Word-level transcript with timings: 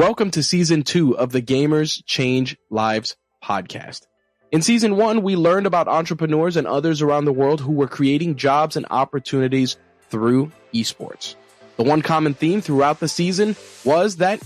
Welcome 0.00 0.30
to 0.30 0.42
season 0.42 0.82
two 0.82 1.14
of 1.18 1.30
the 1.30 1.42
Gamers 1.42 2.02
Change 2.06 2.56
Lives 2.70 3.16
podcast. 3.44 4.06
In 4.50 4.62
season 4.62 4.96
one, 4.96 5.22
we 5.22 5.36
learned 5.36 5.66
about 5.66 5.88
entrepreneurs 5.88 6.56
and 6.56 6.66
others 6.66 7.02
around 7.02 7.26
the 7.26 7.34
world 7.34 7.60
who 7.60 7.72
were 7.72 7.86
creating 7.86 8.36
jobs 8.36 8.76
and 8.76 8.86
opportunities 8.88 9.76
through 10.08 10.52
esports. 10.72 11.34
The 11.76 11.82
one 11.82 12.00
common 12.00 12.32
theme 12.32 12.62
throughout 12.62 12.98
the 12.98 13.08
season 13.08 13.54
was 13.84 14.16
that 14.16 14.42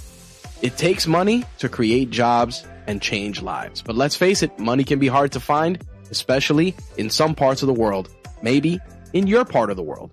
it 0.61 0.77
takes 0.77 1.07
money 1.07 1.45
to 1.59 1.69
create 1.69 2.11
jobs 2.11 2.67
and 2.89 3.01
change 3.01 3.41
lives. 3.41 3.81
But 3.81 3.95
let's 3.95 4.17
face 4.17 4.43
it, 4.43 4.59
money 4.59 4.83
can 4.83 4.99
be 4.99 5.07
hard 5.07 5.31
to 5.31 5.41
find, 5.41 5.81
especially 6.11 6.75
in 6.97 7.11
some 7.11 7.37
parts 7.37 7.63
of 7.63 7.69
the 7.69 7.75
world, 7.75 8.13
maybe 8.43 8.81
in 9.13 9.29
your 9.29 9.45
part 9.45 9.71
of 9.71 9.77
the 9.77 9.85
world. 9.85 10.11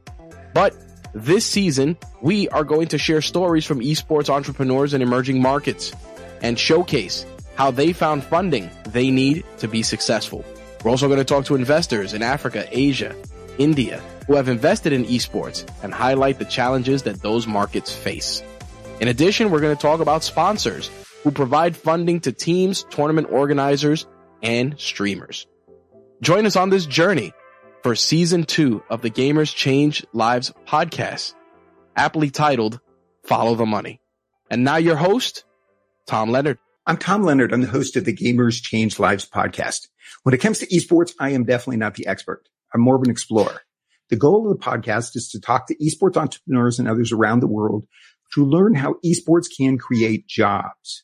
But 0.53 0.75
this 1.13 1.45
season, 1.45 1.97
we 2.21 2.47
are 2.49 2.63
going 2.63 2.87
to 2.89 2.97
share 2.97 3.21
stories 3.21 3.65
from 3.65 3.81
esports 3.81 4.29
entrepreneurs 4.29 4.93
in 4.93 5.01
emerging 5.01 5.41
markets 5.41 5.91
and 6.41 6.57
showcase 6.57 7.25
how 7.55 7.71
they 7.71 7.93
found 7.93 8.23
funding 8.23 8.69
they 8.89 9.11
need 9.11 9.43
to 9.57 9.67
be 9.67 9.83
successful. 9.83 10.45
We're 10.83 10.91
also 10.91 11.07
going 11.07 11.19
to 11.19 11.25
talk 11.25 11.45
to 11.45 11.55
investors 11.55 12.13
in 12.13 12.23
Africa, 12.23 12.67
Asia, 12.71 13.15
India, 13.57 14.01
who 14.25 14.35
have 14.35 14.47
invested 14.47 14.93
in 14.93 15.05
esports 15.05 15.67
and 15.83 15.93
highlight 15.93 16.39
the 16.39 16.45
challenges 16.45 17.03
that 17.03 17.21
those 17.21 17.45
markets 17.45 17.93
face. 17.93 18.41
In 18.99 19.07
addition, 19.07 19.51
we're 19.51 19.59
going 19.59 19.75
to 19.75 19.81
talk 19.81 19.99
about 19.99 20.23
sponsors 20.23 20.89
who 21.23 21.31
provide 21.31 21.75
funding 21.75 22.19
to 22.21 22.31
teams, 22.31 22.83
tournament 22.89 23.27
organizers, 23.31 24.07
and 24.41 24.79
streamers. 24.79 25.45
Join 26.21 26.45
us 26.45 26.55
on 26.55 26.69
this 26.69 26.85
journey 26.85 27.33
for 27.83 27.95
season 27.95 28.43
two 28.43 28.83
of 28.89 29.01
the 29.01 29.09
Gamers 29.09 29.55
Change 29.55 30.05
Lives 30.13 30.53
podcast, 30.67 31.33
aptly 31.95 32.29
titled 32.29 32.79
Follow 33.23 33.55
the 33.55 33.65
Money. 33.65 33.99
And 34.51 34.63
now 34.63 34.77
your 34.77 34.95
host, 34.95 35.45
Tom 36.05 36.29
Leonard. 36.29 36.59
I'm 36.85 36.97
Tom 36.97 37.23
Leonard. 37.23 37.53
I'm 37.53 37.61
the 37.61 37.67
host 37.67 37.95
of 37.95 38.05
the 38.05 38.15
Gamers 38.15 38.61
Change 38.61 38.99
Lives 38.99 39.27
podcast. 39.27 39.87
When 40.23 40.35
it 40.35 40.39
comes 40.39 40.59
to 40.59 40.67
esports, 40.67 41.13
I 41.19 41.31
am 41.31 41.45
definitely 41.45 41.77
not 41.77 41.95
the 41.95 42.05
expert. 42.05 42.43
I'm 42.73 42.81
more 42.81 42.95
of 42.95 43.01
an 43.03 43.09
explorer. 43.09 43.61
The 44.09 44.15
goal 44.15 44.51
of 44.51 44.57
the 44.57 44.63
podcast 44.63 45.15
is 45.15 45.29
to 45.29 45.39
talk 45.39 45.67
to 45.67 45.75
esports 45.77 46.17
entrepreneurs 46.17 46.77
and 46.77 46.87
others 46.87 47.11
around 47.11 47.39
the 47.39 47.47
world 47.47 47.87
to 48.35 48.45
learn 48.45 48.75
how 48.75 48.95
esports 49.03 49.47
can 49.55 49.77
create 49.77 50.27
jobs 50.27 51.03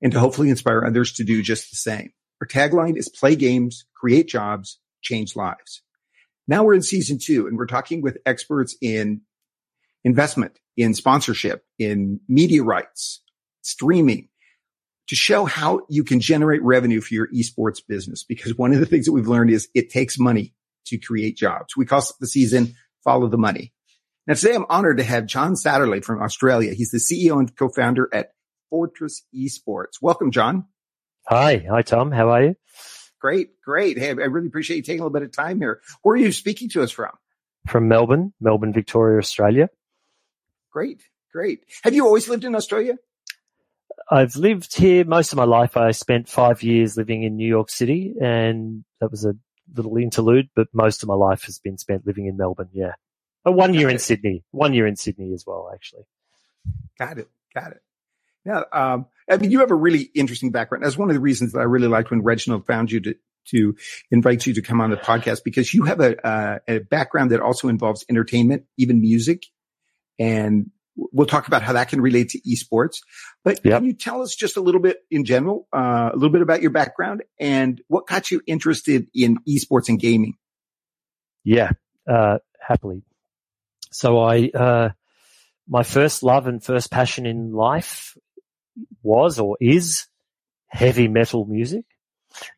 and 0.00 0.12
to 0.12 0.20
hopefully 0.20 0.48
inspire 0.48 0.84
others 0.84 1.12
to 1.14 1.24
do 1.24 1.42
just 1.42 1.70
the 1.70 1.76
same. 1.76 2.12
Our 2.40 2.46
tagline 2.46 2.96
is 2.96 3.08
play 3.08 3.36
games, 3.36 3.84
create 3.94 4.28
jobs, 4.28 4.78
change 5.02 5.36
lives. 5.36 5.82
Now 6.48 6.64
we're 6.64 6.74
in 6.74 6.82
season 6.82 7.18
two 7.22 7.46
and 7.46 7.58
we're 7.58 7.66
talking 7.66 8.00
with 8.00 8.18
experts 8.24 8.76
in 8.80 9.20
investment, 10.02 10.58
in 10.76 10.94
sponsorship, 10.94 11.64
in 11.78 12.20
media 12.26 12.62
rights, 12.62 13.22
streaming 13.60 14.28
to 15.08 15.14
show 15.14 15.44
how 15.44 15.82
you 15.88 16.04
can 16.04 16.20
generate 16.20 16.62
revenue 16.62 17.00
for 17.00 17.14
your 17.14 17.28
esports 17.28 17.80
business. 17.86 18.24
Because 18.24 18.56
one 18.56 18.72
of 18.72 18.80
the 18.80 18.86
things 18.86 19.04
that 19.04 19.12
we've 19.12 19.28
learned 19.28 19.50
is 19.50 19.68
it 19.74 19.90
takes 19.90 20.18
money 20.18 20.54
to 20.86 20.98
create 20.98 21.36
jobs. 21.36 21.76
We 21.76 21.84
call 21.84 22.02
the 22.18 22.26
season 22.26 22.74
follow 23.04 23.28
the 23.28 23.38
money. 23.38 23.72
Now 24.26 24.34
today 24.34 24.54
I'm 24.54 24.66
honored 24.68 24.98
to 24.98 25.04
have 25.04 25.26
Jon 25.26 25.54
Satterley 25.54 26.04
from 26.04 26.22
Australia. 26.22 26.74
He's 26.74 26.90
the 26.90 26.98
CEO 26.98 27.38
and 27.38 27.54
co-founder 27.54 28.08
at 28.12 28.32
Fortress 28.70 29.24
Esports. 29.34 30.00
Welcome, 30.02 30.30
Jon. 30.30 30.66
Hi. 31.26 31.64
Hi, 31.70 31.82
Tom. 31.82 32.10
How 32.10 32.30
are 32.30 32.42
you? 32.42 32.54
Great, 33.20 33.60
great. 33.62 33.98
Hey, 33.98 34.10
I 34.10 34.12
really 34.12 34.46
appreciate 34.46 34.76
you 34.76 34.82
taking 34.82 35.00
a 35.00 35.04
little 35.04 35.18
bit 35.18 35.22
of 35.22 35.32
time 35.32 35.60
here. 35.60 35.80
Where 36.02 36.14
are 36.14 36.18
you 36.18 36.32
speaking 36.32 36.68
to 36.70 36.82
us 36.82 36.90
from? 36.90 37.10
From 37.66 37.88
Melbourne, 37.88 38.32
Melbourne, 38.40 38.72
Victoria, 38.72 39.18
Australia. 39.18 39.68
Great, 40.70 41.02
great. 41.32 41.64
Have 41.82 41.94
you 41.94 42.06
always 42.06 42.28
lived 42.28 42.44
in 42.44 42.54
Australia? 42.54 42.96
I've 44.10 44.36
lived 44.36 44.76
here 44.76 45.04
most 45.04 45.32
of 45.32 45.36
my 45.36 45.44
life. 45.44 45.76
I 45.76 45.90
spent 45.90 46.28
five 46.28 46.62
years 46.62 46.96
living 46.96 47.24
in 47.24 47.36
New 47.36 47.48
York 47.48 47.70
City 47.70 48.14
and 48.20 48.84
that 49.00 49.10
was 49.10 49.24
a 49.24 49.34
little 49.74 49.96
interlude, 49.96 50.48
but 50.54 50.68
most 50.72 51.02
of 51.02 51.08
my 51.08 51.14
life 51.14 51.44
has 51.44 51.58
been 51.58 51.76
spent 51.76 52.06
living 52.06 52.26
in 52.26 52.36
Melbourne. 52.36 52.70
Yeah. 52.72 52.92
Oh, 53.44 53.52
one 53.52 53.74
year 53.74 53.88
in 53.88 53.98
Sydney, 53.98 54.44
one 54.50 54.74
year 54.74 54.86
in 54.86 54.96
Sydney 54.96 55.32
as 55.32 55.44
well, 55.46 55.70
actually. 55.74 56.04
Got 56.98 57.18
it. 57.18 57.28
Got 57.54 57.72
it. 57.72 57.82
Yeah. 58.44 58.62
Um, 58.72 59.06
I 59.30 59.36
mean, 59.36 59.50
you 59.50 59.60
have 59.60 59.70
a 59.70 59.76
really 59.76 60.10
interesting 60.14 60.50
background. 60.50 60.84
That's 60.84 60.96
one 60.96 61.10
of 61.10 61.14
the 61.14 61.20
reasons 61.20 61.52
that 61.52 61.60
I 61.60 61.64
really 61.64 61.88
liked 61.88 62.10
when 62.10 62.22
Reginald 62.22 62.66
found 62.66 62.90
you 62.90 63.00
to, 63.00 63.14
to 63.50 63.76
invite 64.10 64.46
you 64.46 64.54
to 64.54 64.62
come 64.62 64.80
on 64.80 64.90
the 64.90 64.96
podcast 64.96 65.40
because 65.44 65.72
you 65.74 65.84
have 65.84 66.00
a, 66.00 66.26
uh, 66.26 66.58
a 66.66 66.78
background 66.78 67.30
that 67.30 67.40
also 67.40 67.68
involves 67.68 68.04
entertainment, 68.08 68.64
even 68.76 69.00
music. 69.00 69.44
And 70.18 70.70
we'll 70.96 71.26
talk 71.26 71.46
about 71.46 71.62
how 71.62 71.74
that 71.74 71.88
can 71.88 72.00
relate 72.00 72.30
to 72.30 72.40
esports. 72.40 72.98
But 73.44 73.60
yep. 73.64 73.78
can 73.78 73.84
you 73.84 73.92
tell 73.92 74.22
us 74.22 74.34
just 74.34 74.56
a 74.56 74.60
little 74.60 74.80
bit 74.80 74.98
in 75.10 75.24
general, 75.24 75.68
uh, 75.72 76.10
a 76.12 76.14
little 76.14 76.30
bit 76.32 76.42
about 76.42 76.62
your 76.62 76.70
background 76.70 77.22
and 77.38 77.80
what 77.88 78.06
got 78.06 78.30
you 78.30 78.40
interested 78.46 79.06
in 79.14 79.38
esports 79.48 79.88
and 79.88 79.98
gaming? 79.98 80.34
Yeah, 81.44 81.70
uh, 82.08 82.38
happily. 82.60 83.02
So 83.92 84.18
I, 84.18 84.50
uh, 84.52 84.90
my 85.68 85.82
first 85.82 86.22
love 86.22 86.46
and 86.46 86.62
first 86.62 86.90
passion 86.90 87.26
in 87.26 87.52
life 87.52 88.16
was 89.02 89.38
or 89.38 89.56
is 89.60 90.06
heavy 90.68 91.08
metal 91.08 91.44
music. 91.46 91.84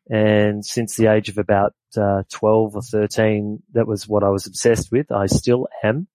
And 0.09 0.65
since 0.65 0.95
the 0.95 1.07
age 1.07 1.29
of 1.29 1.37
about 1.37 1.73
uh, 1.97 2.23
12 2.31 2.75
or 2.75 2.81
13, 2.81 3.63
that 3.73 3.87
was 3.87 4.07
what 4.07 4.23
I 4.23 4.29
was 4.29 4.45
obsessed 4.45 4.91
with. 4.91 5.11
I 5.11 5.25
still 5.25 5.67
am. 5.83 6.07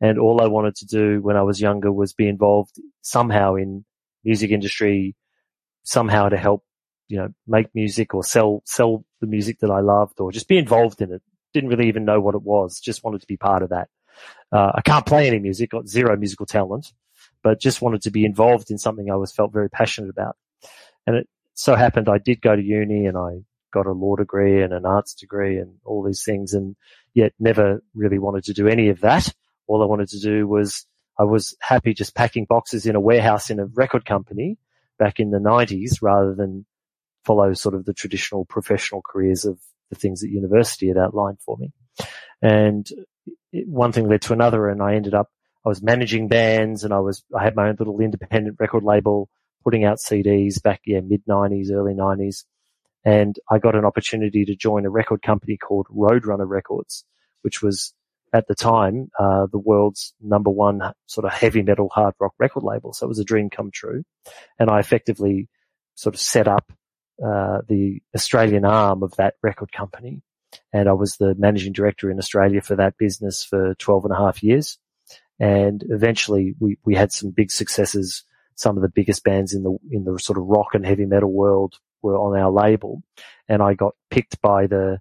And 0.00 0.18
all 0.18 0.40
I 0.40 0.48
wanted 0.48 0.74
to 0.76 0.86
do 0.86 1.20
when 1.20 1.36
I 1.36 1.42
was 1.42 1.60
younger 1.60 1.92
was 1.92 2.12
be 2.12 2.28
involved 2.28 2.80
somehow 3.02 3.54
in 3.54 3.84
music 4.24 4.50
industry, 4.50 5.14
somehow 5.84 6.28
to 6.28 6.36
help, 6.36 6.64
you 7.08 7.18
know, 7.18 7.28
make 7.46 7.68
music 7.74 8.14
or 8.14 8.24
sell, 8.24 8.62
sell 8.64 9.04
the 9.20 9.26
music 9.26 9.60
that 9.60 9.70
I 9.70 9.80
loved 9.80 10.18
or 10.18 10.32
just 10.32 10.48
be 10.48 10.58
involved 10.58 11.00
in 11.02 11.12
it. 11.12 11.22
Didn't 11.54 11.70
really 11.70 11.88
even 11.88 12.04
know 12.04 12.20
what 12.20 12.34
it 12.34 12.42
was. 12.42 12.80
Just 12.80 13.04
wanted 13.04 13.20
to 13.20 13.26
be 13.26 13.36
part 13.36 13.62
of 13.62 13.68
that. 13.68 13.88
Uh, 14.50 14.72
I 14.74 14.80
can't 14.80 15.06
play 15.06 15.28
any 15.28 15.38
music, 15.38 15.70
got 15.70 15.88
zero 15.88 16.16
musical 16.16 16.46
talent 16.46 16.92
but 17.42 17.60
just 17.60 17.82
wanted 17.82 18.02
to 18.02 18.10
be 18.10 18.24
involved 18.24 18.70
in 18.70 18.78
something 18.78 19.10
I 19.10 19.16
was 19.16 19.32
felt 19.32 19.52
very 19.52 19.68
passionate 19.68 20.10
about. 20.10 20.36
And 21.06 21.16
it 21.16 21.28
so 21.54 21.74
happened 21.74 22.08
I 22.08 22.18
did 22.18 22.40
go 22.40 22.54
to 22.54 22.62
uni 22.62 23.06
and 23.06 23.16
I 23.16 23.42
got 23.72 23.86
a 23.86 23.92
law 23.92 24.16
degree 24.16 24.62
and 24.62 24.72
an 24.72 24.86
arts 24.86 25.14
degree 25.14 25.58
and 25.58 25.76
all 25.84 26.02
these 26.02 26.24
things 26.24 26.54
and 26.54 26.76
yet 27.14 27.32
never 27.38 27.82
really 27.94 28.18
wanted 28.18 28.44
to 28.44 28.52
do 28.52 28.68
any 28.68 28.88
of 28.88 29.00
that. 29.00 29.32
All 29.66 29.82
I 29.82 29.86
wanted 29.86 30.08
to 30.08 30.20
do 30.20 30.46
was 30.46 30.86
I 31.18 31.24
was 31.24 31.56
happy 31.60 31.94
just 31.94 32.14
packing 32.14 32.46
boxes 32.48 32.86
in 32.86 32.96
a 32.96 33.00
warehouse 33.00 33.50
in 33.50 33.58
a 33.58 33.66
record 33.66 34.04
company 34.04 34.58
back 34.98 35.18
in 35.18 35.30
the 35.30 35.40
nineties 35.40 36.00
rather 36.02 36.34
than 36.34 36.66
follow 37.24 37.52
sort 37.54 37.74
of 37.74 37.84
the 37.84 37.94
traditional 37.94 38.44
professional 38.44 39.02
careers 39.02 39.44
of 39.44 39.58
the 39.90 39.96
things 39.96 40.20
that 40.20 40.30
university 40.30 40.88
had 40.88 40.98
outlined 40.98 41.38
for 41.40 41.56
me. 41.56 41.72
And 42.40 42.88
one 43.52 43.92
thing 43.92 44.08
led 44.08 44.22
to 44.22 44.32
another 44.32 44.68
and 44.68 44.82
I 44.82 44.94
ended 44.94 45.14
up 45.14 45.30
I 45.64 45.68
was 45.68 45.82
managing 45.82 46.28
bands 46.28 46.84
and 46.84 46.92
I 46.92 47.00
was, 47.00 47.22
I 47.36 47.42
had 47.42 47.54
my 47.54 47.68
own 47.68 47.76
little 47.78 48.00
independent 48.00 48.56
record 48.58 48.82
label 48.82 49.28
putting 49.64 49.84
out 49.84 49.98
CDs 49.98 50.60
back, 50.62 50.80
yeah, 50.86 51.00
mid 51.00 51.22
nineties, 51.26 51.70
early 51.70 51.94
nineties. 51.94 52.44
And 53.04 53.36
I 53.50 53.58
got 53.58 53.74
an 53.74 53.84
opportunity 53.84 54.44
to 54.44 54.56
join 54.56 54.86
a 54.86 54.90
record 54.90 55.22
company 55.22 55.56
called 55.56 55.86
Roadrunner 55.88 56.48
Records, 56.48 57.04
which 57.42 57.62
was 57.62 57.94
at 58.32 58.46
the 58.46 58.54
time, 58.54 59.10
uh, 59.18 59.46
the 59.50 59.58
world's 59.58 60.14
number 60.20 60.50
one 60.50 60.80
sort 61.06 61.26
of 61.26 61.32
heavy 61.32 61.62
metal 61.62 61.90
hard 61.92 62.14
rock 62.18 62.32
record 62.38 62.62
label. 62.62 62.92
So 62.92 63.06
it 63.06 63.08
was 63.08 63.18
a 63.18 63.24
dream 63.24 63.50
come 63.50 63.70
true. 63.70 64.04
And 64.58 64.70
I 64.70 64.78
effectively 64.78 65.48
sort 65.94 66.14
of 66.14 66.20
set 66.20 66.48
up, 66.48 66.72
uh, 67.24 67.58
the 67.68 68.00
Australian 68.14 68.64
arm 68.64 69.02
of 69.02 69.14
that 69.16 69.34
record 69.42 69.70
company. 69.72 70.22
And 70.72 70.88
I 70.88 70.92
was 70.92 71.16
the 71.16 71.34
managing 71.34 71.72
director 71.72 72.10
in 72.10 72.18
Australia 72.18 72.62
for 72.62 72.76
that 72.76 72.96
business 72.96 73.44
for 73.44 73.74
12 73.74 74.06
and 74.06 74.14
a 74.14 74.16
half 74.16 74.42
years. 74.42 74.78
And 75.38 75.84
eventually 75.88 76.54
we, 76.58 76.78
we 76.84 76.94
had 76.94 77.12
some 77.12 77.30
big 77.30 77.50
successes. 77.50 78.24
Some 78.54 78.76
of 78.76 78.82
the 78.82 78.88
biggest 78.88 79.24
bands 79.24 79.54
in 79.54 79.62
the, 79.62 79.76
in 79.90 80.04
the 80.04 80.18
sort 80.18 80.38
of 80.38 80.44
rock 80.44 80.74
and 80.74 80.84
heavy 80.84 81.06
metal 81.06 81.32
world 81.32 81.74
were 82.02 82.16
on 82.16 82.38
our 82.38 82.50
label. 82.50 83.02
And 83.48 83.62
I 83.62 83.74
got 83.74 83.94
picked 84.10 84.40
by 84.40 84.66
the, 84.66 84.98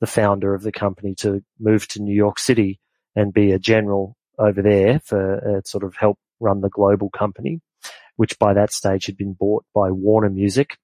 the 0.00 0.06
founder 0.06 0.54
of 0.54 0.62
the 0.62 0.72
company 0.72 1.14
to 1.16 1.42
move 1.58 1.86
to 1.88 2.02
New 2.02 2.14
York 2.14 2.38
City 2.38 2.80
and 3.14 3.32
be 3.32 3.52
a 3.52 3.58
general 3.58 4.16
over 4.38 4.62
there 4.62 5.00
for 5.00 5.58
uh, 5.58 5.60
sort 5.64 5.84
of 5.84 5.94
help 5.96 6.18
run 6.40 6.60
the 6.60 6.68
global 6.68 7.10
company, 7.10 7.60
which 8.16 8.38
by 8.38 8.54
that 8.54 8.72
stage 8.72 9.06
had 9.06 9.16
been 9.16 9.32
bought 9.32 9.64
by 9.74 9.90
Warner 9.90 10.30
Music. 10.30 10.76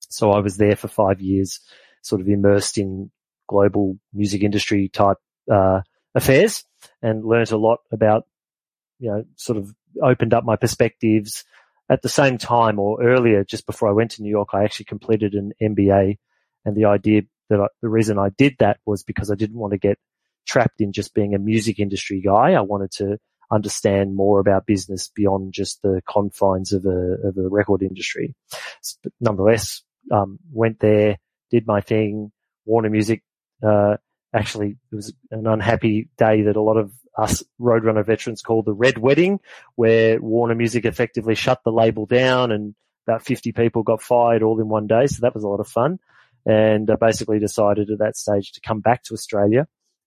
So 0.00 0.32
I 0.32 0.40
was 0.40 0.56
there 0.56 0.76
for 0.76 0.88
five 0.88 1.20
years, 1.20 1.60
sort 2.02 2.20
of 2.20 2.28
immersed 2.28 2.78
in 2.78 3.10
global 3.48 3.98
music 4.12 4.42
industry 4.42 4.88
type, 4.88 5.18
uh, 5.50 5.82
affairs 6.14 6.64
and 7.00 7.24
learnt 7.24 7.52
a 7.52 7.56
lot 7.56 7.80
about 7.90 8.26
you 9.02 9.10
know, 9.10 9.24
sort 9.34 9.58
of 9.58 9.74
opened 10.00 10.32
up 10.32 10.44
my 10.44 10.56
perspectives. 10.56 11.44
At 11.90 12.02
the 12.02 12.08
same 12.08 12.38
time 12.38 12.78
or 12.78 13.02
earlier, 13.02 13.44
just 13.44 13.66
before 13.66 13.88
I 13.88 13.92
went 13.92 14.12
to 14.12 14.22
New 14.22 14.30
York, 14.30 14.50
I 14.52 14.62
actually 14.62 14.86
completed 14.86 15.34
an 15.34 15.52
MBA. 15.60 16.18
And 16.64 16.76
the 16.76 16.84
idea 16.84 17.22
that 17.50 17.60
I, 17.60 17.66
the 17.82 17.88
reason 17.88 18.18
I 18.18 18.28
did 18.30 18.54
that 18.60 18.78
was 18.86 19.02
because 19.02 19.30
I 19.30 19.34
didn't 19.34 19.58
want 19.58 19.72
to 19.72 19.78
get 19.78 19.98
trapped 20.46 20.80
in 20.80 20.92
just 20.92 21.14
being 21.14 21.34
a 21.34 21.38
music 21.38 21.80
industry 21.80 22.22
guy. 22.24 22.52
I 22.52 22.60
wanted 22.60 22.92
to 22.92 23.18
understand 23.50 24.14
more 24.14 24.38
about 24.38 24.66
business 24.66 25.10
beyond 25.14 25.52
just 25.52 25.82
the 25.82 26.00
confines 26.08 26.72
of 26.72 26.86
a, 26.86 27.28
of 27.28 27.36
a 27.36 27.48
record 27.48 27.82
industry. 27.82 28.36
But 29.02 29.12
nonetheless, 29.20 29.82
um, 30.12 30.38
went 30.52 30.78
there, 30.78 31.18
did 31.50 31.66
my 31.66 31.80
thing, 31.80 32.30
Warner 32.64 32.88
Music, 32.88 33.22
uh, 33.62 33.96
actually 34.32 34.76
it 34.90 34.94
was 34.94 35.12
an 35.30 35.46
unhappy 35.46 36.08
day 36.16 36.42
that 36.42 36.56
a 36.56 36.62
lot 36.62 36.76
of 36.76 36.92
us 37.18 37.42
Roadrunner 37.60 38.04
veterans 38.04 38.42
called 38.42 38.66
the 38.66 38.72
Red 38.72 38.98
Wedding, 38.98 39.40
where 39.76 40.20
Warner 40.20 40.54
Music 40.54 40.84
effectively 40.84 41.34
shut 41.34 41.60
the 41.64 41.72
label 41.72 42.06
down 42.06 42.52
and 42.52 42.74
about 43.06 43.24
50 43.24 43.52
people 43.52 43.82
got 43.82 44.02
fired 44.02 44.42
all 44.42 44.60
in 44.60 44.68
one 44.68 44.86
day. 44.86 45.06
So 45.06 45.18
that 45.22 45.34
was 45.34 45.44
a 45.44 45.48
lot 45.48 45.60
of 45.60 45.68
fun. 45.68 45.98
And 46.46 46.90
I 46.90 46.96
basically 46.96 47.38
decided 47.38 47.90
at 47.90 47.98
that 47.98 48.16
stage 48.16 48.52
to 48.52 48.60
come 48.60 48.80
back 48.80 49.02
to 49.04 49.14
Australia 49.14 49.66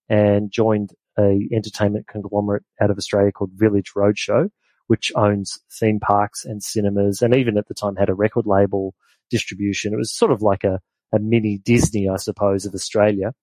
and 0.09 0.51
joined 0.51 0.91
a 1.17 1.47
entertainment 1.53 2.07
conglomerate 2.07 2.63
out 2.81 2.91
of 2.91 2.97
Australia 2.97 3.31
called 3.31 3.51
Village 3.53 3.91
Roadshow, 3.95 4.49
which 4.87 5.11
owns 5.15 5.59
theme 5.71 5.99
parks 5.99 6.43
and 6.43 6.61
cinemas 6.61 7.21
and 7.21 7.35
even 7.35 7.57
at 7.57 7.67
the 7.67 7.73
time 7.73 7.95
had 7.95 8.09
a 8.09 8.13
record 8.13 8.45
label 8.45 8.93
distribution. 9.29 9.93
It 9.93 9.97
was 9.97 10.13
sort 10.13 10.31
of 10.31 10.41
like 10.41 10.63
a, 10.63 10.81
a 11.13 11.19
mini 11.19 11.57
Disney, 11.57 12.09
I 12.09 12.17
suppose, 12.17 12.65
of 12.65 12.73
Australia. 12.73 13.33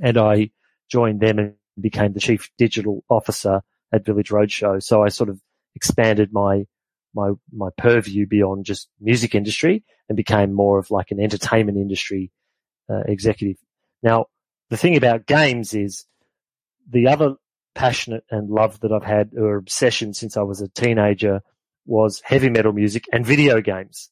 And 0.00 0.18
I 0.18 0.50
joined 0.90 1.20
them 1.20 1.38
and 1.38 1.54
became 1.80 2.12
the 2.12 2.20
chief 2.20 2.50
digital 2.58 3.04
officer 3.08 3.62
at 3.92 4.04
Village 4.04 4.30
Roadshow. 4.30 4.82
So 4.82 5.02
I 5.02 5.08
sort 5.08 5.30
of 5.30 5.40
expanded 5.74 6.32
my 6.32 6.66
my 7.14 7.32
my 7.52 7.68
purview 7.76 8.26
beyond 8.26 8.64
just 8.64 8.88
music 9.00 9.34
industry 9.34 9.84
and 10.08 10.16
became 10.16 10.52
more 10.52 10.78
of 10.78 10.90
like 10.90 11.10
an 11.10 11.20
entertainment 11.20 11.78
industry 11.78 12.30
uh, 12.90 13.02
executive. 13.06 13.56
Now, 14.02 14.26
the 14.70 14.76
thing 14.76 14.96
about 14.96 15.26
games 15.26 15.74
is 15.74 16.06
the 16.90 17.08
other 17.08 17.36
passionate 17.74 18.24
and 18.30 18.50
love 18.50 18.80
that 18.80 18.92
I've 18.92 19.04
had 19.04 19.32
or 19.36 19.56
obsession 19.56 20.14
since 20.14 20.36
I 20.36 20.42
was 20.42 20.60
a 20.60 20.68
teenager 20.68 21.40
was 21.86 22.20
heavy 22.24 22.48
metal 22.50 22.72
music 22.72 23.04
and 23.12 23.26
video 23.26 23.60
games. 23.60 24.10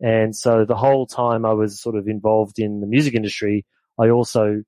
And 0.00 0.36
so 0.36 0.64
the 0.64 0.76
whole 0.76 1.06
time 1.06 1.44
I 1.44 1.52
was 1.52 1.80
sort 1.80 1.96
of 1.96 2.06
involved 2.06 2.58
in 2.58 2.80
the 2.80 2.86
music 2.86 3.14
industry, 3.14 3.66
I 3.98 4.10
also 4.10 4.62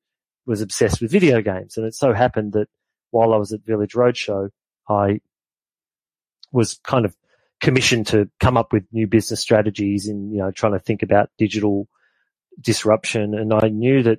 was 0.50 0.61
obsessed 0.61 1.00
with 1.00 1.12
video 1.12 1.41
games. 1.41 1.76
And 1.76 1.87
it 1.87 1.94
so 1.94 2.12
happened 2.12 2.55
that 2.55 2.67
while 3.12 3.32
I 3.32 3.37
was 3.37 3.52
at 3.52 3.64
Village 3.64 3.93
Roadshow, 3.93 4.50
I 4.88 5.20
was 6.50 6.81
kind 6.82 7.05
of 7.05 7.17
commissioned 7.61 8.08
to 8.08 8.29
come 8.41 8.56
up 8.56 8.73
with 8.73 8.85
new 8.91 9.06
business 9.06 9.41
strategies 9.41 10.08
and, 10.08 10.32
you 10.32 10.38
know, 10.38 10.50
trying 10.50 10.73
to 10.73 10.81
think 10.81 11.05
about 11.05 11.31
digital 11.38 11.87
disruption. 12.61 13.35
And 13.35 13.55
I 13.55 13.69
knew 13.69 14.02
that, 14.02 14.19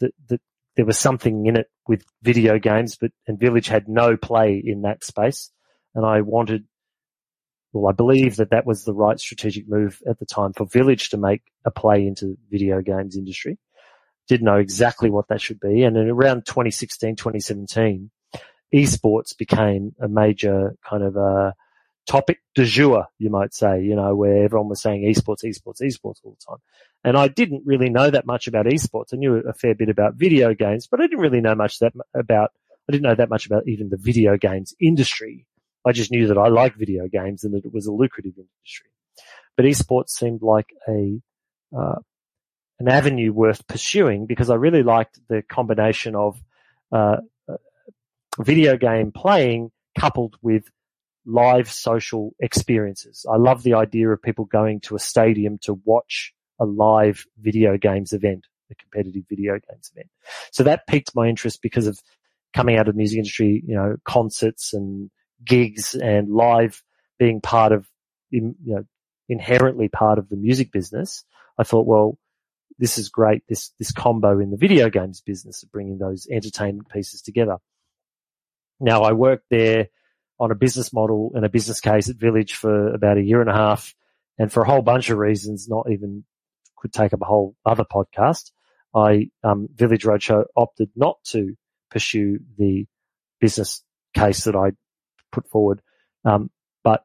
that, 0.00 0.12
that 0.28 0.40
there 0.76 0.86
was 0.86 0.98
something 0.98 1.44
in 1.44 1.56
it 1.56 1.66
with 1.86 2.06
video 2.22 2.58
games, 2.58 2.96
but, 2.96 3.10
and 3.26 3.38
Village 3.38 3.68
had 3.68 3.86
no 3.86 4.16
play 4.16 4.62
in 4.64 4.82
that 4.82 5.04
space. 5.04 5.50
And 5.94 6.06
I 6.06 6.22
wanted, 6.22 6.64
well, 7.74 7.90
I 7.90 7.92
believe 7.92 8.36
that 8.36 8.50
that 8.50 8.64
was 8.64 8.84
the 8.84 8.94
right 8.94 9.20
strategic 9.20 9.68
move 9.68 10.00
at 10.08 10.18
the 10.18 10.26
time 10.26 10.54
for 10.54 10.64
Village 10.64 11.10
to 11.10 11.18
make 11.18 11.42
a 11.66 11.70
play 11.70 12.06
into 12.06 12.38
video 12.50 12.80
games 12.80 13.14
industry. 13.14 13.58
Didn't 14.28 14.46
know 14.46 14.56
exactly 14.58 15.10
what 15.10 15.28
that 15.28 15.40
should 15.40 15.60
be. 15.60 15.82
And 15.82 15.96
in 15.96 16.08
around 16.08 16.46
2016, 16.46 17.16
2017, 17.16 18.10
esports 18.74 19.36
became 19.36 19.94
a 20.00 20.08
major 20.08 20.76
kind 20.88 21.02
of, 21.02 21.16
a 21.16 21.54
topic 22.06 22.40
du 22.54 22.64
jour, 22.64 23.06
you 23.18 23.30
might 23.30 23.52
say, 23.52 23.82
you 23.82 23.96
know, 23.96 24.14
where 24.14 24.44
everyone 24.44 24.68
was 24.68 24.80
saying 24.80 25.02
esports, 25.02 25.44
esports, 25.44 25.82
esports 25.82 26.20
all 26.24 26.36
the 26.38 26.44
time. 26.48 26.58
And 27.04 27.16
I 27.16 27.28
didn't 27.28 27.62
really 27.66 27.90
know 27.90 28.08
that 28.10 28.26
much 28.26 28.46
about 28.46 28.66
esports. 28.66 29.12
I 29.12 29.16
knew 29.16 29.36
a 29.36 29.52
fair 29.52 29.74
bit 29.74 29.88
about 29.88 30.14
video 30.14 30.54
games, 30.54 30.86
but 30.86 31.00
I 31.00 31.04
didn't 31.04 31.20
really 31.20 31.40
know 31.40 31.54
much 31.54 31.80
that 31.80 31.92
about, 32.14 32.52
I 32.88 32.92
didn't 32.92 33.04
know 33.04 33.14
that 33.14 33.28
much 33.28 33.46
about 33.46 33.66
even 33.66 33.88
the 33.90 33.96
video 33.96 34.36
games 34.36 34.74
industry. 34.80 35.46
I 35.84 35.92
just 35.92 36.10
knew 36.10 36.28
that 36.28 36.38
I 36.38 36.48
liked 36.48 36.78
video 36.78 37.06
games 37.08 37.44
and 37.44 37.54
that 37.54 37.64
it 37.64 37.72
was 37.72 37.86
a 37.86 37.92
lucrative 37.92 38.34
industry. 38.36 38.90
But 39.56 39.66
esports 39.66 40.10
seemed 40.10 40.42
like 40.42 40.68
a, 40.88 41.20
uh, 41.76 41.96
an 42.78 42.88
avenue 42.88 43.32
worth 43.32 43.66
pursuing 43.66 44.26
because 44.26 44.50
I 44.50 44.54
really 44.56 44.82
liked 44.82 45.18
the 45.28 45.42
combination 45.42 46.14
of, 46.14 46.40
uh, 46.92 47.18
uh 47.48 47.56
video 48.38 48.76
game 48.76 49.12
playing 49.12 49.70
coupled 49.98 50.36
with 50.42 50.64
live 51.24 51.70
social 51.70 52.34
experiences. 52.38 53.26
I 53.28 53.36
love 53.36 53.62
the 53.62 53.74
idea 53.74 54.08
of 54.10 54.22
people 54.22 54.44
going 54.44 54.80
to 54.82 54.94
a 54.94 55.00
stadium 55.00 55.58
to 55.62 55.74
watch 55.84 56.32
a 56.60 56.64
live 56.64 57.26
video 57.38 57.76
games 57.76 58.12
event, 58.12 58.46
a 58.70 58.74
competitive 58.76 59.24
video 59.28 59.54
games 59.54 59.90
event. 59.92 60.08
So 60.52 60.62
that 60.62 60.86
piqued 60.86 61.14
my 61.14 61.26
interest 61.28 61.60
because 61.62 61.86
of 61.86 61.98
coming 62.54 62.76
out 62.76 62.88
of 62.88 62.94
the 62.94 62.98
music 62.98 63.18
industry, 63.18 63.62
you 63.66 63.74
know, 63.74 63.96
concerts 64.04 64.72
and 64.72 65.10
gigs 65.44 65.94
and 65.94 66.30
live 66.30 66.82
being 67.18 67.40
part 67.40 67.72
of, 67.72 67.86
you 68.30 68.54
know, 68.64 68.84
inherently 69.28 69.88
part 69.88 70.18
of 70.18 70.28
the 70.28 70.36
music 70.36 70.72
business. 70.72 71.24
I 71.58 71.64
thought, 71.64 71.86
well, 71.86 72.18
this 72.78 72.98
is 72.98 73.08
great. 73.08 73.42
This, 73.48 73.70
this 73.78 73.92
combo 73.92 74.38
in 74.38 74.50
the 74.50 74.56
video 74.56 74.90
games 74.90 75.20
business 75.20 75.62
of 75.62 75.72
bringing 75.72 75.98
those 75.98 76.26
entertainment 76.30 76.88
pieces 76.88 77.22
together. 77.22 77.56
Now 78.80 79.02
I 79.02 79.12
worked 79.12 79.46
there 79.50 79.88
on 80.38 80.50
a 80.50 80.54
business 80.54 80.92
model 80.92 81.32
and 81.34 81.44
a 81.44 81.48
business 81.48 81.80
case 81.80 82.10
at 82.10 82.16
Village 82.16 82.54
for 82.54 82.92
about 82.92 83.16
a 83.16 83.22
year 83.22 83.40
and 83.40 83.50
a 83.50 83.54
half. 83.54 83.94
And 84.38 84.52
for 84.52 84.62
a 84.62 84.66
whole 84.66 84.82
bunch 84.82 85.08
of 85.08 85.16
reasons, 85.16 85.66
not 85.68 85.90
even 85.90 86.24
could 86.76 86.92
take 86.92 87.14
up 87.14 87.22
a 87.22 87.26
whole 87.26 87.56
other 87.64 87.84
podcast. 87.84 88.50
I, 88.94 89.30
um, 89.42 89.68
Village 89.74 90.04
Roadshow 90.04 90.44
opted 90.54 90.90
not 90.94 91.16
to 91.30 91.54
pursue 91.90 92.40
the 92.58 92.86
business 93.40 93.82
case 94.14 94.44
that 94.44 94.54
I 94.54 94.72
put 95.32 95.48
forward. 95.48 95.80
Um, 96.24 96.50
but 96.84 97.02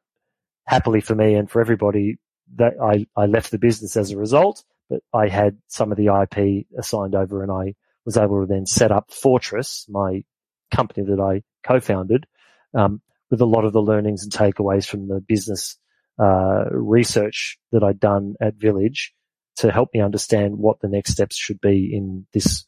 happily 0.66 1.00
for 1.02 1.16
me 1.16 1.36
and 1.36 1.50
for 1.50 1.62
everybody 1.62 2.18
that 2.56 2.74
I, 2.82 3.08
I 3.16 3.28
left 3.28 3.52
the 3.52 3.58
business 3.58 3.96
as 3.96 4.12
a 4.12 4.18
result, 4.18 4.64
but 4.92 5.02
I 5.18 5.30
had 5.30 5.58
some 5.68 5.92
of 5.92 5.98
the 5.98 6.08
IP 6.08 6.68
assigned 6.78 7.16
over 7.16 7.42
and 7.42 7.52
I 7.52 7.76
was 8.06 8.18
able 8.18 8.42
to 8.42 8.46
then 8.46 8.66
set 8.66 8.92
up 8.92 9.10
Fortress, 9.10 9.86
my 9.88 10.24
company 10.70 11.08
that 11.08 11.22
I 11.22 11.44
co-founded, 11.66 12.26
um, 12.74 13.02
with 13.30 13.40
a 13.40 13.46
lot 13.46 13.64
of 13.64 13.72
the 13.72 13.82
learnings 13.82 14.24
and 14.24 14.34
takeaways 14.34 14.86
from 14.86 15.08
the 15.08 15.22
business 15.22 15.78
uh, 16.20 16.66
research 16.72 17.58
that 17.72 17.84
I'd 17.84 18.02
done 18.02 18.36
at 18.42 18.56
Village 18.56 19.14
to 19.58 19.72
help 19.72 19.90
me 19.94 20.02
understand 20.02 20.58
what 20.58 20.82
the 20.82 20.90
next 20.90 21.14
steps 21.14 21.38
should 21.38 21.62
be 21.62 21.90
in 21.94 22.28
this 22.34 22.66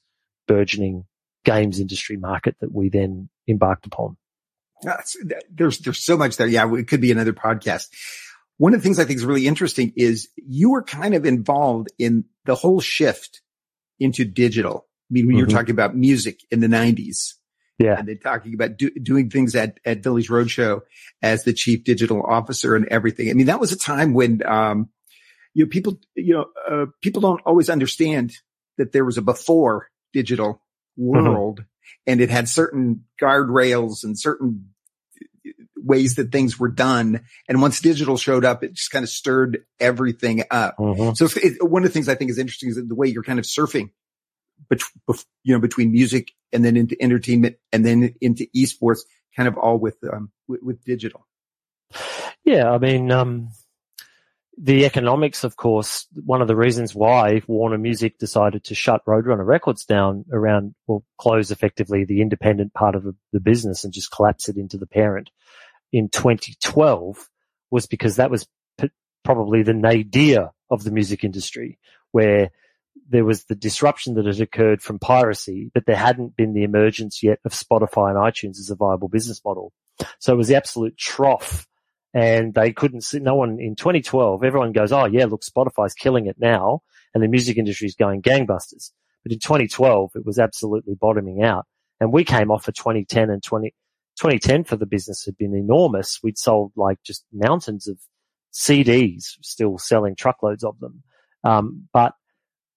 burgeoning 0.47 1.03
games 1.43 1.81
industry 1.81 2.15
market 2.15 2.55
that 2.61 2.73
we 2.73 2.87
then 2.87 3.29
embarked 3.49 3.85
upon. 3.85 4.15
That's, 4.81 5.17
there's 5.49 5.79
there's 5.79 5.99
so 5.99 6.17
much 6.17 6.37
there. 6.37 6.47
Yeah, 6.47 6.73
it 6.73 6.87
could 6.87 7.01
be 7.01 7.11
another 7.11 7.33
podcast. 7.33 7.87
One 8.57 8.73
of 8.73 8.79
the 8.79 8.83
things 8.83 8.99
I 8.99 9.05
think 9.05 9.17
is 9.17 9.25
really 9.25 9.47
interesting 9.47 9.93
is 9.95 10.29
you 10.35 10.71
were 10.71 10.83
kind 10.83 11.15
of 11.15 11.25
involved 11.25 11.89
in 11.97 12.25
the 12.45 12.55
whole 12.55 12.79
shift 12.79 13.41
into 13.99 14.25
digital. 14.25 14.85
I 15.09 15.13
mean, 15.13 15.25
when 15.25 15.35
mm-hmm. 15.35 15.39
you're 15.39 15.47
talking 15.47 15.71
about 15.71 15.95
music 15.95 16.39
in 16.51 16.59
the 16.59 16.67
90s, 16.67 17.33
yeah. 17.79 17.97
And 17.97 18.07
then 18.07 18.19
talking 18.19 18.53
about 18.53 18.77
do, 18.77 18.91
doing 18.91 19.29
things 19.29 19.55
at, 19.55 19.79
at 19.83 20.03
Village 20.03 20.29
Roadshow 20.29 20.81
as 21.21 21.43
the 21.43 21.53
chief 21.53 21.83
digital 21.83 22.21
officer 22.23 22.75
and 22.75 22.87
everything. 22.87 23.29
I 23.29 23.33
mean, 23.33 23.47
that 23.47 23.59
was 23.59 23.71
a 23.71 23.77
time 23.77 24.13
when, 24.13 24.45
um, 24.45 24.89
you 25.53 25.65
know, 25.65 25.69
people, 25.69 25.99
you 26.15 26.33
know, 26.33 26.45
uh, 26.69 26.85
people 27.01 27.21
don't 27.21 27.41
always 27.45 27.69
understand 27.69 28.33
that 28.77 28.91
there 28.91 29.05
was 29.05 29.17
a 29.17 29.21
before 29.21 29.89
digital 30.13 30.61
mm-hmm. 30.99 31.25
world 31.25 31.59
mm-hmm. 31.59 32.11
and 32.11 32.21
it 32.21 32.29
had 32.29 32.47
certain 32.47 33.05
guardrails 33.21 34.03
and 34.03 34.19
certain 34.19 34.72
ways 35.83 36.15
that 36.15 36.31
things 36.31 36.57
were 36.57 36.69
done. 36.69 37.25
And 37.47 37.61
once 37.61 37.81
digital 37.81 38.17
showed 38.17 38.45
up, 38.45 38.63
it 38.63 38.73
just 38.73 38.91
kind 38.91 39.03
of 39.03 39.09
stirred 39.09 39.65
everything 39.79 40.43
up. 40.49 40.77
Mm-hmm. 40.77 41.13
So 41.13 41.27
it, 41.41 41.61
one 41.61 41.83
of 41.83 41.89
the 41.89 41.93
things 41.93 42.07
I 42.07 42.15
think 42.15 42.31
is 42.31 42.39
interesting 42.39 42.69
is 42.69 42.75
the 42.75 42.95
way 42.95 43.07
you're 43.07 43.23
kind 43.23 43.39
of 43.39 43.45
surfing 43.45 43.91
bet- 44.69 44.81
you 45.43 45.53
know, 45.53 45.59
between 45.59 45.91
music 45.91 46.31
and 46.51 46.63
then 46.63 46.77
into 46.77 46.95
entertainment 47.01 47.57
and 47.71 47.85
then 47.85 48.15
into 48.21 48.47
esports, 48.55 49.01
kind 49.35 49.47
of 49.47 49.57
all 49.57 49.77
with, 49.77 49.97
um, 50.11 50.31
with, 50.47 50.61
with 50.63 50.83
digital. 50.83 51.27
Yeah. 52.45 52.71
I 52.71 52.77
mean, 52.77 53.11
um, 53.11 53.49
the 54.57 54.85
economics, 54.85 55.43
of 55.43 55.55
course, 55.55 56.05
one 56.13 56.41
of 56.41 56.47
the 56.47 56.55
reasons 56.55 56.93
why 56.93 57.41
Warner 57.47 57.79
Music 57.79 58.19
decided 58.19 58.65
to 58.65 58.75
shut 58.75 59.03
Roadrunner 59.05 59.45
Records 59.45 59.83
down 59.83 60.25
around, 60.31 60.75
or 60.85 61.01
close 61.17 61.49
effectively 61.49 62.05
the 62.05 62.21
independent 62.21 62.71
part 62.73 62.93
of 62.93 63.03
the 63.31 63.39
business 63.39 63.83
and 63.83 63.91
just 63.91 64.11
collapse 64.11 64.49
it 64.49 64.57
into 64.57 64.77
the 64.77 64.85
parent 64.85 65.31
in 65.93 66.09
2012 66.09 67.29
was 67.71 67.85
because 67.85 68.17
that 68.17 68.31
was 68.31 68.47
p- 68.77 68.89
probably 69.23 69.63
the 69.63 69.73
nadir 69.73 70.49
of 70.69 70.83
the 70.83 70.91
music 70.91 71.23
industry 71.23 71.79
where 72.11 72.49
there 73.09 73.23
was 73.23 73.45
the 73.45 73.55
disruption 73.55 74.15
that 74.15 74.25
had 74.25 74.41
occurred 74.41 74.81
from 74.81 74.99
piracy, 74.99 75.71
but 75.73 75.85
there 75.85 75.95
hadn't 75.95 76.35
been 76.35 76.53
the 76.53 76.63
emergence 76.63 77.23
yet 77.23 77.39
of 77.45 77.53
Spotify 77.53 78.09
and 78.09 78.17
iTunes 78.17 78.59
as 78.59 78.69
a 78.69 78.75
viable 78.75 79.07
business 79.07 79.41
model. 79.45 79.71
So 80.19 80.33
it 80.33 80.37
was 80.37 80.47
the 80.47 80.55
absolute 80.55 80.97
trough 80.97 81.67
and 82.13 82.53
they 82.53 82.71
couldn't 82.71 83.01
see, 83.01 83.19
no 83.19 83.35
one 83.35 83.59
in 83.59 83.75
2012, 83.75 84.43
everyone 84.43 84.71
goes, 84.71 84.91
Oh 84.91 85.05
yeah, 85.05 85.25
look, 85.25 85.41
Spotify's 85.43 85.93
killing 85.93 86.27
it 86.27 86.37
now 86.39 86.81
and 87.13 87.23
the 87.23 87.27
music 87.27 87.57
industry 87.57 87.87
is 87.87 87.95
going 87.95 88.21
gangbusters. 88.21 88.91
But 89.23 89.31
in 89.31 89.39
2012, 89.39 90.11
it 90.15 90.25
was 90.25 90.39
absolutely 90.39 90.95
bottoming 90.95 91.43
out 91.43 91.65
and 91.99 92.11
we 92.11 92.23
came 92.23 92.51
off 92.51 92.65
for 92.65 92.71
2010 92.71 93.29
and 93.29 93.41
20, 93.41 93.73
2010 94.17 94.63
for 94.63 94.75
the 94.75 94.85
business 94.85 95.25
had 95.25 95.37
been 95.37 95.55
enormous. 95.55 96.19
We'd 96.23 96.37
sold 96.37 96.71
like 96.75 97.01
just 97.03 97.25
mountains 97.31 97.87
of 97.87 97.97
CDs, 98.53 99.37
still 99.41 99.77
selling 99.77 100.15
truckloads 100.15 100.63
of 100.63 100.79
them. 100.79 101.03
Um, 101.43 101.87
but 101.91 102.13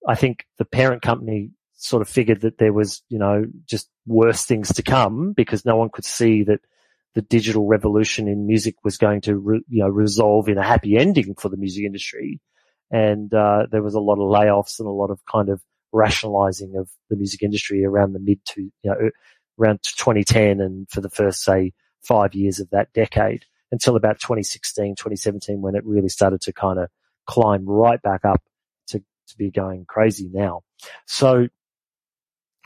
I 0.09 0.15
think 0.15 0.47
the 0.59 0.65
parent 0.65 1.03
company 1.03 1.51
sort 1.75 2.03
of 2.03 2.09
figured 2.09 2.41
that 2.41 2.59
there 2.59 2.73
was, 2.73 3.03
you 3.09 3.19
know, 3.19 3.45
just 3.67 3.89
worse 4.07 4.45
things 4.45 4.73
to 4.75 4.83
come 4.83 5.33
because 5.33 5.65
no 5.65 5.77
one 5.77 5.91
could 5.93 6.05
see 6.05 6.43
that 6.45 6.61
the 7.15 7.23
digital 7.23 7.67
revolution 7.67 8.29
in 8.29 8.47
music 8.47 8.77
was 8.83 8.99
going 8.99 9.21
to, 9.23 9.37
re, 9.37 9.61
you 9.69 9.81
know, 9.81 9.89
resolve 9.89 10.49
in 10.49 10.59
a 10.59 10.65
happy 10.65 10.97
ending 10.97 11.35
for 11.35 11.49
the 11.49 11.57
music 11.57 11.85
industry. 11.85 12.41
And, 12.91 13.33
uh, 13.35 13.67
there 13.71 13.83
was 13.83 13.95
a 13.95 14.01
lot 14.01 14.15
of 14.15 14.31
layoffs 14.31 14.79
and 14.79 14.89
a 14.89 14.93
lot 14.93 15.11
of 15.11 15.21
kind 15.31 15.49
of 15.49 15.61
rationalizing 15.93 16.77
of 16.77 16.91
the 17.11 17.17
music 17.17 17.43
industry 17.43 17.85
around 17.85 18.13
the 18.13 18.21
mid 18.21 18.45
to, 18.47 18.63
you 18.63 18.73
know, 18.85 19.11
around 19.59 19.81
2010 19.83 20.61
and 20.61 20.89
for 20.91 21.01
the 21.01 21.11
first, 21.11 21.43
say, 21.43 21.73
five 22.03 22.35
years 22.35 22.61
of 22.61 22.71
that 22.71 22.93
decade 22.93 23.45
until 23.73 23.97
about 23.97 24.21
2016, 24.21 24.95
2017 24.95 25.61
when 25.61 25.75
it 25.75 25.85
really 25.85 26.09
started 26.09 26.41
to 26.41 26.53
kind 26.53 26.79
of 26.79 26.89
climb 27.27 27.67
right 27.67 28.01
back 28.03 28.25
up 28.25 28.43
to, 28.89 28.99
to 28.99 29.37
be 29.37 29.51
going 29.51 29.85
crazy 29.87 30.31
now. 30.33 30.63
So, 31.07 31.49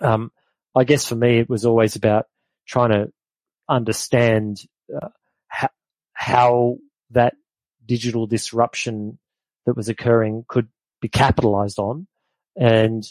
um, 0.02 0.30
I 0.74 0.84
guess 0.84 1.06
for 1.06 1.16
me, 1.16 1.38
it 1.38 1.48
was 1.48 1.64
always 1.64 1.96
about 1.96 2.26
trying 2.66 2.90
to 2.90 3.12
understand 3.68 4.60
uh, 4.94 5.08
how, 5.48 5.68
how 6.12 6.76
that 7.10 7.34
digital 7.86 8.26
disruption 8.26 9.18
that 9.66 9.76
was 9.76 9.88
occurring 9.88 10.44
could 10.48 10.68
be 11.00 11.08
capitalized 11.08 11.78
on 11.78 12.06
and 12.56 13.04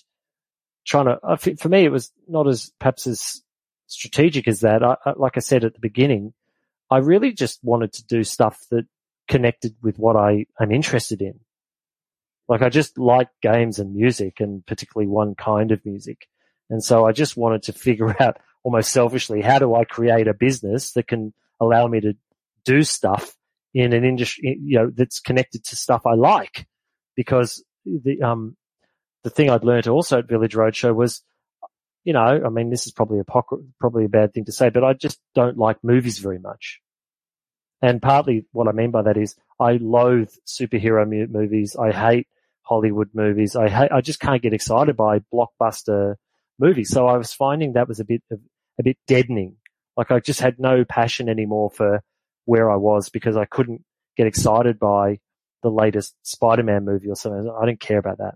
trying 0.86 1.06
to, 1.06 1.58
for 1.58 1.70
me, 1.70 1.86
it 1.86 1.92
was 1.92 2.12
not 2.28 2.48
as 2.48 2.72
perhaps 2.80 3.08
as 3.08 3.42
strategic 3.90 4.48
as 4.48 4.62
that. 4.62 4.84
I, 4.84 4.96
like 5.18 5.34
I 5.36 5.42
said 5.42 5.64
at 5.64 5.74
the 5.74 5.80
beginning, 5.80 6.34
I 6.90 6.98
really 6.98 7.34
just 7.34 7.60
wanted 7.64 7.94
to 7.94 8.06
do 8.06 8.24
stuff 8.24 8.60
that 8.72 8.86
connected 9.28 9.76
with 9.82 10.00
what 10.00 10.16
I 10.16 10.46
am 10.60 10.72
interested 10.72 11.22
in. 11.22 11.40
Like 12.48 12.62
I 12.62 12.70
just 12.70 12.98
like 12.98 13.30
games 13.42 13.78
and 13.78 13.94
music 13.94 14.40
and 14.40 14.66
particularly 14.66 15.08
one 15.08 15.36
kind 15.36 15.72
of 15.72 15.86
music. 15.86 16.28
And 16.70 16.84
so 16.84 17.06
I 17.06 17.12
just 17.12 17.38
wanted 17.38 17.64
to 17.64 17.74
figure 17.88 18.16
out 18.22 18.38
almost 18.64 18.92
selfishly, 18.92 19.42
how 19.42 19.60
do 19.60 19.76
I 19.76 19.84
create 19.84 20.28
a 20.28 20.34
business 20.34 20.94
that 20.94 21.08
can 21.08 21.34
allow 21.60 21.88
me 21.88 22.02
to 22.02 22.14
do 22.66 22.84
stuff 22.84 23.36
in 23.74 23.94
an 23.94 24.04
industry, 24.04 24.60
you 24.62 24.80
know, 24.80 24.92
that's 24.94 25.20
connected 25.20 25.64
to 25.66 25.76
stuff 25.76 26.06
I 26.06 26.16
like? 26.16 26.68
Because 27.16 27.64
the, 27.86 28.22
um, 28.22 28.58
the 29.24 29.30
thing 29.30 29.50
I'd 29.50 29.64
learned 29.64 29.88
also 29.88 30.20
at 30.20 30.28
Village 30.28 30.56
Roadshow 30.56 30.96
was, 30.96 31.22
you 32.04 32.14
know, 32.14 32.42
I 32.46 32.50
mean, 32.50 32.70
this 32.70 32.86
is 32.86 32.92
probably 32.92 33.20
a 33.20 33.26
probably 33.80 34.06
a 34.06 34.10
bad 34.10 34.34
thing 34.34 34.46
to 34.46 34.52
say, 34.52 34.70
but 34.70 34.84
I 34.84 34.94
just 34.94 35.20
don't 35.36 35.58
like 35.58 35.84
movies 35.84 36.20
very 36.20 36.40
much. 36.40 36.80
And 37.82 38.02
partly 38.02 38.46
what 38.52 38.68
I 38.68 38.72
mean 38.72 38.92
by 38.92 39.04
that 39.04 39.18
is 39.18 39.36
I 39.60 39.74
loathe 39.74 40.32
superhero 40.48 41.08
movies. 41.30 41.76
I 41.76 41.92
hate 41.92 42.28
Hollywood 42.64 43.10
movies. 43.14 43.56
I 43.56 43.90
I 43.92 44.02
just 44.02 44.20
can't 44.20 44.42
get 44.42 44.54
excited 44.54 44.96
by 44.98 45.22
blockbuster 45.34 46.16
movies. 46.58 46.90
So 46.90 47.08
I 47.08 47.18
was 47.18 47.34
finding 47.34 47.74
that 47.74 47.88
was 47.88 48.00
a 48.00 48.06
bit 48.06 48.22
a 48.32 48.84
bit 48.84 48.98
deadening. 49.08 49.56
Like 49.98 50.12
I 50.12 50.20
just 50.20 50.42
had 50.42 50.60
no 50.60 50.86
passion 50.86 51.30
anymore 51.30 51.72
for 51.72 52.02
where 52.46 52.72
I 52.72 52.76
was 52.76 53.10
because 53.10 53.38
I 53.38 53.46
couldn't 53.46 53.84
get 54.18 54.28
excited 54.28 54.80
by 54.80 55.20
the 55.62 55.70
latest 55.70 56.16
Spider-Man 56.24 56.86
movie 56.86 57.10
or 57.10 57.16
something. 57.16 57.50
I 57.50 57.66
didn't 57.66 57.82
care 57.82 57.98
about 57.98 58.20
that. 58.20 58.36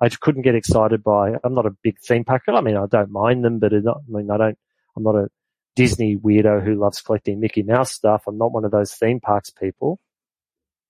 I 0.00 0.08
just 0.08 0.20
couldn't 0.20 0.42
get 0.42 0.54
excited 0.54 1.02
by, 1.02 1.34
I'm 1.42 1.54
not 1.54 1.66
a 1.66 1.76
big 1.82 1.98
theme 2.00 2.24
parker. 2.24 2.52
I 2.52 2.60
mean, 2.60 2.76
I 2.76 2.86
don't 2.86 3.10
mind 3.10 3.44
them, 3.44 3.58
but 3.58 3.72
not, 3.72 3.98
I 3.98 4.18
mean, 4.18 4.30
I 4.30 4.36
don't, 4.36 4.58
I'm 4.96 5.02
not 5.02 5.14
a 5.14 5.28
Disney 5.74 6.16
weirdo 6.16 6.64
who 6.64 6.74
loves 6.74 7.00
collecting 7.00 7.40
Mickey 7.40 7.62
Mouse 7.62 7.92
stuff. 7.92 8.24
I'm 8.26 8.38
not 8.38 8.52
one 8.52 8.64
of 8.64 8.70
those 8.70 8.92
theme 8.92 9.20
parks 9.20 9.50
people. 9.50 9.98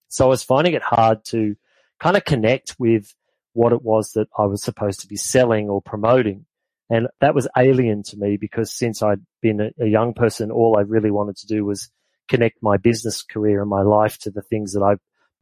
So 0.08 0.24
I 0.24 0.28
was 0.28 0.42
finding 0.42 0.74
it 0.74 0.82
hard 0.82 1.24
to 1.26 1.56
kind 2.00 2.16
of 2.16 2.24
connect 2.24 2.76
with 2.78 3.12
what 3.52 3.72
it 3.72 3.82
was 3.82 4.12
that 4.12 4.28
I 4.36 4.44
was 4.44 4.62
supposed 4.62 5.00
to 5.00 5.08
be 5.08 5.16
selling 5.16 5.68
or 5.68 5.82
promoting. 5.82 6.46
And 6.88 7.08
that 7.20 7.34
was 7.34 7.48
alien 7.56 8.02
to 8.04 8.16
me 8.16 8.36
because 8.36 8.72
since 8.72 9.02
I'd 9.02 9.20
been 9.42 9.72
a, 9.80 9.86
young 9.86 10.14
person, 10.14 10.50
all 10.50 10.76
I 10.78 10.82
really 10.82 11.10
wanted 11.10 11.36
to 11.38 11.46
do 11.46 11.64
was 11.64 11.90
connect 12.28 12.62
my 12.62 12.76
business 12.76 13.22
career 13.22 13.60
and 13.60 13.70
my 13.70 13.82
life 13.82 14.18
to 14.18 14.30
the 14.30 14.42
things 14.42 14.74
that 14.74 14.82
I 14.82 14.96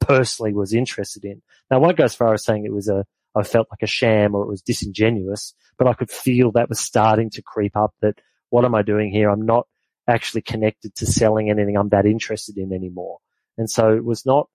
personally 0.04 0.54
was 0.54 0.72
interested 0.72 1.24
in. 1.24 1.42
Now, 1.70 1.76
I 1.76 1.80
won't 1.80 1.96
go 1.96 2.04
as 2.04 2.14
far 2.14 2.32
as 2.32 2.44
saying 2.44 2.64
it 2.64 2.72
was 2.72 2.88
a, 2.88 3.04
I 3.34 3.42
felt 3.42 3.68
like 3.70 3.82
a 3.82 3.86
sham 3.86 4.34
or 4.34 4.44
it 4.44 4.48
was 4.48 4.62
disingenuous, 4.62 5.54
but 5.78 5.88
I 5.88 5.94
could 5.94 6.10
feel 6.10 6.52
that 6.52 6.68
was 6.68 6.78
starting 6.78 7.30
to 7.30 7.42
creep 7.42 7.76
up 7.76 7.94
that 8.00 8.20
what 8.50 8.64
am 8.64 8.74
I 8.74 8.82
doing 8.82 9.10
here? 9.10 9.30
I'm 9.30 9.44
not 9.44 9.66
actually 10.08 10.42
connected 10.42 10.94
to 10.96 11.06
selling 11.06 11.50
anything 11.50 11.76
I'm 11.76 11.88
that 11.88 12.06
interested 12.06 12.56
in 12.56 12.72
anymore. 12.72 13.18
And 13.58 13.68
so 13.68 13.94
it 13.94 14.04
was 14.04 14.24
not 14.24 14.48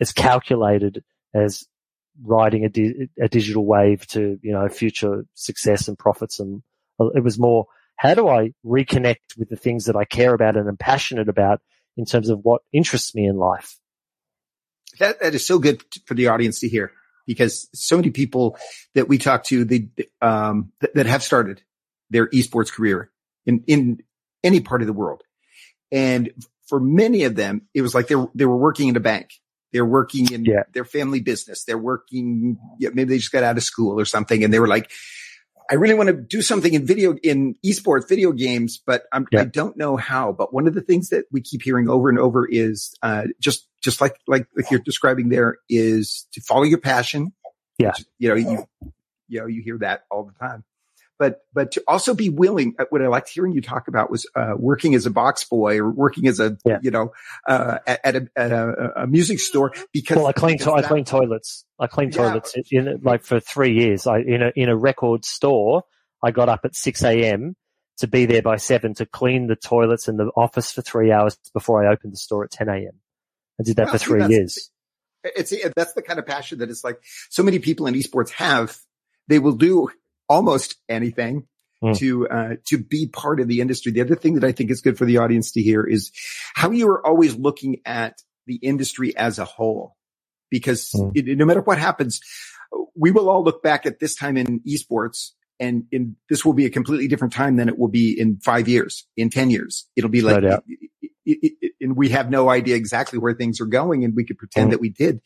as 0.00 0.12
calculated 0.12 1.04
as 1.34 1.64
riding 2.22 2.64
a, 2.64 2.68
di- 2.68 3.08
a 3.20 3.28
digital 3.28 3.64
wave 3.64 4.06
to, 4.08 4.38
you 4.42 4.52
know, 4.52 4.68
future 4.68 5.24
success 5.34 5.88
and 5.88 5.98
profits. 5.98 6.40
And 6.40 6.62
uh, 6.98 7.10
it 7.14 7.22
was 7.22 7.38
more, 7.38 7.66
how 7.96 8.14
do 8.14 8.28
I 8.28 8.52
reconnect 8.66 9.36
with 9.38 9.48
the 9.48 9.56
things 9.56 9.84
that 9.84 9.96
I 9.96 10.04
care 10.04 10.34
about 10.34 10.56
and 10.56 10.68
am 10.68 10.76
passionate 10.76 11.28
about 11.28 11.60
in 11.96 12.04
terms 12.04 12.28
of 12.28 12.40
what 12.42 12.62
interests 12.72 13.14
me 13.14 13.26
in 13.26 13.36
life? 13.36 13.78
That, 14.98 15.20
that 15.20 15.34
is 15.34 15.46
so 15.46 15.58
good 15.58 15.82
for 16.06 16.14
the 16.14 16.28
audience 16.28 16.60
to 16.60 16.68
hear 16.68 16.92
because 17.26 17.68
so 17.74 17.96
many 17.96 18.10
people 18.10 18.56
that 18.94 19.08
we 19.08 19.18
talk 19.18 19.44
to, 19.44 19.64
they, 19.64 19.88
um, 20.20 20.72
that, 20.80 20.94
that 20.94 21.06
have 21.06 21.22
started 21.22 21.62
their 22.10 22.28
esports 22.28 22.72
career 22.72 23.10
in, 23.46 23.64
in 23.66 24.02
any 24.44 24.60
part 24.60 24.80
of 24.80 24.86
the 24.86 24.92
world. 24.92 25.22
And 25.90 26.30
for 26.66 26.80
many 26.80 27.24
of 27.24 27.34
them, 27.34 27.62
it 27.74 27.82
was 27.82 27.94
like 27.94 28.08
they 28.08 28.14
were, 28.16 28.30
they 28.34 28.46
were 28.46 28.56
working 28.56 28.88
in 28.88 28.96
a 28.96 29.00
bank 29.00 29.32
they're 29.72 29.86
working 29.86 30.30
in 30.32 30.44
yeah. 30.44 30.64
their 30.72 30.84
family 30.84 31.20
business. 31.20 31.64
They're 31.64 31.78
working, 31.78 32.58
yeah, 32.78 32.90
maybe 32.92 33.14
they 33.14 33.18
just 33.18 33.32
got 33.32 33.42
out 33.42 33.56
of 33.56 33.62
school 33.62 33.98
or 33.98 34.04
something 34.04 34.44
and 34.44 34.52
they 34.52 34.60
were 34.60 34.68
like, 34.68 34.90
I 35.70 35.74
really 35.74 35.94
want 35.94 36.08
to 36.08 36.14
do 36.14 36.42
something 36.42 36.74
in 36.74 36.84
video, 36.84 37.14
in 37.22 37.54
esports 37.64 38.06
video 38.06 38.32
games, 38.32 38.80
but 38.84 39.04
I'm, 39.12 39.26
yeah. 39.32 39.40
I 39.40 39.44
don't 39.44 39.76
know 39.76 39.96
how. 39.96 40.32
But 40.32 40.52
one 40.52 40.66
of 40.66 40.74
the 40.74 40.82
things 40.82 41.08
that 41.08 41.24
we 41.32 41.40
keep 41.40 41.62
hearing 41.62 41.88
over 41.88 42.10
and 42.10 42.18
over 42.18 42.46
is, 42.46 42.94
uh, 43.02 43.24
just, 43.40 43.66
just 43.82 44.00
like, 44.00 44.16
like, 44.26 44.46
like 44.56 44.70
you're 44.70 44.80
describing 44.80 45.28
there 45.28 45.58
is 45.68 46.26
to 46.32 46.40
follow 46.40 46.64
your 46.64 46.78
passion. 46.78 47.32
Yeah. 47.78 47.92
You 48.18 48.28
know, 48.28 48.34
you, 48.34 48.66
you 49.28 49.40
know, 49.40 49.46
you 49.46 49.62
hear 49.62 49.78
that 49.78 50.04
all 50.10 50.24
the 50.24 50.32
time 50.38 50.64
but 51.22 51.42
but 51.54 51.70
to 51.70 51.82
also 51.86 52.14
be 52.14 52.30
willing. 52.30 52.74
Uh, 52.80 52.86
what 52.90 53.00
I 53.00 53.06
liked 53.06 53.28
hearing 53.28 53.52
you 53.52 53.60
talk 53.60 53.86
about 53.86 54.10
was 54.10 54.26
uh, 54.34 54.54
working 54.56 54.96
as 54.96 55.06
a 55.06 55.10
box 55.10 55.44
boy 55.44 55.78
or 55.78 55.88
working 55.88 56.26
as 56.26 56.40
a 56.40 56.58
yeah. 56.64 56.78
you 56.82 56.90
know 56.90 57.12
uh, 57.46 57.78
at, 57.86 58.00
at, 58.02 58.16
a, 58.16 58.28
at 58.34 58.50
a, 58.50 59.02
a, 59.02 59.06
music 59.06 59.38
store 59.38 59.72
because 59.92 60.16
well, 60.16 60.26
I 60.26 60.32
clean 60.32 60.58
to- 60.58 60.72
I 60.72 60.82
clean 60.82 61.04
toilets. 61.04 61.64
I 61.78 61.86
clean 61.86 62.10
yeah. 62.10 62.16
toilets 62.16 62.54
in 62.72 63.00
like 63.04 63.22
for 63.22 63.38
three 63.38 63.72
years. 63.72 64.08
I 64.08 64.18
in 64.18 64.42
a 64.42 64.52
in 64.56 64.68
a 64.68 64.76
record 64.76 65.24
store. 65.24 65.84
I 66.24 66.32
got 66.32 66.48
up 66.48 66.62
at 66.64 66.74
six 66.74 67.04
a.m. 67.04 67.54
to 67.98 68.08
be 68.08 68.26
there 68.26 68.42
by 68.42 68.56
seven 68.56 68.94
to 68.94 69.06
clean 69.06 69.46
the 69.46 69.54
toilets 69.54 70.08
in 70.08 70.16
the 70.16 70.26
office 70.36 70.72
for 70.72 70.82
three 70.82 71.12
hours 71.12 71.38
before 71.54 71.86
I 71.86 71.92
opened 71.92 72.14
the 72.14 72.16
store 72.16 72.42
at 72.42 72.50
ten 72.50 72.68
a.m. 72.68 73.00
I 73.62 73.64
did 73.64 73.76
that 73.76 73.86
well, 73.86 73.92
for 73.92 73.98
three 73.98 74.26
years. 74.26 74.70
It's 75.24 75.54
that's 75.76 75.92
the 75.92 76.02
kind 76.02 76.18
of 76.18 76.26
passion 76.26 76.58
that 76.58 76.70
it's 76.70 76.82
like 76.82 76.98
so 77.30 77.42
many 77.42 77.58
people 77.58 77.86
in 77.86 77.94
esports 77.94 78.30
have. 78.30 78.76
They 79.28 79.38
will 79.38 79.52
do 79.52 79.88
almost 80.28 80.76
anything 80.88 81.46
mm. 81.82 81.96
to 81.98 82.28
uh, 82.28 82.54
to 82.66 82.78
be 82.78 83.06
part 83.06 83.40
of 83.40 83.48
the 83.48 83.60
industry. 83.60 83.92
The 83.92 84.00
other 84.00 84.16
thing 84.16 84.34
that 84.34 84.44
I 84.44 84.52
think 84.52 84.70
is 84.70 84.80
good 84.80 84.98
for 84.98 85.04
the 85.04 85.18
audience 85.18 85.52
to 85.52 85.62
hear 85.62 85.84
is 85.84 86.10
how 86.54 86.70
you 86.70 86.88
are 86.88 87.06
always 87.06 87.36
looking 87.36 87.80
at 87.84 88.20
the 88.46 88.56
industry 88.56 89.16
as 89.16 89.38
a 89.38 89.44
whole, 89.44 89.96
because 90.50 90.90
mm. 90.90 91.12
it, 91.14 91.38
no 91.38 91.44
matter 91.44 91.60
what 91.60 91.78
happens, 91.78 92.20
we 92.96 93.12
will 93.12 93.30
all 93.30 93.44
look 93.44 93.62
back 93.62 93.86
at 93.86 94.00
this 94.00 94.14
time 94.16 94.36
in 94.36 94.60
esports. 94.60 95.30
And 95.60 95.84
in, 95.92 96.16
this 96.28 96.44
will 96.44 96.54
be 96.54 96.64
a 96.66 96.70
completely 96.70 97.06
different 97.06 97.34
time 97.34 97.54
than 97.54 97.68
it 97.68 97.78
will 97.78 97.86
be 97.86 98.18
in 98.18 98.38
five 98.38 98.66
years, 98.66 99.06
in 99.16 99.30
10 99.30 99.50
years. 99.50 99.86
It'll 99.94 100.10
be 100.10 100.20
like, 100.20 100.42
no 100.42 100.58
it, 101.24 101.54
it, 101.60 101.72
and 101.80 101.96
we 101.96 102.10
have 102.10 102.30
no 102.30 102.48
idea 102.48 102.76
exactly 102.76 103.18
where 103.18 103.34
things 103.34 103.60
are 103.60 103.66
going 103.66 104.04
and 104.04 104.14
we 104.14 104.24
could 104.24 104.38
pretend 104.38 104.68
mm. 104.68 104.70
that 104.72 104.80
we 104.80 104.88
did. 104.88 105.20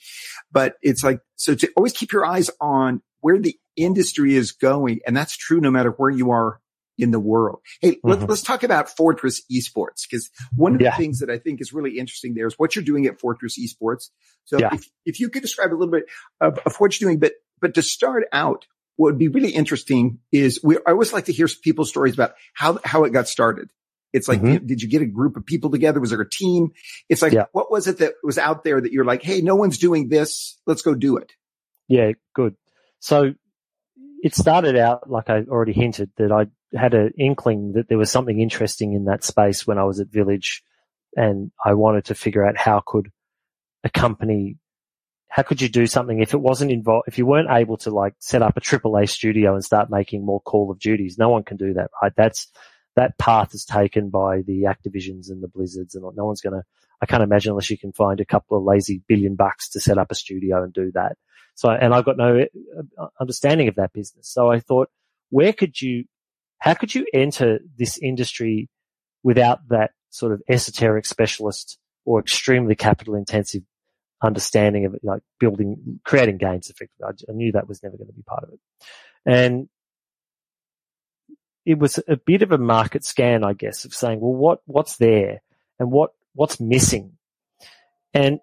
But 0.53 0.77
it's 0.83 1.03
like, 1.03 1.21
so 1.37 1.55
to 1.55 1.71
always 1.77 1.93
keep 1.93 2.13
your 2.13 2.27
eyes 2.27 2.51
on 2.61 3.03
where 3.21 3.39
the 3.39 3.57
industry 3.77 4.35
is 4.35 4.53
going. 4.53 5.01
And 5.07 5.17
that's 5.17 5.37
true 5.37 5.61
no 5.61 5.71
matter 5.71 5.91
where 5.91 6.11
you 6.11 6.31
are 6.31 6.61
in 6.99 7.11
the 7.11 7.21
world. 7.21 7.61
Hey, 7.81 7.93
mm-hmm. 7.93 8.09
let, 8.09 8.31
us 8.31 8.43
talk 8.43 8.63
about 8.63 8.89
Fortress 8.89 9.43
Esports 9.53 10.07
because 10.09 10.31
one 10.55 10.75
of 10.75 10.79
the 10.79 10.91
things 10.97 11.19
that 11.19 11.31
I 11.31 11.39
think 11.39 11.61
is 11.61 11.73
really 11.73 11.99
interesting 11.99 12.35
there 12.35 12.47
is 12.47 12.55
what 12.57 12.75
you're 12.75 12.85
doing 12.85 13.07
at 13.07 13.21
Fortress 13.21 13.59
Esports. 13.59 14.11
So 14.45 14.59
yeah. 14.59 14.71
if, 14.73 14.89
if 15.05 15.21
you 15.21 15.29
could 15.29 15.43
describe 15.43 15.73
a 15.73 15.77
little 15.77 15.93
bit 15.93 16.07
of, 16.41 16.59
of 16.65 16.77
what 16.77 16.99
you're 16.99 17.09
doing, 17.09 17.19
but, 17.19 17.33
but 17.61 17.75
to 17.75 17.83
start 17.83 18.25
out, 18.33 18.67
what 18.97 19.09
would 19.13 19.19
be 19.19 19.29
really 19.29 19.51
interesting 19.51 20.21
is 20.33 20.61
we, 20.63 20.77
I 20.87 20.93
always 20.93 21.13
like 21.13 21.27
to 21.27 21.33
hear 21.33 21.49
people's 21.63 21.91
stories 21.91 22.15
about 22.15 22.35
how, 22.55 22.79
how 22.83 23.05
it 23.05 23.13
got 23.13 23.29
started. 23.29 23.69
It's 24.17 24.29
like, 24.29 24.41
mm-hmm. 24.41 24.67
did 24.67 24.83
you 24.83 24.89
get 24.89 25.03
a 25.03 25.07
group 25.07 25.37
of 25.37 25.45
people 25.45 25.71
together? 25.71 26.01
Was 26.01 26.11
there 26.11 26.21
a 26.21 26.29
team? 26.29 26.71
It's 27.09 27.23
like, 27.23 27.33
yeah. 27.33 27.45
what 27.53 27.71
was 27.71 27.87
it 27.87 27.99
that 27.99 28.15
was 28.25 28.39
out 28.39 28.65
there 28.65 28.81
that 28.81 28.93
you're 28.93 29.05
like, 29.05 29.23
Hey, 29.23 29.43
no 29.43 29.55
one's 29.55 29.79
doing 29.79 30.09
this. 30.09 30.59
Let's 30.67 30.83
go 30.83 30.95
do 30.95 31.19
it. 31.19 31.33
Yeah, 31.89 32.13
good. 32.35 32.57
So 32.99 33.35
it 34.23 34.35
started 34.35 34.77
out 34.77 35.09
like 35.09 35.31
I 35.31 35.43
already 35.43 35.73
hinted 35.73 36.11
that 36.17 36.33
I 36.33 36.47
had 36.77 36.95
an 36.95 37.13
inkling 37.19 37.73
that 37.73 37.89
there 37.89 37.99
was 37.99 38.11
something 38.11 38.41
interesting 38.41 38.95
in 38.95 39.05
that 39.05 39.23
space 39.23 39.67
when 39.67 39.79
I 39.79 39.85
was 39.85 40.01
at 40.01 40.09
Village, 40.09 40.63
and 41.15 41.51
I 41.65 41.75
wanted 41.75 42.07
to 42.07 42.15
figure 42.15 42.45
out 42.45 42.57
how 42.57 42.83
could 42.85 43.11
a 43.85 43.91
company, 43.91 44.57
how 45.29 45.43
could 45.43 45.61
you 45.61 45.69
do 45.69 45.87
something 45.87 46.21
if 46.21 46.35
it 46.35 46.41
wasn't 46.41 46.73
involved, 46.73 47.07
if 47.07 47.19
you 47.19 47.27
weren't 47.27 47.51
able 47.51 47.77
to 47.79 47.91
like 47.91 48.15
set 48.19 48.43
up 48.43 48.57
a 48.57 48.61
AAA 48.61 49.09
studio 49.09 49.55
and 49.55 49.65
start 49.65 49.91
making 49.91 50.25
more 50.25 50.41
Call 50.41 50.71
of 50.71 50.79
Duties, 50.79 51.19
no 51.19 51.29
one 51.29 51.45
can 51.45 51.57
do 51.57 51.75
that, 51.75 51.91
right? 52.03 52.13
That's 52.17 52.49
that 52.97 53.19
path 53.19 53.55
is 53.55 53.65
taken 53.65 54.11
by 54.11 54.43
the 54.43 54.63
Activisions 54.63 55.31
and 55.31 55.43
the 55.43 55.49
Blizzards, 55.49 55.95
and 55.95 56.05
no 56.17 56.25
one's 56.25 56.41
going 56.41 56.55
to. 56.55 56.63
I 57.03 57.07
can't 57.07 57.23
imagine 57.23 57.51
unless 57.51 57.71
you 57.71 57.79
can 57.79 57.93
find 57.93 58.21
a 58.21 58.25
couple 58.25 58.57
of 58.57 58.65
lazy 58.65 59.03
billion 59.07 59.35
bucks 59.35 59.69
to 59.71 59.81
set 59.81 59.99
up 59.99 60.11
a 60.11 60.15
studio 60.15 60.63
and 60.63 60.73
do 60.73 60.91
that. 60.95 61.17
So, 61.55 61.71
and 61.71 61.95
I've 61.95 62.07
got 62.07 62.17
no 62.17 62.47
uh, 62.99 63.07
understanding 63.21 63.69
of 63.69 63.75
that 63.75 63.93
business. 63.93 64.29
So 64.29 64.51
I 64.51 64.61
thought, 64.61 64.89
where 65.29 65.53
could 65.53 65.81
you, 65.81 66.05
how 66.59 66.73
could 66.73 66.95
you 66.95 67.07
enter 67.13 67.61
this 67.77 67.99
industry 67.99 68.71
without 69.23 69.69
that 69.69 69.91
sort 70.09 70.33
of 70.33 70.43
esoteric 70.49 71.05
specialist 71.05 71.79
or 72.07 72.21
extremely 72.21 72.75
capital 72.75 73.15
intensive 73.15 73.63
understanding 74.23 74.87
of 74.87 74.95
it, 74.95 75.01
like 75.03 75.21
building, 75.39 76.01
creating 76.05 76.39
games 76.39 76.71
effectively. 76.71 77.05
I, 77.05 77.31
I 77.31 77.35
knew 77.35 77.53
that 77.53 77.69
was 77.69 77.83
never 77.83 77.97
going 77.97 78.09
to 78.09 78.15
be 78.15 78.23
part 78.23 78.45
of 78.45 78.51
it. 78.51 78.61
And 79.27 79.69
it 81.67 81.81
was 81.81 81.99
a 82.07 82.17
bit 82.17 82.43
of 82.43 82.53
a 82.53 82.59
market 82.59 83.05
scan, 83.05 83.43
I 83.43 83.53
guess, 83.53 83.85
of 83.85 83.93
saying, 83.93 84.21
well, 84.21 84.33
what, 84.33 84.61
what's 84.67 84.97
there 84.97 85.43
and 85.81 85.91
what, 85.91 86.13
what's 86.33 86.61
missing? 86.61 87.19
And 88.15 88.39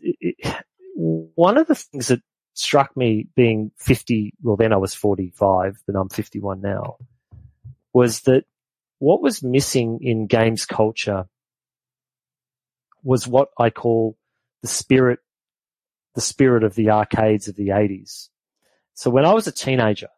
it, 0.00 0.36
one 0.80 1.58
of 1.58 1.66
the 1.66 1.74
things 1.74 2.08
that 2.08 2.22
struck 2.54 2.96
me 2.96 3.28
being 3.36 3.70
50, 3.76 4.32
well, 4.42 4.56
then 4.56 4.72
I 4.72 4.78
was 4.78 4.94
45, 4.94 5.82
but 5.86 5.94
I'm 5.94 6.08
51 6.08 6.62
now, 6.62 6.96
was 7.92 8.22
that 8.22 8.44
what 8.98 9.20
was 9.20 9.42
missing 9.42 9.98
in 10.00 10.26
games 10.26 10.64
culture 10.64 11.26
was 13.02 13.28
what 13.28 13.50
I 13.58 13.68
call 13.68 14.16
the 14.62 14.68
spirit, 14.68 15.18
the 16.14 16.22
spirit 16.22 16.64
of 16.64 16.74
the 16.74 16.88
arcades 16.90 17.46
of 17.46 17.56
the 17.56 17.68
80s. 17.68 18.30
So 18.94 19.10
when 19.10 19.26
I 19.26 19.34
was 19.34 19.46
a 19.46 19.52
teenager 19.52 20.08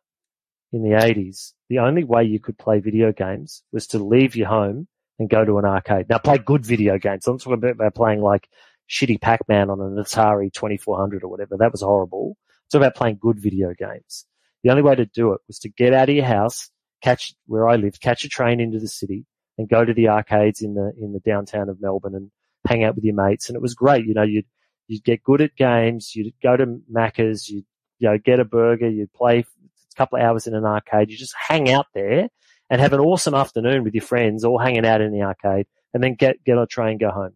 in 0.76 0.82
the 0.82 0.96
80s, 0.96 1.52
the 1.68 1.78
only 1.78 2.04
way 2.04 2.22
you 2.24 2.38
could 2.38 2.58
play 2.58 2.80
video 2.80 3.10
games 3.10 3.62
was 3.72 3.86
to 3.88 3.98
leave 3.98 4.36
your 4.36 4.48
home 4.48 4.86
and 5.18 5.30
go 5.30 5.44
to 5.44 5.58
an 5.58 5.64
arcade. 5.64 6.06
Now 6.08 6.18
play 6.18 6.38
good 6.38 6.64
video 6.64 6.98
games. 6.98 7.26
I'm 7.26 7.38
talking 7.38 7.70
about 7.70 7.94
playing 7.94 8.20
like 8.20 8.48
shitty 8.90 9.20
Pac-Man 9.20 9.70
on 9.70 9.80
an 9.80 9.96
Atari 9.96 10.52
2400 10.52 11.24
or 11.24 11.28
whatever. 11.28 11.56
That 11.56 11.72
was 11.72 11.80
horrible. 11.80 12.36
It's 12.66 12.74
about 12.74 12.94
playing 12.94 13.18
good 13.20 13.40
video 13.40 13.72
games. 13.72 14.26
The 14.62 14.70
only 14.70 14.82
way 14.82 14.94
to 14.94 15.06
do 15.06 15.32
it 15.32 15.40
was 15.46 15.58
to 15.60 15.70
get 15.70 15.94
out 15.94 16.10
of 16.10 16.14
your 16.14 16.24
house, 16.26 16.70
catch 17.02 17.34
where 17.46 17.68
I 17.68 17.76
lived, 17.76 18.00
catch 18.00 18.24
a 18.24 18.28
train 18.28 18.60
into 18.60 18.78
the 18.78 18.88
city 18.88 19.24
and 19.56 19.68
go 19.68 19.84
to 19.84 19.94
the 19.94 20.08
arcades 20.08 20.60
in 20.60 20.74
the, 20.74 20.92
in 21.00 21.14
the 21.14 21.20
downtown 21.20 21.70
of 21.70 21.80
Melbourne 21.80 22.14
and 22.14 22.30
hang 22.66 22.84
out 22.84 22.96
with 22.96 23.04
your 23.04 23.14
mates. 23.14 23.48
And 23.48 23.56
it 23.56 23.62
was 23.62 23.74
great. 23.74 24.04
You 24.04 24.12
know, 24.12 24.22
you'd, 24.22 24.46
you'd 24.88 25.04
get 25.04 25.22
good 25.22 25.40
at 25.40 25.56
games. 25.56 26.14
You'd 26.14 26.34
go 26.42 26.56
to 26.56 26.80
Macca's. 26.92 27.48
You'd, 27.48 27.64
you 27.98 28.10
know, 28.10 28.18
get 28.18 28.40
a 28.40 28.44
burger. 28.44 28.90
You'd 28.90 29.12
play 29.14 29.46
couple 29.96 30.18
of 30.18 30.24
hours 30.24 30.46
in 30.46 30.54
an 30.54 30.64
arcade. 30.64 31.10
You 31.10 31.16
just 31.16 31.34
hang 31.36 31.70
out 31.70 31.86
there 31.94 32.28
and 32.70 32.80
have 32.80 32.92
an 32.92 33.00
awesome 33.00 33.34
afternoon 33.34 33.84
with 33.84 33.94
your 33.94 34.02
friends 34.02 34.44
all 34.44 34.58
hanging 34.58 34.86
out 34.86 35.00
in 35.00 35.12
the 35.12 35.22
arcade 35.22 35.66
and 35.94 36.02
then 36.02 36.14
get, 36.14 36.42
get 36.44 36.56
on 36.56 36.64
a 36.64 36.66
train, 36.66 36.98
go 36.98 37.10
home. 37.10 37.34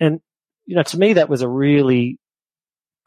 And, 0.00 0.20
you 0.66 0.76
know, 0.76 0.82
to 0.82 0.98
me, 0.98 1.14
that 1.14 1.28
was 1.28 1.42
a 1.42 1.48
really 1.48 2.18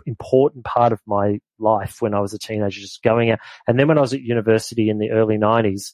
important 0.05 0.65
part 0.65 0.93
of 0.93 1.00
my 1.05 1.39
life 1.59 2.01
when 2.01 2.13
I 2.13 2.19
was 2.19 2.33
a 2.33 2.39
teenager, 2.39 2.81
just 2.81 3.03
going 3.03 3.31
out. 3.31 3.39
And 3.67 3.79
then 3.79 3.88
when 3.88 3.97
I 3.97 4.01
was 4.01 4.13
at 4.13 4.21
university 4.21 4.89
in 4.89 4.97
the 4.97 5.11
early 5.11 5.38
nineties, 5.38 5.93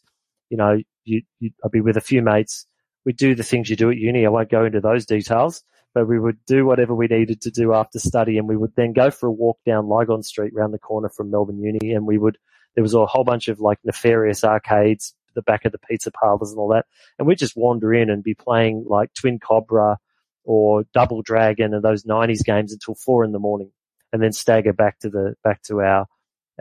you 0.49 0.57
know, 0.57 0.79
you, 1.03 1.23
you, 1.39 1.51
I'd 1.63 1.71
be 1.71 1.81
with 1.81 1.97
a 1.97 2.01
few 2.01 2.21
mates 2.21 2.65
We'd 3.07 3.15
do 3.15 3.35
the 3.35 3.43
things 3.43 3.69
you 3.69 3.77
do 3.77 3.89
at 3.89 3.95
uni. 3.95 4.25
I 4.25 4.29
won't 4.29 4.51
go 4.51 4.65
into 4.65 4.81
those 4.81 5.05
details, 5.05 5.63
but 5.95 6.09
we 6.09 6.19
would 6.19 6.43
do 6.45 6.65
whatever 6.65 6.93
we 6.93 7.07
needed 7.07 7.39
to 7.43 7.51
do 7.51 7.73
after 7.73 7.99
study 7.99 8.37
and 8.37 8.49
we 8.49 8.57
would 8.57 8.75
then 8.75 8.91
go 8.91 9.11
for 9.11 9.27
a 9.27 9.31
walk 9.31 9.59
down 9.65 9.87
Lygon 9.87 10.23
Street 10.23 10.51
around 10.53 10.71
the 10.71 10.77
corner 10.77 11.07
from 11.07 11.31
Melbourne 11.31 11.57
Uni 11.57 11.93
and 11.93 12.05
we 12.05 12.17
would, 12.17 12.37
there 12.77 12.83
was 12.83 12.93
a 12.93 13.07
whole 13.07 13.23
bunch 13.23 13.47
of 13.47 13.59
like 13.59 13.79
nefarious 13.83 14.43
arcades, 14.43 15.15
the 15.33 15.41
back 15.41 15.65
of 15.65 15.71
the 15.71 15.79
pizza 15.79 16.11
parlors 16.11 16.51
and 16.51 16.59
all 16.59 16.67
that. 16.67 16.85
And 17.17 17.27
we'd 17.27 17.39
just 17.39 17.57
wander 17.57 17.91
in 17.91 18.11
and 18.11 18.23
be 18.23 18.35
playing 18.35 18.85
like 18.87 19.11
Twin 19.15 19.39
Cobra 19.39 19.97
or 20.43 20.83
Double 20.93 21.23
Dragon 21.23 21.73
and 21.73 21.83
those 21.83 22.03
90s 22.03 22.45
games 22.45 22.71
until 22.71 22.93
four 22.93 23.23
in 23.23 23.31
the 23.31 23.39
morning 23.39 23.71
and 24.13 24.21
then 24.21 24.31
stagger 24.31 24.73
back 24.73 24.99
to 24.99 25.09
the, 25.09 25.33
back 25.43 25.63
to 25.63 25.81
our, 25.81 26.05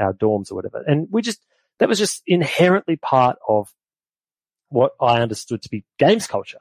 our 0.00 0.14
dorms 0.14 0.50
or 0.50 0.54
whatever. 0.54 0.82
And 0.86 1.06
we 1.10 1.20
just, 1.20 1.44
that 1.80 1.88
was 1.88 1.98
just 1.98 2.22
inherently 2.26 2.96
part 2.96 3.36
of 3.46 3.68
what 4.70 4.92
I 4.98 5.20
understood 5.20 5.60
to 5.64 5.68
be 5.68 5.84
games 5.98 6.26
culture. 6.26 6.60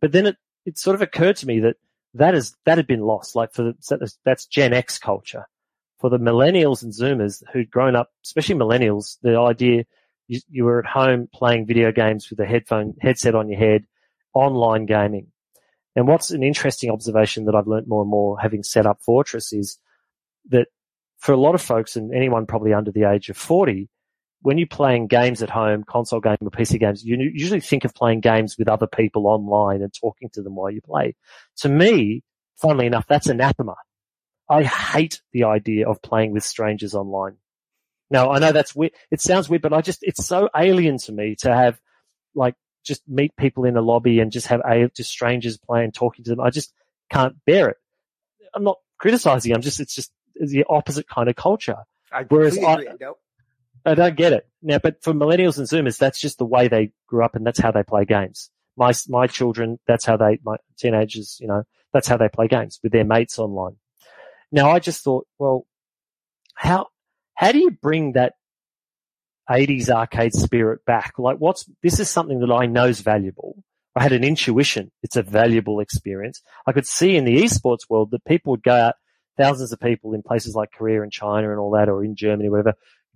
But 0.00 0.10
then 0.10 0.26
it, 0.26 0.36
it 0.64 0.78
sort 0.78 0.96
of 0.96 1.02
occurred 1.02 1.36
to 1.36 1.46
me 1.46 1.60
that 1.60 1.76
that 2.14 2.34
is, 2.34 2.56
that 2.64 2.76
had 2.76 2.88
been 2.88 3.02
lost. 3.02 3.36
Like 3.36 3.52
for 3.52 3.62
the, 3.62 4.12
that's 4.24 4.46
Gen 4.46 4.72
X 4.72 4.98
culture. 4.98 5.46
For 5.98 6.10
the 6.10 6.18
millennials 6.18 6.82
and 6.82 6.92
zoomers 6.92 7.42
who'd 7.52 7.70
grown 7.70 7.96
up, 7.96 8.10
especially 8.24 8.56
millennials, 8.56 9.16
the 9.22 9.38
idea 9.38 9.84
you, 10.28 10.40
you 10.48 10.64
were 10.64 10.78
at 10.78 10.86
home 10.86 11.28
playing 11.32 11.66
video 11.66 11.92
games 11.92 12.28
with 12.30 12.38
a 12.40 12.46
headphone, 12.46 12.94
headset 13.00 13.34
on 13.34 13.48
your 13.48 13.58
head, 13.58 13.86
online 14.34 14.86
gaming. 14.86 15.28
And 15.94 16.06
what's 16.06 16.30
an 16.30 16.42
interesting 16.42 16.90
observation 16.90 17.46
that 17.46 17.54
I've 17.54 17.66
learned 17.66 17.88
more 17.88 18.02
and 18.02 18.10
more 18.10 18.38
having 18.38 18.62
set 18.62 18.86
up 18.86 19.00
Fortress 19.00 19.52
is 19.52 19.78
that 20.50 20.68
for 21.18 21.32
a 21.32 21.38
lot 21.38 21.54
of 21.54 21.62
folks 21.62 21.96
and 21.96 22.14
anyone 22.14 22.46
probably 22.46 22.74
under 22.74 22.92
the 22.92 23.04
age 23.04 23.30
of 23.30 23.36
40, 23.36 23.88
when 24.42 24.58
you're 24.58 24.66
playing 24.66 25.06
games 25.06 25.42
at 25.42 25.50
home, 25.50 25.84
console 25.84 26.20
game 26.20 26.36
or 26.40 26.50
PC 26.50 26.78
games, 26.78 27.02
you 27.02 27.16
usually 27.34 27.60
think 27.60 27.84
of 27.84 27.94
playing 27.94 28.20
games 28.20 28.56
with 28.58 28.68
other 28.68 28.86
people 28.86 29.26
online 29.26 29.82
and 29.82 29.92
talking 29.92 30.28
to 30.34 30.42
them 30.42 30.54
while 30.54 30.70
you 30.70 30.82
play. 30.82 31.16
To 31.58 31.68
me, 31.68 32.22
funnily 32.56 32.86
enough, 32.86 33.06
that's 33.08 33.26
anathema. 33.28 33.74
I 34.48 34.62
hate 34.62 35.22
the 35.32 35.44
idea 35.44 35.88
of 35.88 36.02
playing 36.02 36.32
with 36.32 36.44
strangers 36.44 36.94
online. 36.94 37.36
Now, 38.10 38.30
I 38.30 38.38
know 38.38 38.52
that's 38.52 38.74
weird. 38.74 38.92
It 39.10 39.20
sounds 39.20 39.48
weird, 39.48 39.62
but 39.62 39.72
I 39.72 39.80
just, 39.80 40.02
it's 40.02 40.24
so 40.24 40.48
alien 40.56 40.98
to 40.98 41.12
me 41.12 41.34
to 41.40 41.52
have 41.52 41.80
like 42.34 42.54
just 42.84 43.02
meet 43.08 43.34
people 43.36 43.64
in 43.64 43.76
a 43.76 43.82
lobby 43.82 44.20
and 44.20 44.30
just 44.30 44.46
have 44.46 44.62
just 44.94 45.10
strangers 45.10 45.58
playing, 45.58 45.86
and 45.86 45.94
talking 45.94 46.24
to 46.24 46.30
them. 46.30 46.40
I 46.40 46.50
just 46.50 46.72
can't 47.10 47.34
bear 47.44 47.70
it. 47.70 47.76
I'm 48.54 48.62
not 48.62 48.78
criticizing. 48.98 49.52
I'm 49.52 49.62
just, 49.62 49.80
it's 49.80 49.94
just 49.94 50.12
the 50.36 50.64
opposite 50.68 51.08
kind 51.08 51.28
of 51.28 51.34
culture. 51.34 51.78
I 52.12 52.22
Whereas 52.22 52.56
I, 52.62 52.84
nope. 53.00 53.18
I 53.84 53.94
don't 53.94 54.16
get 54.16 54.32
it. 54.32 54.48
Now, 54.62 54.78
but 54.78 55.02
for 55.02 55.12
millennials 55.12 55.58
and 55.58 55.66
zoomers, 55.66 55.98
that's 55.98 56.20
just 56.20 56.38
the 56.38 56.46
way 56.46 56.68
they 56.68 56.92
grew 57.08 57.24
up 57.24 57.34
and 57.34 57.44
that's 57.44 57.58
how 57.58 57.72
they 57.72 57.82
play 57.82 58.04
games. 58.04 58.50
My, 58.76 58.92
my 59.08 59.26
children, 59.26 59.80
that's 59.86 60.04
how 60.04 60.16
they, 60.16 60.38
my 60.44 60.56
teenagers, 60.78 61.38
you 61.40 61.48
know, 61.48 61.64
that's 61.92 62.06
how 62.06 62.16
they 62.16 62.28
play 62.28 62.46
games 62.46 62.78
with 62.82 62.92
their 62.92 63.04
mates 63.04 63.38
online. 63.38 63.76
Now, 64.52 64.70
I 64.70 64.78
just 64.78 65.02
thought, 65.02 65.26
well, 65.38 65.66
how, 66.54 66.88
how 67.34 67.52
do 67.52 67.58
you 67.58 67.70
bring 67.70 68.12
that 68.12 68.34
80s 69.50 69.88
arcade 69.88 70.32
spirit 70.32 70.84
back? 70.84 71.14
Like 71.18 71.38
what's, 71.38 71.68
this 71.82 72.00
is 72.00 72.08
something 72.08 72.40
that 72.40 72.52
I 72.52 72.66
know 72.66 72.86
is 72.86 73.00
valuable. 73.00 73.62
I 73.94 74.02
had 74.02 74.12
an 74.12 74.24
intuition. 74.24 74.92
It's 75.02 75.16
a 75.16 75.22
valuable 75.22 75.80
experience. 75.80 76.42
I 76.66 76.72
could 76.72 76.86
see 76.86 77.16
in 77.16 77.24
the 77.24 77.42
esports 77.42 77.88
world 77.88 78.10
that 78.10 78.24
people 78.24 78.52
would 78.52 78.62
go 78.62 78.74
out, 78.74 78.94
thousands 79.38 79.72
of 79.72 79.80
people 79.80 80.12
in 80.12 80.22
places 80.22 80.54
like 80.54 80.72
Korea 80.72 81.02
and 81.02 81.12
China 81.12 81.50
and 81.50 81.58
all 81.58 81.70
that, 81.72 81.88
or 81.88 82.04
in 82.04 82.14
Germany, 82.14 82.48
whatever, 82.48 82.74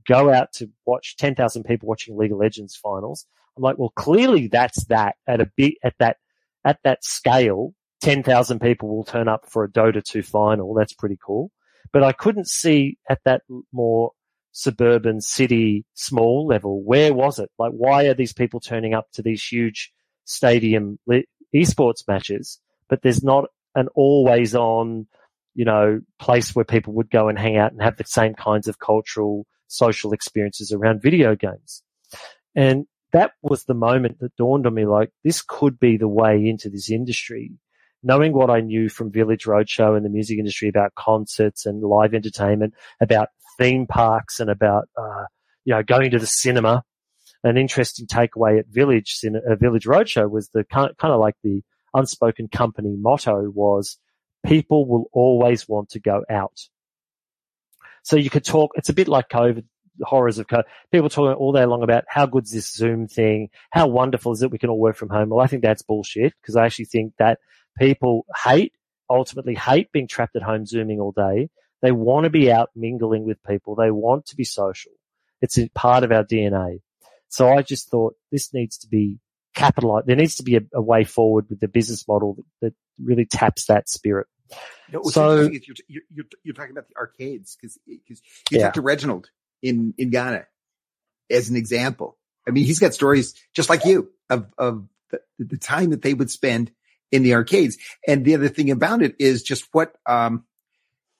go 0.08 0.32
out 0.32 0.52
to 0.54 0.70
watch 0.86 1.16
10,000 1.18 1.64
people 1.64 1.88
watching 1.88 2.16
League 2.16 2.32
of 2.32 2.38
Legends 2.38 2.76
finals. 2.76 3.26
I'm 3.56 3.62
like, 3.62 3.78
well, 3.78 3.92
clearly 3.94 4.48
that's 4.48 4.84
that 4.86 5.16
at 5.26 5.40
a 5.40 5.50
bit, 5.56 5.74
at 5.84 5.94
that, 5.98 6.16
at 6.64 6.78
that 6.84 7.04
scale, 7.04 7.74
10,000 8.00 8.60
people 8.60 8.88
will 8.88 9.04
turn 9.04 9.28
up 9.28 9.48
for 9.48 9.64
a 9.64 9.68
Dota 9.68 10.02
2 10.02 10.22
final. 10.22 10.74
That's 10.74 10.94
pretty 10.94 11.18
cool. 11.24 11.50
But 11.92 12.02
I 12.02 12.12
couldn't 12.12 12.48
see 12.48 12.98
at 13.08 13.20
that 13.24 13.42
more 13.72 14.12
suburban 14.52 15.20
city 15.20 15.84
small 15.94 16.46
level, 16.46 16.82
where 16.82 17.12
was 17.12 17.38
it? 17.38 17.50
Like, 17.58 17.72
why 17.72 18.06
are 18.06 18.14
these 18.14 18.32
people 18.32 18.60
turning 18.60 18.94
up 18.94 19.10
to 19.12 19.22
these 19.22 19.44
huge 19.44 19.92
stadium 20.24 20.98
esports 21.54 22.06
matches, 22.06 22.60
but 22.88 23.02
there's 23.02 23.22
not 23.22 23.46
an 23.74 23.88
always 23.94 24.54
on, 24.54 25.06
you 25.54 25.64
know, 25.64 26.00
place 26.18 26.54
where 26.54 26.64
people 26.64 26.94
would 26.94 27.10
go 27.10 27.28
and 27.28 27.38
hang 27.38 27.56
out 27.56 27.72
and 27.72 27.82
have 27.82 27.96
the 27.96 28.04
same 28.04 28.34
kinds 28.34 28.68
of 28.68 28.78
cultural 28.78 29.46
social 29.66 30.12
experiences 30.12 30.72
around 30.72 31.02
video 31.02 31.34
games. 31.34 31.82
And 32.54 32.86
that 33.12 33.32
was 33.42 33.64
the 33.64 33.74
moment 33.74 34.20
that 34.20 34.36
dawned 34.36 34.66
on 34.66 34.74
me 34.74 34.86
like, 34.86 35.10
this 35.24 35.42
could 35.42 35.78
be 35.78 35.96
the 35.96 36.08
way 36.08 36.46
into 36.48 36.68
this 36.68 36.90
industry. 36.90 37.52
Knowing 38.02 38.32
what 38.32 38.50
I 38.50 38.60
knew 38.60 38.88
from 38.88 39.12
Village 39.12 39.44
Roadshow 39.44 39.96
and 39.96 40.04
the 40.04 40.10
music 40.10 40.38
industry 40.38 40.68
about 40.68 40.94
concerts 40.94 41.66
and 41.66 41.82
live 41.82 42.14
entertainment, 42.14 42.74
about 43.00 43.28
theme 43.58 43.86
parks 43.86 44.40
and 44.40 44.48
about, 44.50 44.88
uh, 44.96 45.24
you 45.64 45.74
know, 45.74 45.82
going 45.82 46.10
to 46.10 46.18
the 46.18 46.26
cinema. 46.26 46.82
An 47.42 47.56
interesting 47.56 48.06
takeaway 48.06 48.58
at 48.58 48.66
Village, 48.66 49.18
a 49.24 49.56
Village 49.56 49.84
Roadshow 49.84 50.30
was 50.30 50.48
the 50.48 50.64
kind 50.64 50.92
of 51.02 51.20
like 51.20 51.36
the 51.42 51.62
unspoken 51.94 52.48
company 52.48 52.96
motto 52.98 53.50
was 53.50 53.98
people 54.44 54.86
will 54.86 55.06
always 55.12 55.68
want 55.68 55.90
to 55.90 56.00
go 56.00 56.22
out. 56.30 56.58
So 58.02 58.16
you 58.16 58.30
could 58.30 58.44
talk, 58.44 58.72
it's 58.76 58.88
a 58.88 58.94
bit 58.94 59.08
like 59.08 59.28
COVID 59.28 59.64
horrors 60.02 60.38
of 60.38 60.46
COVID. 60.46 60.64
People 60.92 61.08
talking 61.08 61.34
all 61.34 61.52
day 61.52 61.64
long 61.64 61.82
about 61.82 62.04
how 62.08 62.26
good's 62.26 62.52
this 62.52 62.72
Zoom 62.72 63.06
thing? 63.06 63.48
How 63.70 63.86
wonderful 63.86 64.32
is 64.32 64.42
it 64.42 64.50
we 64.50 64.58
can 64.58 64.70
all 64.70 64.78
work 64.78 64.96
from 64.96 65.10
home? 65.10 65.30
Well, 65.30 65.40
I 65.40 65.46
think 65.46 65.62
that's 65.62 65.82
bullshit 65.82 66.34
because 66.40 66.56
I 66.56 66.66
actually 66.66 66.86
think 66.86 67.14
that 67.18 67.38
people 67.78 68.26
hate, 68.44 68.72
ultimately 69.08 69.54
hate 69.54 69.92
being 69.92 70.08
trapped 70.08 70.36
at 70.36 70.42
home 70.42 70.66
Zooming 70.66 71.00
all 71.00 71.12
day. 71.12 71.48
They 71.82 71.92
want 71.92 72.24
to 72.24 72.30
be 72.30 72.52
out 72.52 72.70
mingling 72.76 73.24
with 73.24 73.42
people. 73.42 73.74
They 73.74 73.90
want 73.90 74.26
to 74.26 74.36
be 74.36 74.44
social. 74.44 74.92
It's 75.40 75.58
a 75.58 75.68
part 75.70 76.04
of 76.04 76.12
our 76.12 76.24
DNA. 76.24 76.80
So 77.28 77.48
I 77.50 77.62
just 77.62 77.88
thought 77.90 78.14
this 78.30 78.52
needs 78.52 78.76
to 78.78 78.88
be 78.88 79.18
capitalized. 79.54 80.06
There 80.06 80.16
needs 80.16 80.34
to 80.36 80.42
be 80.42 80.56
a, 80.56 80.60
a 80.74 80.82
way 80.82 81.04
forward 81.04 81.46
with 81.48 81.60
the 81.60 81.68
business 81.68 82.06
model 82.06 82.34
that, 82.34 82.44
that 82.60 82.74
really 83.02 83.24
taps 83.24 83.66
that 83.66 83.88
spirit. 83.88 84.26
No, 84.92 85.02
So- 85.04 85.42
you're, 85.42 85.52
you're, 85.88 86.02
you're, 86.10 86.24
you're 86.42 86.54
talking 86.54 86.72
about 86.72 86.88
the 86.88 86.96
arcades 86.96 87.56
because 87.56 87.78
because 87.86 88.20
you 88.50 88.58
Yeah. 88.58 88.64
talked 88.64 88.74
to 88.74 88.82
Reginald 88.82 89.30
in 89.62 89.94
in 89.96 90.10
Ghana 90.10 90.46
as 91.30 91.48
an 91.50 91.56
example. 91.56 92.18
I 92.46 92.50
mean, 92.50 92.64
he's 92.64 92.80
got 92.80 92.92
stories 92.94 93.34
just 93.54 93.70
like 93.70 93.84
you 93.84 94.10
of 94.28 94.46
of 94.58 94.86
the, 95.10 95.20
the 95.38 95.56
time 95.56 95.90
that 95.90 96.02
they 96.02 96.14
would 96.14 96.30
spend 96.30 96.72
in 97.12 97.22
the 97.22 97.34
arcades. 97.34 97.76
And 98.06 98.24
the 98.24 98.34
other 98.34 98.48
thing 98.48 98.70
about 98.70 99.02
it 99.02 99.16
is 99.18 99.42
just 99.42 99.66
what 99.72 99.94
um 100.06 100.44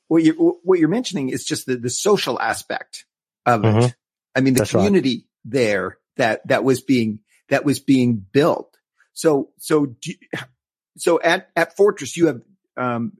what 0.09 0.22
you 0.22 0.59
what 0.64 0.79
you're 0.79 0.88
mentioning 0.88 1.29
is 1.31 1.44
just 1.44 1.66
the 1.66 1.76
the 1.76 1.90
social 1.90 2.40
aspect 2.40 3.05
of 3.46 3.64
it. 3.64 3.68
Mhm. 3.68 3.94
I 4.35 4.40
mean, 4.40 4.55
the 4.55 4.61
That's 4.61 4.74
right. 4.74 4.81
community 4.85 5.26
there 5.44 5.98
that 6.16 6.46
that 6.48 6.64
was 6.64 6.81
being 6.81 7.20
that 7.48 7.64
was 7.64 7.81
being 7.81 8.16
built. 8.33 8.76
So 9.12 9.50
so 9.59 9.87
do 9.87 10.12
so 10.96 11.20
at 11.20 11.50
at 11.57 11.76
Fortress 11.76 12.16
you 12.16 12.26
have 12.26 12.40
um 12.76 13.12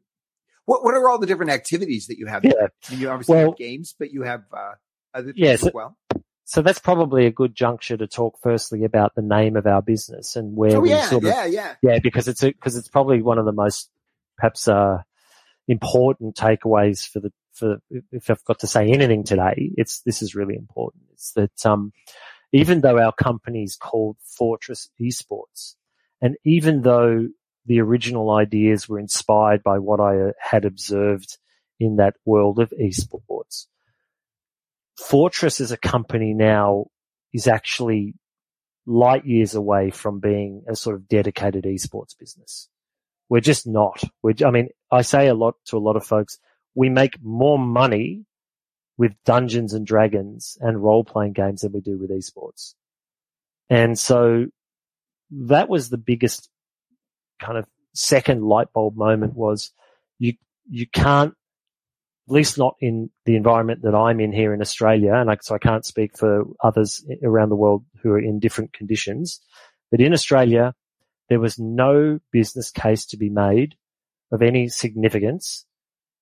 what 0.67 0.85
what 0.85 0.95
are 0.95 1.09
all 1.09 1.19
the 1.19 1.27
different 1.27 1.51
activities 1.51 2.07
that 2.07 2.19
you 2.19 2.27
have? 2.27 2.45
Yeah. 2.45 2.53
I 2.89 2.91
mean, 2.93 3.01
you 3.01 3.11
obviously 3.11 3.37
Well- 3.37 3.47
have 3.51 3.57
games, 3.59 3.95
but 3.99 4.13
you 4.13 4.23
have 4.23 4.45
uh, 4.53 4.73
other 5.13 5.33
things 5.33 5.39
Yes. 5.39 5.67
as 5.67 5.73
well. 5.75 5.97
So 6.51 6.63
that's 6.63 6.81
probably 6.81 7.27
a 7.27 7.31
good 7.31 7.55
juncture 7.55 7.97
to 7.97 8.09
talk 8.09 8.37
firstly 8.43 8.83
about 8.83 9.15
the 9.15 9.23
name 9.23 9.55
of 9.55 9.69
our 9.69 9.81
business 9.81 10.35
and 10.35 10.57
where 10.57 10.79
Oh 10.79 10.81
we 10.81 10.91
yeah, 10.91 11.09
sort 11.09 11.23
of 11.23 11.31
yeah, 11.31 11.45
yeah. 11.45 11.75
Yeah, 11.81 12.01
because 12.03 12.27
it's 12.27 12.41
because 12.41 12.75
it's 12.77 12.89
probably 12.89 13.23
one 13.23 13.39
of 13.39 13.45
the 13.45 13.53
most 13.53 13.89
perhaps 14.37 14.67
uh, 14.67 15.03
important 15.69 16.35
takeaways 16.35 17.09
for 17.09 17.21
the 17.21 17.33
for 17.53 17.79
if 18.11 18.29
I've 18.29 18.45
got 18.47 18.59
to 18.59 18.67
say 18.67 18.91
anything 18.91 19.23
today, 19.23 19.71
it's 19.77 20.01
this 20.01 20.23
is 20.23 20.35
really 20.35 20.57
important. 20.57 21.05
It's 21.13 21.35
that 21.35 21.65
um, 21.65 21.93
even 22.51 22.81
though 22.81 22.99
our 22.99 23.13
company 23.13 23.63
is 23.63 23.77
called 23.77 24.17
Fortress 24.21 24.91
Esports, 25.01 25.77
and 26.21 26.37
even 26.45 26.83
though 26.83 27.29
the 27.67 27.81
original 27.81 28.33
ideas 28.33 28.89
were 28.89 28.99
inspired 28.99 29.63
by 29.63 29.79
what 29.79 30.01
I 30.01 30.19
uh, 30.19 30.33
had 30.43 30.65
observed 30.65 31.39
in 31.79 31.95
that 31.97 32.17
world 32.25 32.59
of 32.59 32.73
esports, 32.73 33.67
Fortress 35.07 35.61
as 35.61 35.73
a 35.73 35.77
company 35.77 36.35
now 36.35 36.87
is 37.33 37.47
actually 37.49 38.15
light 38.87 39.25
years 39.25 39.55
away 39.55 39.91
from 39.91 40.21
being 40.21 40.65
a 40.69 40.77
sort 40.77 40.97
of 40.97 41.09
dedicated 41.09 41.65
esports 41.65 42.17
business. 42.19 42.69
We're 43.29 43.41
just 43.41 43.67
not. 43.67 44.03
We're, 44.23 44.35
I 44.45 44.51
mean, 44.51 44.69
I 44.91 45.03
say 45.03 45.29
a 45.29 45.35
lot 45.35 45.55
to 45.67 45.77
a 45.77 45.79
lot 45.79 45.97
of 45.97 46.05
folks. 46.05 46.39
We 46.75 46.89
make 46.89 47.23
more 47.23 47.59
money 47.59 48.25
with 48.99 49.13
Dungeons 49.25 49.73
and 49.73 49.87
Dragons 49.87 50.59
and 50.61 50.83
role 50.83 51.05
playing 51.05 51.33
games 51.33 51.63
than 51.63 51.73
we 51.73 51.81
do 51.81 51.99
with 51.99 52.11
esports. 52.11 52.75
And 53.69 53.99
so 53.99 54.47
that 55.31 55.69
was 55.69 55.89
the 55.89 55.99
biggest 55.99 56.51
kind 57.41 57.57
of 57.57 57.67
second 57.95 58.43
light 58.43 58.73
bulb 58.75 58.97
moment 58.97 59.35
was 59.35 59.73
you, 60.19 60.35
you 60.69 60.87
can't, 60.87 61.35
at 62.31 62.35
least 62.35 62.59
not 62.59 62.77
in 62.81 63.11
the 63.25 63.35
environment 63.35 63.83
that 63.83 63.95
I'm 63.95 64.21
in 64.21 64.33
here 64.33 64.55
in 64.55 64.61
Australia. 64.61 65.15
And 65.15 65.29
I, 65.29 65.39
so 65.43 65.57
I 65.57 65.59
can't 65.59 65.85
speak 65.85 66.17
for 66.17 66.45
others 66.63 67.05
around 67.25 67.49
the 67.49 67.57
world 67.57 67.85
who 68.03 68.13
are 68.13 68.21
in 68.21 68.39
different 68.39 68.73
conditions. 68.73 69.41
But 69.91 70.01
in 70.01 70.13
Australia, 70.13 70.73
there 71.29 71.41
was 71.41 71.59
no 71.59 72.21
business 72.31 72.71
case 72.71 73.05
to 73.07 73.17
be 73.17 73.31
made 73.31 73.75
of 74.31 74.43
any 74.43 74.69
significance 74.69 75.67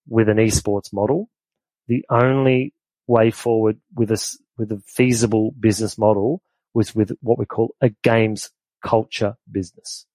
with 0.09 0.31
an 0.31 0.39
esports 0.39 0.95
model. 0.95 1.29
The 1.89 2.07
only 2.09 2.73
way 3.07 3.31
forward 3.31 3.79
with 3.95 4.11
a, 4.11 4.39
with 4.57 4.73
a 4.73 4.81
feasible 4.87 5.53
business 5.61 5.99
model 5.99 6.41
was 6.73 6.95
with 6.95 7.13
what 7.21 7.39
we 7.39 7.45
call 7.45 7.75
a 7.83 7.91
games 8.03 8.49
culture 8.83 9.35
business. 9.53 10.07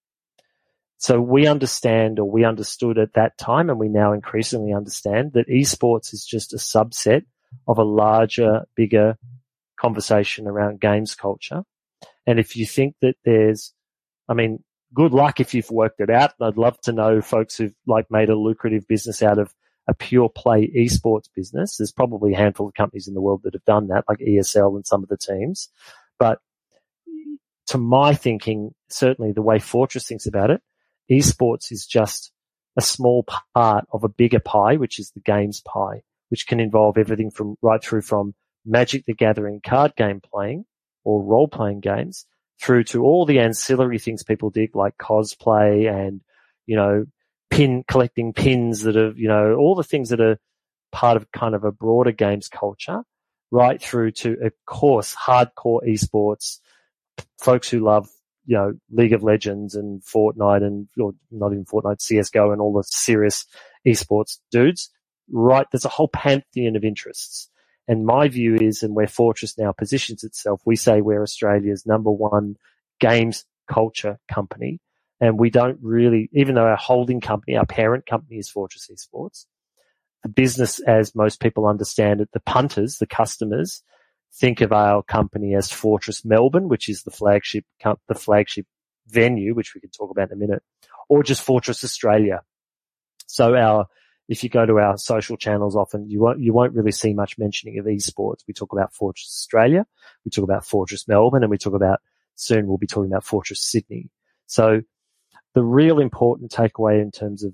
So 0.97 1.19
we 1.19 1.47
understand 1.47 2.19
or 2.19 2.29
we 2.29 2.45
understood 2.45 2.97
at 2.97 3.13
that 3.13 3.37
time 3.37 3.69
and 3.69 3.79
we 3.79 3.89
now 3.89 4.13
increasingly 4.13 4.73
understand 4.73 5.33
that 5.33 5.49
esports 5.49 6.13
is 6.13 6.25
just 6.25 6.53
a 6.53 6.57
subset 6.57 7.23
of 7.67 7.77
a 7.77 7.83
larger, 7.83 8.63
bigger 8.75 9.17
conversation 9.79 10.47
around 10.47 10.79
games 10.79 11.13
culture. 11.13 11.63
And 12.25 12.39
if 12.39 12.55
you 12.55 12.65
think 12.65 12.95
that 13.01 13.15
there's, 13.25 13.73
I 14.29 14.33
mean, 14.33 14.63
good 14.93 15.11
luck 15.11 15.39
if 15.39 15.53
you've 15.53 15.71
worked 15.71 15.99
it 15.99 16.09
out. 16.09 16.33
I'd 16.39 16.57
love 16.57 16.79
to 16.81 16.93
know 16.93 17.21
folks 17.21 17.57
who've 17.57 17.75
like 17.85 18.09
made 18.09 18.29
a 18.29 18.35
lucrative 18.35 18.87
business 18.87 19.21
out 19.21 19.39
of 19.39 19.53
a 19.87 19.93
pure 19.93 20.29
play 20.29 20.71
esports 20.75 21.27
business. 21.35 21.77
There's 21.77 21.91
probably 21.91 22.33
a 22.33 22.37
handful 22.37 22.67
of 22.67 22.73
companies 22.73 23.07
in 23.07 23.13
the 23.13 23.21
world 23.21 23.41
that 23.43 23.53
have 23.53 23.65
done 23.65 23.87
that, 23.87 24.05
like 24.07 24.19
ESL 24.19 24.75
and 24.75 24.85
some 24.85 25.03
of 25.03 25.09
the 25.09 25.17
teams. 25.17 25.69
But 26.19 26.39
to 27.67 27.77
my 27.77 28.13
thinking, 28.13 28.73
certainly 28.89 29.31
the 29.31 29.41
way 29.41 29.59
Fortress 29.59 30.07
thinks 30.07 30.25
about 30.25 30.51
it, 30.51 30.61
esports 31.09 31.71
is 31.71 31.85
just 31.85 32.31
a 32.77 32.81
small 32.81 33.25
part 33.55 33.85
of 33.91 34.03
a 34.03 34.09
bigger 34.09 34.39
pie, 34.39 34.77
which 34.77 34.99
is 34.99 35.11
the 35.11 35.21
games 35.21 35.61
pie, 35.61 36.01
which 36.29 36.47
can 36.47 36.59
involve 36.59 36.97
everything 36.97 37.31
from 37.31 37.55
right 37.61 37.83
through 37.83 38.01
from 38.01 38.33
Magic 38.65 39.05
the 39.05 39.13
Gathering 39.13 39.61
card 39.65 39.95
game 39.95 40.21
playing 40.21 40.65
or 41.03 41.23
role 41.23 41.47
playing 41.47 41.81
games 41.81 42.25
through 42.61 42.85
to 42.85 43.03
all 43.03 43.25
the 43.25 43.39
ancillary 43.39 43.99
things 43.99 44.23
people 44.23 44.49
dig 44.49 44.75
like 44.75 44.97
cosplay 44.97 45.91
and, 45.91 46.21
you 46.65 46.75
know, 46.75 47.05
pin 47.49 47.83
collecting 47.87 48.33
pins 48.33 48.81
that 48.83 48.95
are, 48.95 49.11
you 49.11 49.27
know, 49.27 49.55
all 49.55 49.75
the 49.75 49.83
things 49.83 50.09
that 50.09 50.21
are 50.21 50.37
part 50.91 51.17
of 51.17 51.31
kind 51.31 51.55
of 51.55 51.63
a 51.63 51.71
broader 51.71 52.11
games 52.11 52.47
culture 52.47 53.03
right 53.51 53.81
through 53.81 54.11
to, 54.11 54.37
of 54.41 54.53
course, 54.65 55.15
hardcore 55.15 55.81
esports, 55.87 56.59
folks 57.39 57.69
who 57.69 57.79
love, 57.79 58.07
you 58.45 58.57
know, 58.57 58.73
League 58.91 59.13
of 59.13 59.23
Legends 59.23 59.75
and 59.75 60.01
Fortnite 60.01 60.63
and, 60.63 60.87
or 60.99 61.13
not 61.31 61.51
even 61.51 61.65
Fortnite, 61.65 61.99
CSGO 61.99 62.51
and 62.51 62.61
all 62.61 62.73
the 62.73 62.83
serious 62.83 63.45
esports 63.87 64.39
dudes, 64.51 64.89
right? 65.31 65.67
There's 65.71 65.85
a 65.85 65.89
whole 65.89 66.09
pantheon 66.09 66.75
of 66.75 66.83
interests. 66.83 67.49
And 67.87 68.05
my 68.05 68.27
view 68.27 68.55
is, 68.55 68.83
and 68.83 68.95
where 68.95 69.07
Fortress 69.07 69.57
now 69.57 69.71
positions 69.71 70.23
itself, 70.23 70.61
we 70.65 70.75
say 70.75 71.01
we're 71.01 71.21
Australia's 71.21 71.85
number 71.85 72.11
one 72.11 72.55
games 72.99 73.45
culture 73.71 74.19
company. 74.31 74.79
And 75.19 75.39
we 75.39 75.49
don't 75.49 75.79
really, 75.81 76.29
even 76.33 76.55
though 76.55 76.67
our 76.67 76.75
holding 76.75 77.21
company, 77.21 77.55
our 77.55 77.65
parent 77.65 78.05
company 78.05 78.37
is 78.37 78.49
Fortress 78.49 78.89
Esports, 78.91 79.45
the 80.21 80.29
business, 80.29 80.79
as 80.81 81.15
most 81.15 81.39
people 81.39 81.67
understand 81.67 82.21
it, 82.21 82.29
the 82.33 82.39
punters, 82.41 82.97
the 82.97 83.07
customers, 83.07 83.83
think 84.35 84.61
of 84.61 84.71
our 84.71 85.03
company 85.03 85.55
as 85.55 85.71
Fortress 85.71 86.25
Melbourne, 86.25 86.67
which 86.67 86.89
is 86.89 87.03
the 87.03 87.11
flagship, 87.11 87.65
the 88.07 88.15
flagship 88.15 88.65
venue, 89.07 89.53
which 89.53 89.75
we 89.75 89.81
can 89.81 89.89
talk 89.91 90.11
about 90.11 90.31
in 90.31 90.37
a 90.37 90.39
minute, 90.39 90.63
or 91.07 91.23
just 91.23 91.41
Fortress 91.41 91.83
Australia. 91.83 92.41
So 93.27 93.55
our, 93.55 93.87
if 94.27 94.43
you 94.43 94.49
go 94.49 94.65
to 94.65 94.79
our 94.79 94.97
social 94.97 95.37
channels 95.37 95.75
often, 95.75 96.09
you 96.09 96.19
won't, 96.19 96.39
you 96.39 96.53
won't 96.53 96.73
really 96.73 96.91
see 96.91 97.13
much 97.13 97.37
mentioning 97.37 97.77
of 97.77 97.85
esports. 97.85 98.39
We 98.47 98.53
talk 98.53 98.73
about 98.73 98.93
Fortress 98.93 99.27
Australia, 99.27 99.85
we 100.25 100.31
talk 100.31 100.43
about 100.43 100.65
Fortress 100.65 101.07
Melbourne, 101.07 101.43
and 101.43 101.51
we 101.51 101.57
talk 101.57 101.73
about, 101.73 101.99
soon 102.35 102.67
we'll 102.67 102.77
be 102.77 102.87
talking 102.87 103.11
about 103.11 103.25
Fortress 103.25 103.61
Sydney. 103.61 104.09
So 104.47 104.81
the 105.53 105.63
real 105.63 105.99
important 105.99 106.51
takeaway 106.51 107.01
in 107.01 107.11
terms 107.11 107.43
of, 107.43 107.53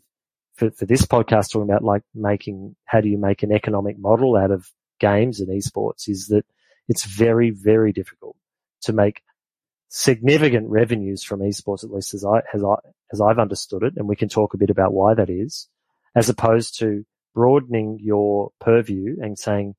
for, 0.56 0.72
for 0.72 0.86
this 0.86 1.06
podcast 1.06 1.52
talking 1.52 1.70
about 1.70 1.84
like 1.84 2.04
making, 2.15 2.76
how 2.86 3.02
do 3.02 3.10
you 3.10 3.18
make 3.18 3.44
an 3.44 3.52
economic 3.52 3.98
model 4.00 4.38
out 4.38 4.52
of 4.52 4.70
games 5.00 5.39
and 5.39 5.50
esports 5.50 6.08
is 6.08 6.28
that 6.28 6.46
it's 6.89 7.06
very, 7.06 7.52
very 7.52 7.93
difficult 7.93 8.36
to 8.82 8.91
make 8.91 9.21
significant 9.88 10.67
revenues 10.69 11.23
from 11.23 11.39
esports, 11.39 11.84
at 11.84 11.91
least 11.91 12.13
as 12.13 12.25
I, 12.25 12.41
as 12.54 12.63
I, 12.63 12.75
as 13.13 13.21
I've 13.21 13.39
understood 13.39 13.84
it. 13.84 13.93
And 13.95 14.08
we 14.08 14.15
can 14.15 14.28
talk 14.28 14.54
a 14.54 14.58
bit 14.58 14.69
about 14.69 14.91
why 14.91 15.13
that 15.13 15.30
is 15.30 15.69
as 16.15 16.28
opposed 16.28 16.80
to 16.80 17.06
broadening 17.36 17.99
your 18.02 18.52
purview 18.60 19.17
and 19.21 19.38
saying, 19.38 19.75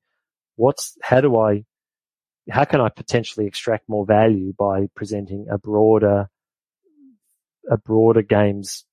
what's, 0.55 0.97
how 1.03 1.21
do 1.21 1.37
I, 1.37 1.65
how 2.49 2.63
can 2.63 2.81
I 2.81 2.89
potentially 2.89 3.45
extract 3.45 3.87
more 3.87 4.05
value 4.05 4.53
by 4.57 4.87
presenting 4.95 5.47
a 5.51 5.57
broader, 5.57 6.29
a 7.69 7.77
broader 7.77 8.21
games 8.21 8.85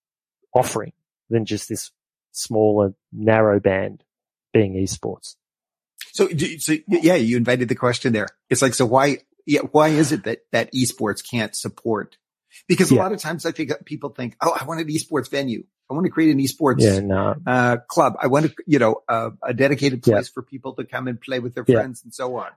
offering 0.55 0.93
than 1.31 1.45
just 1.45 1.69
this 1.69 1.93
smaller, 2.33 2.95
narrow 3.13 3.61
band 3.61 4.03
being 4.53 4.75
esports? 4.75 5.37
So, 6.19 6.29
so 6.59 6.75
yeah, 6.89 7.15
you 7.15 7.37
invited 7.37 7.69
the 7.69 7.77
question 7.77 8.13
there. 8.13 8.27
It's 8.51 8.61
like, 8.61 8.75
so 8.75 8.85
why, 8.87 9.19
yeah, 9.47 9.61
why 9.71 9.91
is 9.91 10.11
it 10.11 10.25
that, 10.25 10.41
that 10.51 10.73
esports 10.73 11.23
can't 11.29 11.55
support? 11.55 12.17
Because 12.67 12.91
a 12.91 12.97
Yeah. 12.97 13.03
lot 13.03 13.13
of 13.13 13.21
times 13.21 13.47
I 13.47 13.53
think 13.53 13.71
people 13.85 14.11
think, 14.11 14.35
oh, 14.41 14.57
I 14.61 14.65
want 14.65 14.81
an 14.81 14.89
esports 14.89 15.31
venue. 15.31 15.63
I 15.89 15.95
want 15.95 16.07
to 16.07 16.11
create 16.11 16.33
an 16.33 16.41
esports 16.41 16.81
Yeah, 16.81 16.99
no. 16.99 17.37
uh, 17.47 17.77
club. 17.87 18.15
I 18.21 18.27
want 18.27 18.47
to, 18.47 18.55
you 18.67 18.81
know, 18.81 19.03
uh, 19.09 19.31
a 19.45 19.55
dedicated 19.55 20.05
Yeah. 20.05 20.15
place 20.17 20.29
for 20.29 20.43
people 20.43 20.75
to 20.75 20.85
come 20.85 21.07
and 21.07 21.21
play 21.21 21.39
with 21.39 21.55
their 21.55 21.65
Yeah. 21.69 21.77
friends 21.77 22.03
and 22.03 22.13
so 22.13 22.37
on. 22.37 22.51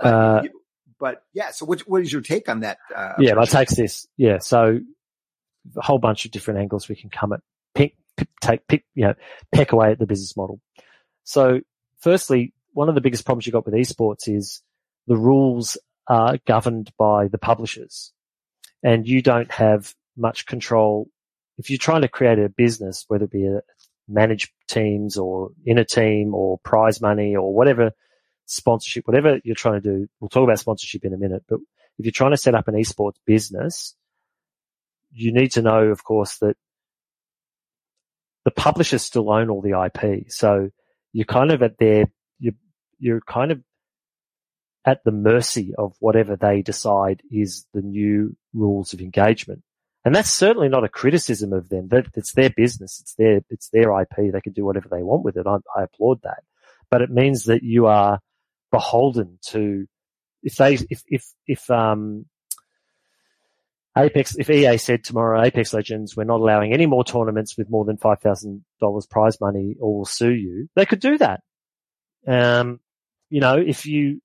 Uh, 0.00 0.42
but 1.00 1.24
yeah, 1.32 1.50
so 1.50 1.66
what, 1.66 1.80
what 1.88 2.02
is 2.02 2.12
your 2.12 2.22
take 2.22 2.48
on 2.48 2.60
that? 2.60 2.78
Uh, 2.94 3.14
yeah, 3.18 3.34
my 3.34 3.46
take's 3.46 3.74
this. 3.74 4.06
Yeah, 4.16 4.38
so 4.38 4.78
a 5.76 5.82
whole 5.82 5.98
bunch 5.98 6.24
of 6.24 6.30
different 6.30 6.60
angles 6.60 6.88
we 6.88 6.94
can 6.94 7.10
come 7.10 7.32
at. 7.32 7.40
Pick, 7.74 7.96
pick, 8.16 8.28
take, 8.40 8.68
pick, 8.68 8.84
you 8.94 9.06
know, 9.06 9.14
peck 9.50 9.72
away 9.72 9.90
at 9.90 9.98
the 9.98 10.06
business 10.06 10.36
model. 10.36 10.60
So, 11.24 11.60
firstly, 12.00 12.54
one 12.78 12.88
of 12.88 12.94
the 12.94 13.00
biggest 13.00 13.24
problems 13.24 13.44
you 13.44 13.52
got 13.52 13.66
with 13.66 13.74
esports 13.74 14.28
is 14.28 14.62
the 15.08 15.16
rules 15.16 15.76
are 16.06 16.38
governed 16.46 16.92
by 16.96 17.26
the 17.26 17.36
publishers, 17.36 18.12
and 18.84 19.04
you 19.04 19.20
don't 19.20 19.50
have 19.50 19.94
much 20.16 20.46
control. 20.46 21.10
If 21.58 21.70
you're 21.70 21.78
trying 21.80 22.02
to 22.02 22.08
create 22.08 22.38
a 22.38 22.48
business, 22.48 23.04
whether 23.08 23.24
it 23.24 23.32
be 23.32 23.46
a 23.46 23.62
manage 24.06 24.52
teams 24.68 25.18
or 25.18 25.50
in 25.66 25.76
a 25.76 25.84
team 25.84 26.36
or 26.36 26.58
prize 26.58 27.00
money 27.00 27.34
or 27.34 27.52
whatever 27.52 27.90
sponsorship, 28.46 29.08
whatever 29.08 29.40
you're 29.42 29.56
trying 29.56 29.82
to 29.82 29.88
do, 29.90 30.06
we'll 30.20 30.28
talk 30.28 30.44
about 30.44 30.60
sponsorship 30.60 31.04
in 31.04 31.12
a 31.12 31.18
minute, 31.18 31.42
but 31.48 31.58
if 31.98 32.06
you're 32.06 32.12
trying 32.12 32.30
to 32.30 32.36
set 32.36 32.54
up 32.54 32.68
an 32.68 32.76
esports 32.76 33.16
business, 33.26 33.96
you 35.10 35.32
need 35.32 35.50
to 35.54 35.62
know, 35.62 35.88
of 35.88 36.04
course, 36.04 36.38
that 36.38 36.56
the 38.44 38.52
publishers 38.52 39.02
still 39.02 39.32
own 39.32 39.50
all 39.50 39.62
the 39.62 39.82
IP. 39.84 40.30
So 40.30 40.70
you're 41.12 41.24
kind 41.24 41.50
of 41.50 41.60
at 41.64 41.78
their, 41.78 42.06
you're, 42.98 43.20
kind 43.20 43.52
of 43.52 43.62
at 44.84 45.04
the 45.04 45.12
mercy 45.12 45.74
of 45.76 45.94
whatever 46.00 46.36
they 46.36 46.62
decide 46.62 47.22
is 47.30 47.66
the 47.74 47.82
new 47.82 48.36
rules 48.54 48.92
of 48.92 49.00
engagement. 49.00 49.62
And 50.04 50.14
that's 50.14 50.30
certainly 50.30 50.68
not 50.68 50.84
a 50.84 50.88
criticism 50.88 51.52
of 51.52 51.68
them. 51.68 51.88
That 51.88 52.06
it's 52.14 52.32
their 52.32 52.50
business. 52.50 52.98
It's 53.00 53.14
their, 53.14 53.42
it's 53.50 53.68
their 53.70 54.00
IP. 54.00 54.32
They 54.32 54.40
can 54.40 54.52
do 54.52 54.64
whatever 54.64 54.88
they 54.88 55.02
want 55.02 55.24
with 55.24 55.36
it. 55.36 55.46
I, 55.46 55.56
I 55.76 55.82
applaud 55.82 56.22
that. 56.22 56.42
But 56.90 57.02
it 57.02 57.10
means 57.10 57.44
that 57.44 57.62
you 57.62 57.86
are 57.86 58.20
beholden 58.70 59.38
to, 59.48 59.86
if 60.42 60.56
they, 60.56 60.74
if, 60.88 61.02
if, 61.06 61.24
if, 61.46 61.70
um, 61.70 62.24
Apex, 63.98 64.36
if 64.38 64.48
EA 64.48 64.78
said 64.78 65.02
tomorrow, 65.02 65.42
Apex 65.42 65.74
Legends, 65.74 66.16
we're 66.16 66.24
not 66.24 66.40
allowing 66.40 66.72
any 66.72 66.86
more 66.86 67.04
tournaments 67.04 67.58
with 67.58 67.68
more 67.68 67.84
than 67.84 67.96
$5,000 67.96 69.10
prize 69.10 69.40
money 69.40 69.74
or 69.80 69.96
we'll 69.96 70.04
sue 70.04 70.32
you, 70.32 70.68
they 70.76 70.86
could 70.86 71.00
do 71.00 71.18
that. 71.18 71.40
Um, 72.26 72.80
you 73.30 73.40
know, 73.40 73.56
if 73.56 73.86
you, 73.86 74.20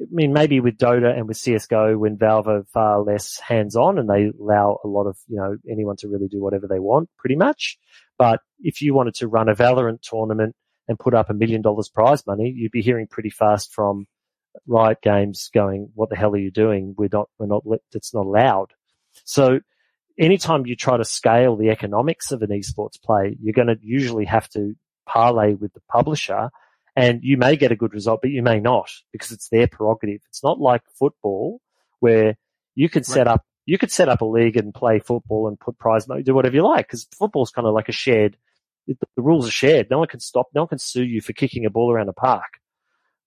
I 0.00 0.06
mean, 0.10 0.32
maybe 0.32 0.60
with 0.60 0.78
Dota 0.78 1.16
and 1.16 1.28
with 1.28 1.36
CSGO, 1.36 1.98
when 1.98 2.16
Valve 2.16 2.48
are 2.48 2.64
far 2.72 3.02
less 3.02 3.38
hands 3.38 3.76
on 3.76 3.98
and 3.98 4.08
they 4.08 4.30
allow 4.40 4.78
a 4.84 4.88
lot 4.88 5.06
of, 5.06 5.16
you 5.28 5.36
know, 5.36 5.56
anyone 5.70 5.96
to 5.96 6.08
really 6.08 6.28
do 6.28 6.42
whatever 6.42 6.66
they 6.66 6.78
want, 6.78 7.08
pretty 7.18 7.36
much. 7.36 7.78
But 8.18 8.40
if 8.60 8.80
you 8.80 8.94
wanted 8.94 9.14
to 9.16 9.28
run 9.28 9.48
a 9.48 9.54
Valorant 9.54 10.00
tournament 10.02 10.54
and 10.88 10.98
put 10.98 11.14
up 11.14 11.30
a 11.30 11.34
million 11.34 11.62
dollars 11.62 11.88
prize 11.88 12.26
money, 12.26 12.52
you'd 12.54 12.72
be 12.72 12.82
hearing 12.82 13.06
pretty 13.06 13.30
fast 13.30 13.72
from 13.72 14.06
Riot 14.66 14.98
Games 15.02 15.50
going, 15.52 15.90
what 15.94 16.10
the 16.10 16.16
hell 16.16 16.34
are 16.34 16.38
you 16.38 16.50
doing? 16.50 16.94
We're 16.96 17.08
not, 17.12 17.28
we're 17.38 17.46
not, 17.46 17.64
it's 17.92 18.14
not 18.14 18.26
allowed. 18.26 18.72
So 19.24 19.60
anytime 20.18 20.66
you 20.66 20.76
try 20.76 20.96
to 20.96 21.04
scale 21.04 21.56
the 21.56 21.70
economics 21.70 22.32
of 22.32 22.42
an 22.42 22.50
esports 22.50 23.00
play, 23.02 23.36
you're 23.40 23.54
going 23.54 23.68
to 23.68 23.78
usually 23.80 24.24
have 24.26 24.48
to 24.50 24.74
parlay 25.06 25.54
with 25.54 25.72
the 25.72 25.82
publisher 25.90 26.50
and 26.94 27.20
you 27.22 27.36
may 27.36 27.56
get 27.56 27.72
a 27.72 27.76
good 27.76 27.94
result, 27.94 28.20
but 28.22 28.30
you 28.30 28.42
may 28.42 28.60
not 28.60 28.90
because 29.12 29.32
it's 29.32 29.48
their 29.48 29.66
prerogative. 29.66 30.20
It's 30.28 30.42
not 30.42 30.60
like 30.60 30.82
football 30.98 31.60
where 32.00 32.36
you 32.74 32.88
could 32.88 33.06
set 33.06 33.26
up, 33.26 33.44
you 33.64 33.78
could 33.78 33.90
set 33.90 34.08
up 34.08 34.20
a 34.20 34.26
league 34.26 34.56
and 34.56 34.74
play 34.74 34.98
football 34.98 35.48
and 35.48 35.58
put 35.58 35.78
prize 35.78 36.06
money, 36.06 36.22
do 36.22 36.34
whatever 36.34 36.56
you 36.56 36.62
like 36.62 36.86
because 36.86 37.06
football's 37.16 37.50
kind 37.50 37.66
of 37.66 37.74
like 37.74 37.88
a 37.88 37.92
shared, 37.92 38.36
the 38.86 38.96
rules 39.16 39.46
are 39.46 39.52
shared. 39.52 39.88
No 39.90 39.98
one 39.98 40.08
can 40.08 40.20
stop, 40.20 40.48
no 40.54 40.62
one 40.62 40.68
can 40.68 40.78
sue 40.78 41.04
you 41.04 41.20
for 41.20 41.32
kicking 41.32 41.64
a 41.64 41.70
ball 41.70 41.92
around 41.92 42.08
a 42.08 42.12
park, 42.12 42.58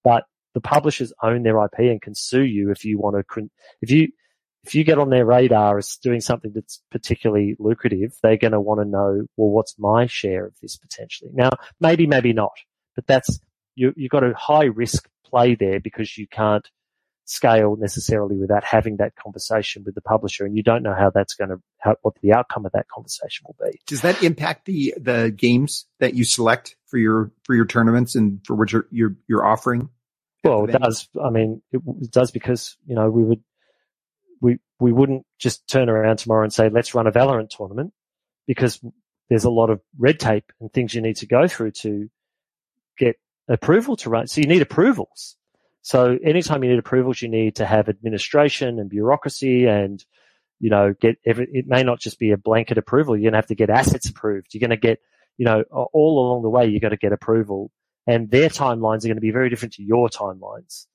but 0.04 0.26
the 0.54 0.62
publishers 0.62 1.14
own 1.24 1.44
their 1.44 1.64
IP 1.64 1.80
and 1.80 2.02
can 2.02 2.16
sue 2.16 2.44
you 2.44 2.72
if 2.72 2.86
you 2.86 3.00
want 3.00 3.16
to, 3.16 3.50
if 3.82 3.90
you, 3.90 4.10
if 4.64 4.74
you 4.74 4.84
get 4.84 4.98
on 4.98 5.10
their 5.10 5.26
radar 5.26 5.78
as 5.78 5.98
doing 6.02 6.22
something 6.22 6.52
that's 6.54 6.82
particularly 6.92 7.56
lucrative, 7.60 8.16
they're 8.22 8.38
going 8.38 8.52
to 8.52 8.60
want 8.60 8.82
to 8.82 8.86
know, 8.86 9.26
well, 9.38 9.50
what's 9.50 9.78
my 9.78 10.08
share 10.08 10.46
of 10.46 10.54
this 10.62 10.76
potentially? 10.76 11.32
Now, 11.34 11.52
maybe, 11.80 12.08
maybe 12.08 12.34
not, 12.34 12.54
but 12.96 13.06
that's, 13.06 13.40
you, 13.76 13.94
you've 13.96 14.12
got 14.12 14.24
a 14.24 14.34
high 14.34 14.66
risk 14.66 15.08
play 15.26 15.56
there 15.56 15.80
because 15.80 16.18
you 16.18 16.28
can't 16.28 16.68
scale 17.26 17.76
necessarily 17.76 18.38
without 18.38 18.64
having 18.64 18.98
that 18.98 19.16
conversation 19.16 19.84
with 19.84 19.96
the 19.96 20.02
publisher 20.02 20.46
and 20.46 20.56
you 20.56 20.62
don't 20.62 20.84
know 20.84 20.94
how 20.94 21.10
that's 21.10 21.34
going 21.34 21.50
to, 21.50 21.58
how, 21.80 21.96
what 22.04 22.14
the 22.22 22.32
outcome 22.32 22.66
of 22.66 22.72
that 22.72 22.88
conversation 22.88 23.46
will 23.48 23.56
be. 23.68 23.80
Does 23.88 24.02
that 24.02 24.22
impact 24.22 24.66
the, 24.66 24.94
the 24.98 25.34
games 25.36 25.86
that 26.00 26.14
you 26.14 26.24
select 26.24 26.76
for 26.86 26.98
your, 26.98 27.32
for 27.44 27.56
your 27.56 27.66
tournaments 27.66 28.16
and 28.16 28.40
for 28.46 28.56
what 28.56 28.72
you're, 28.72 28.88
you're, 28.92 29.16
you're 29.28 29.46
offering? 29.46 29.90
Well, 30.44 30.66
it 30.66 30.74
does. 30.74 31.10
I 31.22 31.32
mean, 31.32 31.64
it, 31.72 31.82
it 32.02 32.12
does 32.12 32.30
because, 32.30 32.78
you 32.86 32.94
know, 32.94 33.10
we 33.10 33.24
would, 33.24 33.44
we, 34.40 34.60
we 34.80 34.92
wouldn't 34.92 35.26
just 35.40 35.68
turn 35.68 35.90
around 35.90 36.18
tomorrow 36.18 36.44
and 36.44 36.54
say, 36.54 36.70
let's 36.70 36.94
run 36.94 37.08
a 37.08 37.12
Valorant 37.12 37.50
tournament 37.50 37.92
because 38.46 38.80
there's 39.30 39.46
a 39.46 39.50
lot 39.50 39.72
of 39.72 39.82
red 39.98 40.20
tape 40.20 40.52
and 40.62 40.72
things 40.72 40.94
you 40.94 41.02
need 41.02 41.16
to 41.18 41.26
go 41.26 41.48
through 41.48 41.72
to 41.72 42.08
get 43.00 43.16
approval 43.48 43.96
to 43.98 44.10
run. 44.10 44.28
So 44.28 44.42
you 44.42 44.48
need 44.48 44.62
approvals. 44.62 45.36
So 45.82 46.18
anytime 46.24 46.64
you 46.64 46.72
need 46.72 46.80
approvals, 46.80 47.22
you 47.22 47.30
need 47.30 47.56
to 47.58 47.66
have 47.66 47.90
administration 47.90 48.80
and 48.80 48.90
bureaucracy 48.90 49.66
and, 49.66 50.04
you 50.60 50.70
know, 50.70 50.94
get 51.00 51.18
every, 51.26 51.48
it 51.52 51.68
may 51.68 51.84
not 51.84 52.00
just 52.00 52.18
be 52.18 52.32
a 52.32 52.38
blanket 52.38 52.78
approval. 52.78 53.16
You're 53.16 53.32
going 53.32 53.34
to 53.34 53.38
have 53.38 53.48
to 53.48 53.56
get 53.56 53.70
assets 53.70 54.10
approved. 54.10 54.54
You're 54.54 54.68
going 54.68 54.72
to 54.72 54.78
get, 54.78 55.00
you 55.38 55.46
know, 55.46 55.64
all 55.72 56.20
along 56.20 56.42
the 56.42 56.50
way, 56.50 56.66
you're 56.66 56.80
going 56.80 56.92
to 56.92 56.98
get 56.98 57.14
approval 57.14 57.72
and 58.08 58.30
their 58.30 58.50
timelines 58.50 59.04
are 59.04 59.08
going 59.08 59.16
to 59.16 59.22
be 59.22 59.32
very 59.32 59.50
different 59.50 59.74
to 59.74 59.84
your 59.84 60.10
timelines. 60.10 60.86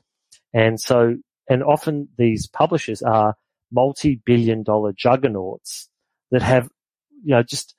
And 0.52 0.80
so 0.80 1.16
and 1.48 1.62
often 1.64 2.08
these 2.16 2.46
publishers 2.46 3.02
are 3.02 3.34
multi-billion 3.72 4.62
dollar 4.62 4.92
juggernauts 4.96 5.88
that 6.30 6.42
have, 6.42 6.68
you 7.24 7.34
know, 7.34 7.42
just 7.42 7.74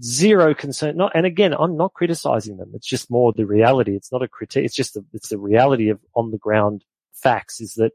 zero 0.00 0.54
concern. 0.54 0.96
Not, 0.96 1.12
and 1.14 1.26
again, 1.26 1.54
I'm 1.58 1.76
not 1.76 1.94
criticizing 1.94 2.56
them. 2.56 2.72
It's 2.74 2.86
just 2.86 3.10
more 3.10 3.32
the 3.32 3.46
reality. 3.46 3.94
It's 3.94 4.12
not 4.12 4.22
a 4.22 4.28
critique. 4.28 4.64
It's 4.64 4.74
just 4.74 4.98
it's 5.12 5.28
the 5.28 5.38
reality 5.38 5.90
of 5.90 6.00
on 6.14 6.30
the 6.30 6.38
ground 6.38 6.84
facts 7.12 7.60
is 7.60 7.74
that 7.74 7.92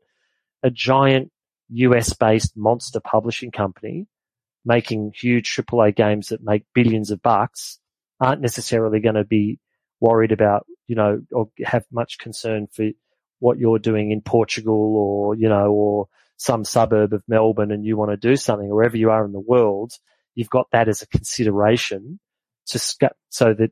a 0.63 0.69
giant 0.69 1.31
US 1.69 2.13
based 2.13 2.55
monster 2.55 2.99
publishing 2.99 3.51
company 3.51 4.07
making 4.65 5.13
huge 5.15 5.55
AAA 5.55 5.95
games 5.95 6.29
that 6.29 6.43
make 6.43 6.63
billions 6.73 7.10
of 7.10 7.21
bucks 7.21 7.79
aren't 8.19 8.41
necessarily 8.41 8.99
going 8.99 9.15
to 9.15 9.23
be 9.23 9.60
worried 9.99 10.31
about, 10.31 10.65
you 10.88 10.95
know, 10.95 11.21
or 11.31 11.49
have 11.63 11.86
much 11.91 12.17
concern 12.17 12.67
for 12.71 12.89
what 13.39 13.57
you're 13.57 13.79
doing 13.79 14.12
in 14.12 14.21
Portugal 14.21 14.95
or, 14.97 15.36
you 15.36 15.47
know, 15.47 15.71
or 15.71 16.07
some 16.36 16.65
suburb 16.65 17.13
of 17.13 17.23
Melbourne 17.27 17.71
and 17.71 17.86
you 17.86 17.95
want 17.95 18.12
to 18.12 18.17
do 18.17 18.36
something, 18.36 18.69
wherever 18.69 18.97
you 18.97 19.10
are 19.10 19.25
in 19.25 19.31
the 19.31 19.39
world, 19.39 19.93
you've 20.38 20.50
got 20.50 20.67
that 20.71 20.88
as 20.88 21.02
a 21.02 21.08
consideration 21.08 22.19
to 22.67 22.80
so 23.30 23.54
that 23.54 23.71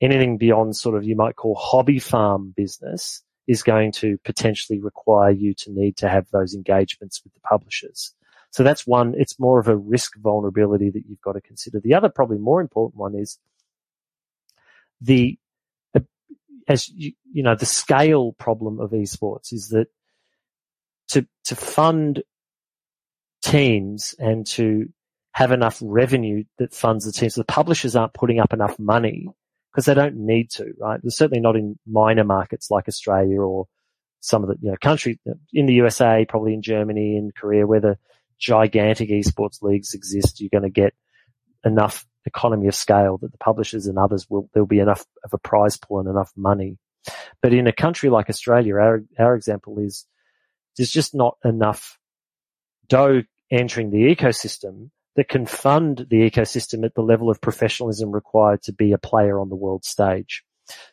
anything 0.00 0.38
beyond 0.38 0.74
sort 0.74 0.96
of 0.96 1.04
you 1.04 1.14
might 1.14 1.36
call 1.36 1.54
hobby 1.54 1.98
farm 1.98 2.54
business 2.56 3.22
is 3.46 3.62
going 3.62 3.92
to 3.92 4.18
potentially 4.24 4.80
require 4.80 5.30
you 5.30 5.52
to 5.52 5.70
need 5.70 5.96
to 5.98 6.08
have 6.08 6.26
those 6.30 6.54
engagements 6.54 7.22
with 7.22 7.34
the 7.34 7.40
publishers. 7.40 8.14
So 8.50 8.62
that's 8.62 8.86
one, 8.86 9.14
it's 9.18 9.38
more 9.38 9.60
of 9.60 9.68
a 9.68 9.76
risk 9.76 10.16
vulnerability 10.16 10.88
that 10.90 11.04
you've 11.06 11.20
got 11.20 11.32
to 11.32 11.40
consider. 11.42 11.80
The 11.80 11.94
other 11.94 12.08
probably 12.08 12.38
more 12.38 12.62
important 12.62 12.98
one 12.98 13.14
is 13.14 13.38
the 15.00 15.38
as 16.68 16.88
you, 16.88 17.12
you 17.30 17.42
know, 17.42 17.54
the 17.54 17.66
scale 17.66 18.32
problem 18.32 18.80
of 18.80 18.90
esports 18.90 19.52
is 19.52 19.68
that 19.68 19.88
to, 21.08 21.26
to 21.44 21.54
fund 21.54 22.22
teams 23.44 24.14
and 24.18 24.46
to 24.46 24.88
have 25.36 25.52
enough 25.52 25.78
revenue 25.82 26.42
that 26.56 26.72
funds 26.72 27.04
the 27.04 27.12
teams, 27.12 27.34
so 27.34 27.42
the 27.42 27.44
publishers 27.44 27.94
aren't 27.94 28.14
putting 28.14 28.40
up 28.40 28.54
enough 28.54 28.78
money 28.78 29.28
because 29.70 29.84
they 29.84 29.92
don't 29.92 30.16
need 30.16 30.50
to, 30.50 30.72
right? 30.80 30.98
They're 31.02 31.10
certainly 31.10 31.42
not 31.42 31.56
in 31.56 31.78
minor 31.86 32.24
markets 32.24 32.70
like 32.70 32.88
Australia 32.88 33.42
or 33.42 33.66
some 34.20 34.42
of 34.42 34.48
the, 34.48 34.56
you 34.62 34.70
know, 34.70 34.78
countries 34.80 35.18
in 35.52 35.66
the 35.66 35.74
USA, 35.74 36.24
probably 36.26 36.54
in 36.54 36.62
Germany 36.62 37.18
and 37.18 37.34
Korea 37.34 37.66
where 37.66 37.80
the 37.80 37.98
gigantic 38.38 39.10
esports 39.10 39.60
leagues 39.60 39.92
exist. 39.92 40.40
You're 40.40 40.48
going 40.48 40.62
to 40.62 40.70
get 40.70 40.94
enough 41.66 42.06
economy 42.24 42.66
of 42.66 42.74
scale 42.74 43.18
that 43.18 43.30
the 43.30 43.36
publishers 43.36 43.86
and 43.86 43.98
others 43.98 44.26
will, 44.30 44.48
there'll 44.54 44.66
be 44.66 44.78
enough 44.78 45.04
of 45.22 45.34
a 45.34 45.38
prize 45.38 45.76
pool 45.76 46.00
and 46.00 46.08
enough 46.08 46.32
money. 46.34 46.78
But 47.42 47.52
in 47.52 47.66
a 47.66 47.72
country 47.72 48.08
like 48.08 48.30
Australia, 48.30 48.76
our, 48.76 49.04
our 49.18 49.34
example 49.34 49.80
is 49.80 50.06
there's 50.78 50.90
just 50.90 51.14
not 51.14 51.36
enough 51.44 51.98
dough 52.88 53.22
entering 53.50 53.90
the 53.90 54.16
ecosystem 54.16 54.88
that 55.16 55.28
can 55.28 55.46
fund 55.46 56.06
the 56.10 56.30
ecosystem 56.30 56.84
at 56.84 56.94
the 56.94 57.02
level 57.02 57.30
of 57.30 57.40
professionalism 57.40 58.10
required 58.12 58.62
to 58.62 58.72
be 58.72 58.92
a 58.92 58.98
player 58.98 59.40
on 59.40 59.48
the 59.48 59.56
world 59.56 59.84
stage. 59.84 60.44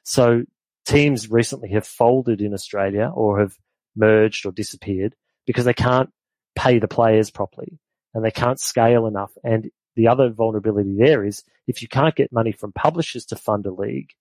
So 0.04 0.44
teams 0.86 1.30
recently 1.30 1.70
have 1.70 1.86
folded 1.86 2.42
in 2.42 2.54
Australia 2.54 3.12
or 3.14 3.40
have 3.40 3.58
merged 3.96 4.46
or 4.46 4.52
disappeared 4.52 5.16
because 5.46 5.66
they 5.66 5.74
can't 5.74 6.10
pay 6.56 6.80
the 6.80 6.88
players 6.88 7.32
properly 7.32 7.80
and 8.14 8.24
they 8.24 8.32
can't 8.32 8.60
scale 8.60 9.08
enough. 9.08 9.32
And 9.44 9.70
the 9.96 10.08
other 10.08 10.30
vulnerability 10.30 10.96
there 10.98 11.24
is 11.24 11.44
if 11.68 11.82
you 11.82 11.88
can't 11.88 12.16
get 12.16 12.32
money 12.32 12.52
from 12.52 12.72
publishers 12.72 13.26
to 13.26 13.36
fund 13.36 13.66
a 13.66 13.72
league, 13.72 14.12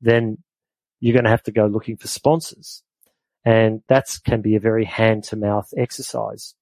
then 0.00 0.38
you're 1.00 1.14
going 1.14 1.24
to 1.24 1.30
have 1.30 1.42
to 1.44 1.52
go 1.52 1.66
looking 1.66 1.96
for 1.96 2.08
sponsors. 2.08 2.82
And 3.44 3.82
that 3.88 4.06
can 4.24 4.42
be 4.42 4.56
a 4.56 4.60
very 4.60 4.84
hand 4.84 5.24
to 5.24 5.36
mouth 5.36 5.72
exercise. 5.76 6.54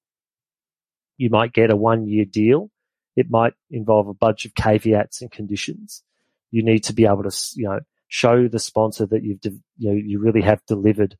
You 1.17 1.29
might 1.29 1.53
get 1.53 1.71
a 1.71 1.75
one 1.75 2.07
year 2.07 2.25
deal. 2.25 2.69
It 3.15 3.29
might 3.29 3.53
involve 3.69 4.07
a 4.07 4.13
bunch 4.13 4.45
of 4.45 4.55
caveats 4.55 5.21
and 5.21 5.31
conditions. 5.31 6.03
You 6.51 6.63
need 6.63 6.83
to 6.85 6.93
be 6.93 7.05
able 7.05 7.23
to, 7.23 7.35
you 7.55 7.65
know, 7.65 7.79
show 8.07 8.47
the 8.47 8.59
sponsor 8.59 9.05
that 9.07 9.23
you've, 9.23 9.39
you 9.77 9.89
know, 9.89 9.95
you 9.95 10.19
really 10.19 10.41
have 10.41 10.65
delivered 10.67 11.17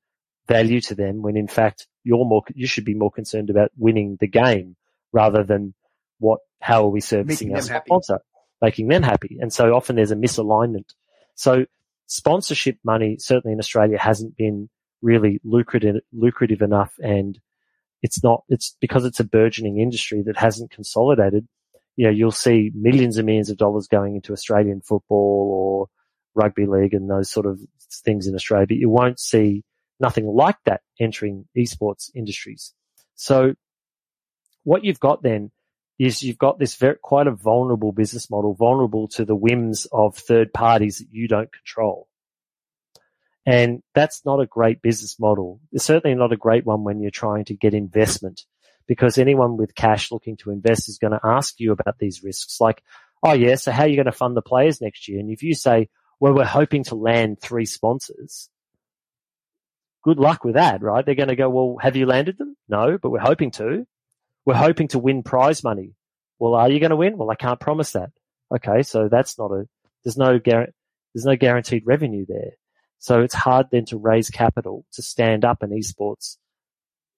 value 0.48 0.80
to 0.80 0.96
them 0.96 1.22
when 1.22 1.36
in 1.36 1.48
fact 1.48 1.88
you're 2.04 2.26
more, 2.26 2.44
you 2.54 2.68
should 2.68 2.86
be 2.86 2.94
more 2.94 3.12
concerned 3.12 3.50
about 3.50 3.72
winning 3.78 4.18
the 4.20 4.28
game 4.28 4.76
rather 5.12 5.44
than 5.44 5.74
what, 6.20 6.40
how 6.62 6.86
are 6.86 6.90
we 6.90 7.02
servicing 7.02 7.54
our 7.56 7.62
sponsor, 7.62 8.20
making 8.62 8.88
them 8.88 9.04
happy. 9.04 9.38
And 9.42 9.52
so 9.52 9.74
often 9.74 9.96
there's 9.96 10.12
a 10.12 10.16
misalignment. 10.16 10.94
So 11.34 11.66
sponsorship 12.08 12.78
money, 12.84 13.18
certainly 13.20 13.54
in 13.54 13.60
Australia, 13.60 13.98
hasn't 13.98 14.38
been 14.38 14.70
really 15.02 15.40
lucrative, 15.44 15.98
lucrative 16.14 16.62
enough. 16.62 16.94
And 17.00 17.40
it's 18.02 18.24
not, 18.24 18.44
it's 18.48 18.76
because 18.80 19.06
it's 19.06 19.20
a 19.20 19.26
burgeoning 19.26 19.80
industry 19.80 20.22
that 20.26 20.38
hasn't 20.38 20.72
consolidated. 20.72 21.48
You 21.96 22.06
know, 22.06 22.12
you'll 22.12 22.32
see 22.32 22.72
millions 22.76 23.18
and 23.18 23.26
millions 23.26 23.50
of 23.50 23.58
dollars 23.58 23.88
going 23.88 24.16
into 24.16 24.34
Australian 24.34 24.82
football 24.82 25.50
or 25.52 25.88
rugby 26.36 26.66
league 26.66 26.94
and 26.94 27.10
those 27.10 27.30
sort 27.30 27.46
of 27.46 27.60
things 28.04 28.28
in 28.28 28.36
Australia, 28.36 28.68
but 28.68 28.78
you 28.78 28.90
won't 28.90 29.20
see 29.20 29.64
nothing 30.00 30.26
like 30.26 30.58
that 30.66 30.82
entering 31.00 31.46
esports 31.58 32.10
industries. 32.14 32.74
So 33.16 33.54
what 34.64 34.84
you've 34.84 35.00
got 35.00 35.24
then 35.24 35.52
is 35.98 36.22
you've 36.22 36.38
got 36.38 36.60
this 36.60 36.76
very, 36.76 36.98
quite 37.02 37.28
a 37.28 37.32
vulnerable 37.32 37.94
business 37.94 38.30
model, 38.30 38.54
vulnerable 38.54 39.08
to 39.08 39.24
the 39.24 39.36
whims 39.36 39.88
of 39.92 40.18
third 40.18 40.52
parties 40.52 40.98
that 40.98 41.08
you 41.12 41.28
don't 41.28 41.52
control. 41.52 42.08
And 43.46 43.82
that's 43.94 44.26
not 44.26 44.42
a 44.42 44.48
great 44.48 44.82
business 44.82 45.20
model. 45.20 45.62
It's 45.72 45.86
certainly 45.86 46.16
not 46.16 46.34
a 46.34 46.38
great 46.38 46.66
one 46.66 46.84
when 46.84 47.00
you're 47.00 47.12
trying 47.12 47.46
to 47.46 47.54
get 47.54 47.74
investment 47.74 48.42
because 48.88 49.18
anyone 49.18 49.58
with 49.58 49.76
cash 49.76 50.12
looking 50.12 50.38
to 50.38 50.52
invest 50.52 50.90
is 50.90 51.00
going 51.00 51.14
to 51.14 51.20
ask 51.24 51.60
you 51.60 51.72
about 51.72 51.98
these 52.00 52.24
risks. 52.24 52.62
Like, 52.62 52.84
oh 53.24 53.34
yeah, 53.34 53.56
so 53.56 53.72
how 53.72 53.84
are 53.84 53.88
you 53.88 53.96
going 53.96 54.06
to 54.06 54.12
fund 54.12 54.36
the 54.36 54.42
players 54.42 54.82
next 54.82 55.08
year? 55.08 55.20
And 55.20 55.30
if 55.30 55.44
you 55.44 55.56
say, 55.56 55.90
well, 56.20 56.34
we're 56.34 56.46
hoping 56.46 56.84
to 56.86 56.96
land 56.96 57.42
three 57.42 57.66
sponsors, 57.66 58.50
good 60.04 60.20
luck 60.20 60.44
with 60.44 60.54
that, 60.56 60.82
right? 60.82 61.06
They're 61.06 61.16
going 61.16 61.30
to 61.30 61.36
go, 61.36 61.50
well, 61.50 61.78
have 61.82 61.96
you 61.96 62.06
landed 62.06 62.38
them? 62.38 62.56
No, 62.70 62.98
but 62.98 63.10
we're 63.10 63.20
hoping 63.20 63.52
to. 63.52 63.86
We're 64.46 64.54
hoping 64.54 64.88
to 64.90 65.00
win 65.00 65.24
prize 65.24 65.64
money. 65.64 65.96
Well, 66.38 66.54
are 66.54 66.70
you 66.70 66.80
going 66.80 66.92
to 66.92 66.96
win? 66.96 67.18
Well, 67.18 67.32
I 67.32 67.36
can't 67.36 67.60
promise 67.60 67.94
that. 67.94 68.12
Okay. 68.54 68.84
So 68.84 69.10
that's 69.10 69.40
not 69.40 69.52
a, 69.52 69.68
there's 70.04 70.18
no 70.18 70.38
guarantee, 70.38 70.74
there's 71.14 71.26
no 71.26 71.36
guaranteed 71.36 71.84
revenue 71.86 72.26
there. 72.28 72.52
So 73.00 73.22
it's 73.22 73.34
hard 73.34 73.68
then 73.72 73.86
to 73.86 73.98
raise 73.98 74.30
capital 74.30 74.86
to 74.94 75.02
stand 75.02 75.44
up 75.44 75.64
an 75.64 75.72
esports 75.72 76.38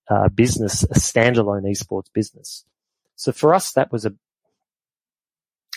uh, 0.10 0.30
business, 0.30 0.84
a 0.84 0.96
standalone 0.96 1.64
esports 1.64 2.12
business. 2.14 2.66
So 3.16 3.32
for 3.32 3.54
us, 3.54 3.74
that 3.74 3.92
was 3.92 4.06
a, 4.06 4.14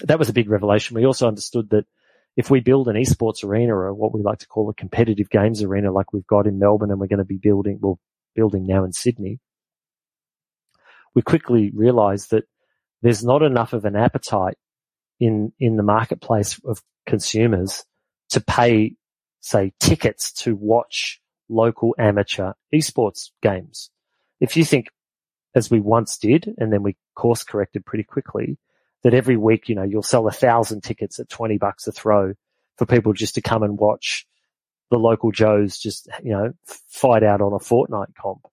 that 0.03 0.19
was 0.19 0.29
a 0.29 0.33
big 0.33 0.49
revelation. 0.49 0.95
We 0.95 1.07
also 1.07 1.29
understood 1.29 1.71
that 1.71 1.87
if 2.37 2.51
we 2.51 2.61
build 2.61 2.89
an 2.89 2.97
esports 2.97 3.45
arena 3.45 3.75
or 3.75 3.93
what 3.93 4.15
we 4.15 4.23
like 4.23 4.39
to 4.39 4.47
call 4.47 4.71
a 4.71 4.75
competitive 4.75 5.31
games 5.31 5.63
arena 5.63 5.93
like 5.93 6.13
we've 6.13 6.27
got 6.27 6.47
in 6.47 6.59
Melbourne 6.59 6.91
and 6.91 7.01
we're 7.01 7.07
going 7.07 7.19
to 7.19 7.25
be 7.25 7.39
building, 7.39 7.79
well, 7.81 7.99
building 8.35 8.67
now 8.67 8.85
in 8.85 8.93
Sydney, 8.93 9.41
we 11.15 11.23
quickly 11.23 11.71
realized 11.75 12.31
that 12.31 12.45
there's 13.03 13.25
not 13.25 13.43
enough 13.43 13.73
of 13.73 13.85
an 13.85 13.97
appetite 13.97 14.57
in, 15.19 15.53
in 15.59 15.77
the 15.77 15.83
marketplace 15.83 16.61
of 16.65 16.81
consumers 17.07 17.85
to 18.31 18.41
pay, 18.41 18.95
say, 19.41 19.73
tickets 19.81 20.33
to 20.33 20.55
watch 20.55 21.21
local 21.49 21.95
amateur 21.99 22.53
esports 22.73 23.31
games. 23.43 23.91
If 24.41 24.57
you 24.57 24.65
think, 24.65 24.89
as 25.55 25.71
we 25.71 25.81
once 25.81 26.19
did, 26.19 26.55
and 26.59 26.73
then 26.73 26.83
we 26.83 26.97
course 27.15 27.45
corrected 27.45 27.85
pretty 27.85 28.05
quickly, 28.05 28.59
that 29.03 29.15
every 29.15 29.37
week, 29.37 29.69
you 29.69 29.75
know, 29.75 29.83
you'll 29.83 30.03
sell 30.03 30.27
a 30.27 30.33
thousand 30.33 30.83
tickets 30.83 31.19
at 31.19 31.29
20 31.29 31.59
bucks 31.59 31.87
a 31.87 31.93
throw 31.93 32.35
for 32.77 32.87
people 32.87 33.13
just 33.13 33.35
to 33.35 33.43
come 33.43 33.63
and 33.63 33.79
watch 33.79 34.27
the 34.91 34.99
local 34.99 35.31
Joes 35.31 35.79
just, 35.79 36.09
you 36.23 36.33
know, 36.33 36.53
fight 36.89 37.23
out 37.23 37.41
on 37.41 37.53
a 37.53 37.59
Fortnite 37.59 38.15
comp 38.21 38.47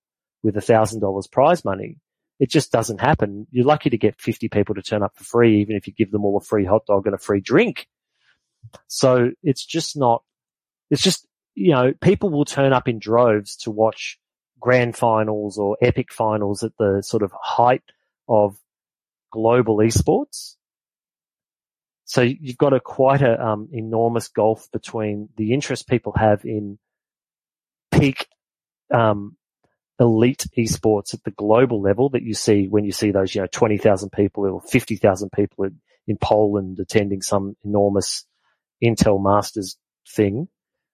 with 0.44 0.56
a 0.56 0.62
thousand 0.62 1.02
dollars 1.02 1.28
prize 1.28 1.66
money. 1.66 1.98
It 2.40 2.50
just 2.50 2.72
doesn't 2.72 3.02
happen. 3.02 3.48
You're 3.50 3.66
lucky 3.66 3.90
to 3.90 3.98
get 3.98 4.22
50 4.22 4.48
people 4.50 4.76
to 4.76 4.82
turn 4.82 5.02
up 5.02 5.16
for 5.16 5.24
free, 5.24 5.62
even 5.62 5.76
if 5.76 5.88
you 5.88 5.94
give 5.94 6.12
them 6.12 6.24
all 6.24 6.38
a 6.38 6.42
free 6.42 6.66
hot 6.66 6.86
dog 6.86 7.08
and 7.08 7.16
a 7.16 7.20
free 7.20 7.42
drink. 7.42 7.88
So 8.88 9.32
it's 9.42 9.66
just 9.66 9.98
not, 9.98 10.24
it's 10.92 11.02
just, 11.02 11.28
you 11.56 11.72
know, 11.72 11.94
people 12.00 12.30
will 12.30 12.46
turn 12.46 12.74
up 12.74 12.88
in 12.88 13.00
droves 13.00 13.56
to 13.58 13.72
watch 13.72 14.20
grand 14.60 14.96
finals 14.96 15.58
or 15.58 15.78
epic 15.82 16.12
finals 16.12 16.64
at 16.64 16.72
the 16.78 17.02
sort 17.02 17.24
of 17.24 17.32
height 17.40 17.84
of 18.28 18.58
global 19.32 19.78
esports. 19.78 20.56
So 22.06 22.22
you've 22.22 22.58
got 22.58 22.74
a 22.74 22.80
quite 22.80 23.22
a 23.22 23.44
um, 23.44 23.70
enormous 23.72 24.30
gulf 24.30 24.70
between 24.72 25.30
the 25.36 25.54
interest 25.54 25.88
people 25.88 26.14
have 26.16 26.46
in 26.46 26.80
peak 27.92 28.28
um, 28.94 29.36
elite 30.00 30.46
esports 30.58 31.14
at 31.14 31.24
the 31.24 31.32
global 31.32 31.82
level 31.82 32.10
that 32.10 32.24
you 32.24 32.34
see 32.34 32.68
when 32.68 32.86
you 32.86 32.92
see 32.92 33.12
those, 33.12 33.34
you 33.36 33.42
know, 33.42 33.48
20,000 33.52 34.10
people 34.12 34.46
or 34.46 34.62
50,000 34.62 35.30
people 35.32 35.66
in, 35.66 35.80
in 36.08 36.18
Poland 36.18 36.80
attending 36.80 37.22
some 37.22 37.56
enormous 37.66 38.26
Intel 38.84 39.22
Masters 39.22 39.78
thing 40.08 40.48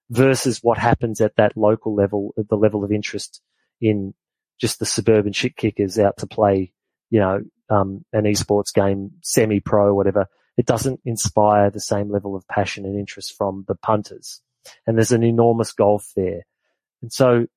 versus 0.09 0.59
what 0.61 0.77
happens 0.77 1.21
at 1.21 1.35
that 1.35 1.55
local 1.55 1.93
level, 1.93 2.33
at 2.37 2.47
the 2.47 2.55
level 2.55 2.83
of 2.83 2.91
interest 2.91 3.41
in 3.83 4.13
just 4.59 4.79
the 4.79 4.85
suburban 4.85 5.33
shit 5.33 5.55
kickers 5.55 5.99
out 5.99 6.17
to 6.17 6.27
play, 6.27 6.71
you 7.09 7.19
know, 7.19 7.41
um, 7.69 8.05
an 8.13 8.23
esports 8.23 8.73
game, 8.73 9.11
semi-pro, 9.21 9.93
whatever. 9.93 10.27
It 10.57 10.65
doesn't 10.65 11.01
inspire 11.05 11.69
the 11.69 11.79
same 11.79 12.09
level 12.09 12.35
of 12.35 12.47
passion 12.47 12.85
and 12.85 12.97
interest 12.97 13.35
from 13.37 13.65
the 13.67 13.75
punters. 13.75 14.41
And 14.87 14.97
there's 14.97 15.11
an 15.11 15.23
enormous 15.23 15.73
gulf 15.73 16.11
there. 16.15 16.43
And 17.01 17.11
so 17.11 17.47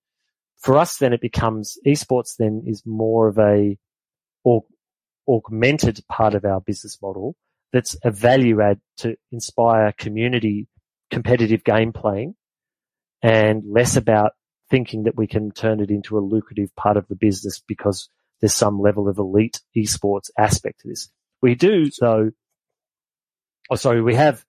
for 0.58 0.76
us, 0.76 0.96
then 0.96 1.12
it 1.12 1.20
becomes 1.20 1.78
esports 1.86 2.36
then 2.38 2.64
is 2.66 2.82
more 2.84 3.28
of 3.28 3.38
a 3.38 3.78
augmented 5.28 6.00
part 6.08 6.34
of 6.34 6.44
our 6.44 6.60
business 6.60 6.98
model 7.02 7.34
that's 7.72 7.96
a 8.04 8.10
value 8.10 8.62
add 8.62 8.80
to 8.98 9.16
inspire 9.32 9.92
community 9.92 10.68
competitive 11.10 11.64
game 11.64 11.92
playing 11.92 12.34
and 13.22 13.62
less 13.66 13.96
about 13.96 14.32
thinking 14.70 15.04
that 15.04 15.16
we 15.16 15.26
can 15.26 15.50
turn 15.50 15.80
it 15.80 15.90
into 15.90 16.18
a 16.18 16.20
lucrative 16.20 16.74
part 16.76 16.96
of 16.96 17.06
the 17.08 17.16
business 17.16 17.62
because 17.66 18.08
there's 18.40 18.54
some 18.54 18.80
level 18.80 19.08
of 19.08 19.18
elite 19.18 19.60
esports 19.76 20.30
aspect 20.38 20.80
to 20.80 20.88
this. 20.88 21.08
We 21.40 21.54
do 21.54 21.90
though, 22.00 22.30
oh 23.70 23.76
sorry, 23.76 24.02
we 24.02 24.14
have 24.14 24.44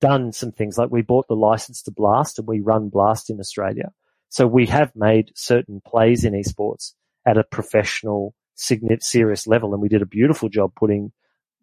done 0.00 0.32
some 0.32 0.52
things 0.52 0.78
like 0.78 0.90
we 0.90 1.02
bought 1.02 1.28
the 1.28 1.34
license 1.34 1.82
to 1.82 1.90
Blast 1.90 2.38
and 2.38 2.48
we 2.48 2.60
run 2.60 2.88
Blast 2.88 3.30
in 3.30 3.38
Australia. 3.38 3.92
So 4.28 4.46
we 4.46 4.66
have 4.66 4.94
made 4.94 5.32
certain 5.34 5.80
plays 5.84 6.24
in 6.24 6.34
esports 6.34 6.92
at 7.26 7.36
a 7.36 7.44
professional, 7.44 8.34
serious 8.54 9.46
level, 9.46 9.72
and 9.72 9.82
we 9.82 9.88
did 9.88 10.02
a 10.02 10.06
beautiful 10.06 10.48
job 10.48 10.72
putting 10.74 11.12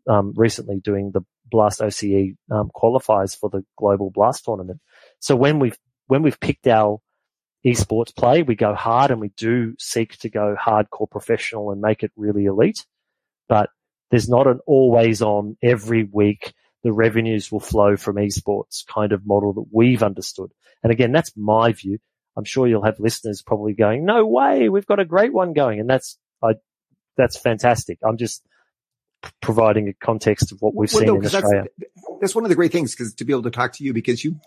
um, 0.07 0.33
recently 0.35 0.79
doing 0.79 1.11
the 1.13 1.21
Blast 1.49 1.79
OCE 1.79 2.35
um, 2.51 2.69
qualifiers 2.75 3.37
for 3.37 3.49
the 3.49 3.63
global 3.77 4.11
Blast 4.11 4.45
tournament. 4.45 4.79
So 5.19 5.35
when 5.35 5.59
we've 5.59 5.77
when 6.07 6.21
we've 6.21 6.39
picked 6.39 6.67
our 6.67 6.99
esports 7.65 8.15
play, 8.15 8.43
we 8.43 8.55
go 8.55 8.73
hard 8.73 9.11
and 9.11 9.19
we 9.19 9.29
do 9.29 9.75
seek 9.79 10.17
to 10.19 10.29
go 10.29 10.55
hardcore 10.59 11.09
professional 11.09 11.71
and 11.71 11.81
make 11.81 12.03
it 12.03 12.11
really 12.15 12.45
elite. 12.45 12.85
But 13.49 13.69
there's 14.11 14.29
not 14.29 14.47
an 14.47 14.59
always 14.65 15.21
on 15.21 15.57
every 15.61 16.03
week 16.03 16.53
the 16.83 16.93
revenues 16.93 17.51
will 17.51 17.59
flow 17.59 17.97
from 17.97 18.15
esports 18.15 18.85
kind 18.85 19.11
of 19.11 19.25
model 19.25 19.53
that 19.53 19.65
we've 19.71 20.03
understood. 20.03 20.51
And 20.83 20.91
again, 20.91 21.11
that's 21.11 21.33
my 21.35 21.73
view. 21.73 21.97
I'm 22.37 22.43
sure 22.43 22.67
you'll 22.67 22.85
have 22.85 22.99
listeners 22.99 23.41
probably 23.41 23.73
going, 23.73 24.05
no 24.05 24.25
way, 24.25 24.69
we've 24.69 24.85
got 24.85 24.99
a 24.99 25.05
great 25.05 25.33
one 25.33 25.53
going. 25.53 25.79
And 25.79 25.89
that's, 25.89 26.17
I, 26.41 26.53
that's 27.17 27.35
fantastic. 27.35 27.97
I'm 28.03 28.17
just 28.17 28.43
providing 29.41 29.89
a 29.89 29.93
context 29.93 30.51
of 30.51 30.61
what 30.61 30.75
we've 30.75 30.93
well, 30.93 30.99
seen 30.99 31.07
no, 31.07 31.15
in 31.15 31.25
Australia. 31.25 31.63
That's, 31.77 31.91
that's, 32.21 32.35
one 32.35 32.45
of 32.45 32.49
the 32.49 32.55
great 32.55 32.71
things 32.71 32.95
because 32.95 33.15
to 33.15 33.25
be 33.25 33.33
able 33.33 33.43
to 33.43 33.51
talk 33.51 33.73
to 33.73 33.83
you 33.83 33.93
because 33.93 34.23
you, 34.23 34.39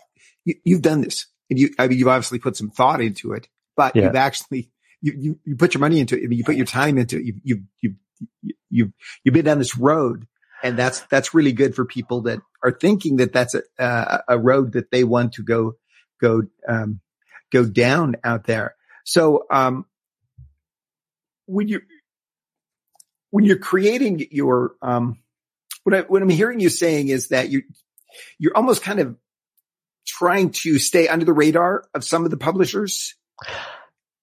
you 0.45 0.55
you've 0.63 0.81
done 0.81 1.01
this 1.01 1.27
and 1.51 1.59
you, 1.59 1.69
I 1.77 1.87
mean, 1.87 1.99
you've 1.99 2.07
obviously 2.07 2.39
put 2.39 2.55
some 2.55 2.69
thought 2.69 3.01
into 3.01 3.33
it, 3.33 3.49
but 3.75 3.93
yeah. 3.93 4.05
you've 4.05 4.15
actually, 4.15 4.71
you, 5.01 5.13
you, 5.17 5.39
you 5.43 5.55
put 5.57 5.73
your 5.73 5.81
money 5.81 5.99
into 5.99 6.15
it. 6.17 6.23
I 6.23 6.27
mean, 6.27 6.39
you 6.39 6.45
put 6.45 6.55
your 6.55 6.65
time 6.65 6.97
into 6.97 7.17
it. 7.17 7.25
You, 7.25 7.33
you, 7.43 7.63
you, 7.81 8.53
you, 8.69 8.93
you've 9.23 9.33
been 9.33 9.43
down 9.43 9.59
this 9.59 9.77
road 9.77 10.27
and 10.63 10.79
that's, 10.79 11.01
that's 11.11 11.33
really 11.33 11.51
good 11.51 11.75
for 11.75 11.83
people 11.83 12.21
that 12.21 12.39
are 12.63 12.71
thinking 12.71 13.17
that 13.17 13.33
that's 13.33 13.53
a, 13.53 13.63
uh, 13.77 14.19
a 14.29 14.39
road 14.39 14.71
that 14.73 14.91
they 14.91 15.03
want 15.03 15.33
to 15.33 15.43
go, 15.43 15.73
go, 16.21 16.43
um, 16.69 17.01
go 17.51 17.65
down 17.65 18.15
out 18.23 18.45
there. 18.45 18.75
So, 19.03 19.45
um, 19.51 19.85
when 21.47 21.67
you, 21.67 21.81
when 23.31 23.43
you're 23.43 23.57
creating 23.57 24.25
your, 24.31 24.75
um, 24.81 25.19
what 25.83 25.95
I, 25.95 26.01
what 26.01 26.21
I'm 26.21 26.29
hearing 26.29 26.61
you 26.61 26.69
saying 26.69 27.09
is 27.09 27.27
that 27.27 27.49
you, 27.49 27.63
you're 28.39 28.55
almost 28.55 28.83
kind 28.83 28.99
of 29.01 29.17
trying 30.05 30.51
to 30.51 30.79
stay 30.79 31.07
under 31.07 31.25
the 31.25 31.33
radar 31.33 31.85
of 31.93 32.03
some 32.03 32.25
of 32.25 32.31
the 32.31 32.37
publishers? 32.37 33.15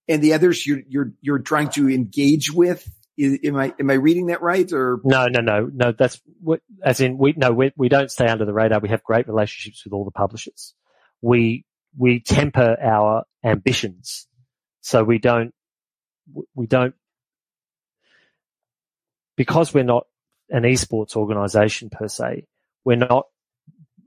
and 0.09 0.23
the 0.23 0.33
others 0.33 0.67
you're 0.67 0.81
you're 0.89 1.13
you're 1.21 1.39
trying 1.39 1.69
to 1.71 1.89
engage 1.89 2.51
with. 2.51 2.89
Am 3.21 3.57
I 3.57 3.75
am 3.79 3.91
I 3.91 3.95
reading 3.95 4.27
that 4.27 4.43
right? 4.43 4.73
Or 4.73 5.01
No, 5.05 5.27
no, 5.27 5.41
no, 5.41 5.69
no. 5.73 5.93
That's 5.93 6.21
what, 6.41 6.61
as 6.85 7.01
in 7.01 7.19
we 7.19 7.35
no 7.37 7.53
we 7.53 7.73
we 7.77 7.89
don't 7.89 8.11
stay 8.11 8.27
under 8.27 8.45
the 8.45 8.53
radar. 8.53 8.81
We 8.81 8.89
have 8.91 9.03
great 9.03 9.29
relationships 9.29 9.85
with 9.85 9.93
all 9.93 10.05
the 10.05 10.11
publishers. 10.11 10.75
We 11.21 11.65
we 11.97 12.21
temper 12.21 12.77
our 12.81 13.25
ambitions, 13.45 14.29
so 14.81 15.03
we 15.03 15.19
don't 15.19 15.53
we 16.55 16.67
don't 16.67 16.95
because 19.37 19.75
we're 19.75 19.85
not 19.85 20.07
an 20.51 20.63
esports 20.63 21.17
organization 21.17 21.91
per 21.91 22.09
se. 22.09 22.47
We're 22.85 22.97
not 22.97 23.27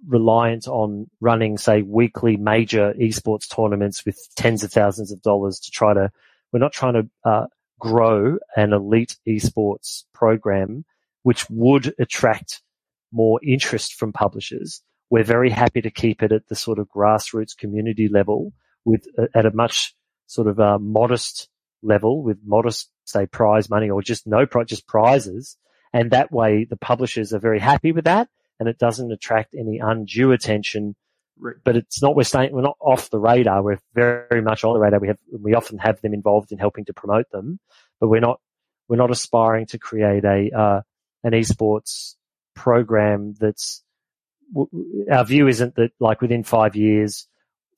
reliant 0.07 0.67
on 0.67 1.09
running, 1.19 1.57
say, 1.57 1.81
weekly 1.81 2.37
major 2.37 2.93
esports 2.99 3.53
tournaments 3.53 4.05
with 4.05 4.17
tens 4.35 4.63
of 4.63 4.71
thousands 4.71 5.11
of 5.11 5.21
dollars 5.21 5.59
to 5.59 5.71
try 5.71 5.93
to. 5.93 6.11
We're 6.51 6.59
not 6.59 6.73
trying 6.73 6.93
to 6.93 7.09
uh, 7.23 7.45
grow 7.79 8.37
an 8.55 8.73
elite 8.73 9.17
esports 9.27 10.03
program, 10.13 10.85
which 11.23 11.49
would 11.49 11.93
attract 11.99 12.61
more 13.11 13.39
interest 13.43 13.95
from 13.95 14.13
publishers. 14.13 14.81
We're 15.09 15.23
very 15.23 15.49
happy 15.49 15.81
to 15.81 15.91
keep 15.91 16.23
it 16.23 16.31
at 16.31 16.47
the 16.47 16.55
sort 16.55 16.79
of 16.79 16.87
grassroots 16.89 17.57
community 17.57 18.07
level 18.07 18.53
with 18.85 19.05
uh, 19.17 19.27
at 19.35 19.45
a 19.45 19.51
much 19.51 19.95
sort 20.27 20.47
of 20.47 20.59
uh, 20.59 20.79
modest 20.79 21.49
level 21.83 22.23
with 22.23 22.37
modest, 22.45 22.89
say, 23.05 23.25
prize 23.25 23.69
money 23.69 23.89
or 23.89 24.01
just 24.01 24.27
no 24.27 24.45
prize, 24.45 24.67
just 24.67 24.87
prizes. 24.87 25.57
And 25.93 26.11
that 26.11 26.31
way 26.31 26.63
the 26.63 26.77
publishers 26.77 27.33
are 27.33 27.39
very 27.39 27.59
happy 27.59 27.91
with 27.91 28.05
that 28.05 28.29
and 28.61 28.69
it 28.69 28.77
doesn't 28.77 29.11
attract 29.11 29.55
any 29.57 29.79
undue 29.79 30.31
attention. 30.31 30.95
But 31.63 31.75
it's 31.75 31.99
not, 31.99 32.15
we're 32.15 32.23
staying, 32.23 32.51
we're 32.51 32.61
not 32.61 32.77
off 32.79 33.09
the 33.09 33.17
radar. 33.17 33.63
We're 33.63 33.79
very 33.95 34.43
much 34.43 34.63
on 34.63 34.75
the 34.75 34.79
radar. 34.79 34.99
We 34.99 35.07
have, 35.07 35.17
we 35.31 35.55
often 35.55 35.79
have 35.79 35.99
them 36.01 36.13
involved 36.13 36.51
in 36.51 36.59
helping 36.59 36.85
to 36.85 36.93
promote 36.93 37.27
them, 37.31 37.59
but 37.99 38.09
we're 38.09 38.21
not, 38.21 38.39
we're 38.87 38.97
not 38.97 39.09
aspiring 39.09 39.65
to 39.67 39.79
create 39.79 40.23
a, 40.25 40.51
uh, 40.55 40.81
an 41.23 41.31
esports 41.31 42.13
program 42.53 43.33
that's, 43.39 43.83
our 45.11 45.25
view 45.25 45.47
isn't 45.47 45.73
that 45.77 45.89
like 45.99 46.21
within 46.21 46.43
five 46.43 46.75
years, 46.75 47.27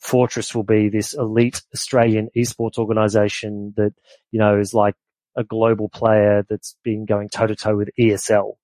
Fortress 0.01 0.53
will 0.53 0.63
be 0.63 0.89
this 0.89 1.13
elite 1.13 1.61
Australian 1.73 2.27
esports 2.35 2.77
organization 2.77 3.73
that, 3.77 3.93
you 4.31 4.39
know, 4.39 4.59
is 4.59 4.73
like 4.73 4.95
a 5.37 5.45
global 5.45 5.87
player 5.87 6.45
that's 6.49 6.75
been 6.83 7.05
going 7.05 7.29
toe 7.29 7.47
to 7.47 7.55
toe 7.55 7.77
with 7.77 7.89
ESL. 7.97 8.55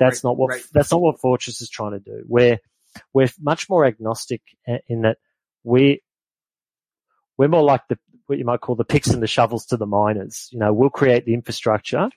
That's 0.00 0.24
Right, 0.24 0.30
not 0.30 0.36
what, 0.36 0.48
right. 0.48 0.62
that's 0.72 0.90
not 0.90 1.00
what 1.00 1.20
Fortress 1.20 1.60
is 1.60 1.70
trying 1.70 1.92
to 1.92 2.00
do. 2.00 2.24
We're, 2.26 2.58
we're 3.12 3.30
much 3.40 3.68
more 3.70 3.84
agnostic 3.84 4.42
in 4.88 5.02
that 5.02 5.18
we, 5.62 6.02
we're 7.38 7.48
more 7.48 7.62
like 7.62 7.82
the, 7.88 7.98
what 8.26 8.38
you 8.38 8.44
might 8.44 8.60
call 8.60 8.74
the 8.74 8.84
picks 8.84 9.08
and 9.08 9.22
the 9.22 9.28
shovels 9.28 9.66
to 9.66 9.76
the 9.76 9.86
miners. 9.86 10.48
You 10.50 10.58
know, 10.58 10.72
we'll 10.72 10.90
create 10.90 11.24
the 11.24 11.34
infrastructure. 11.34 12.10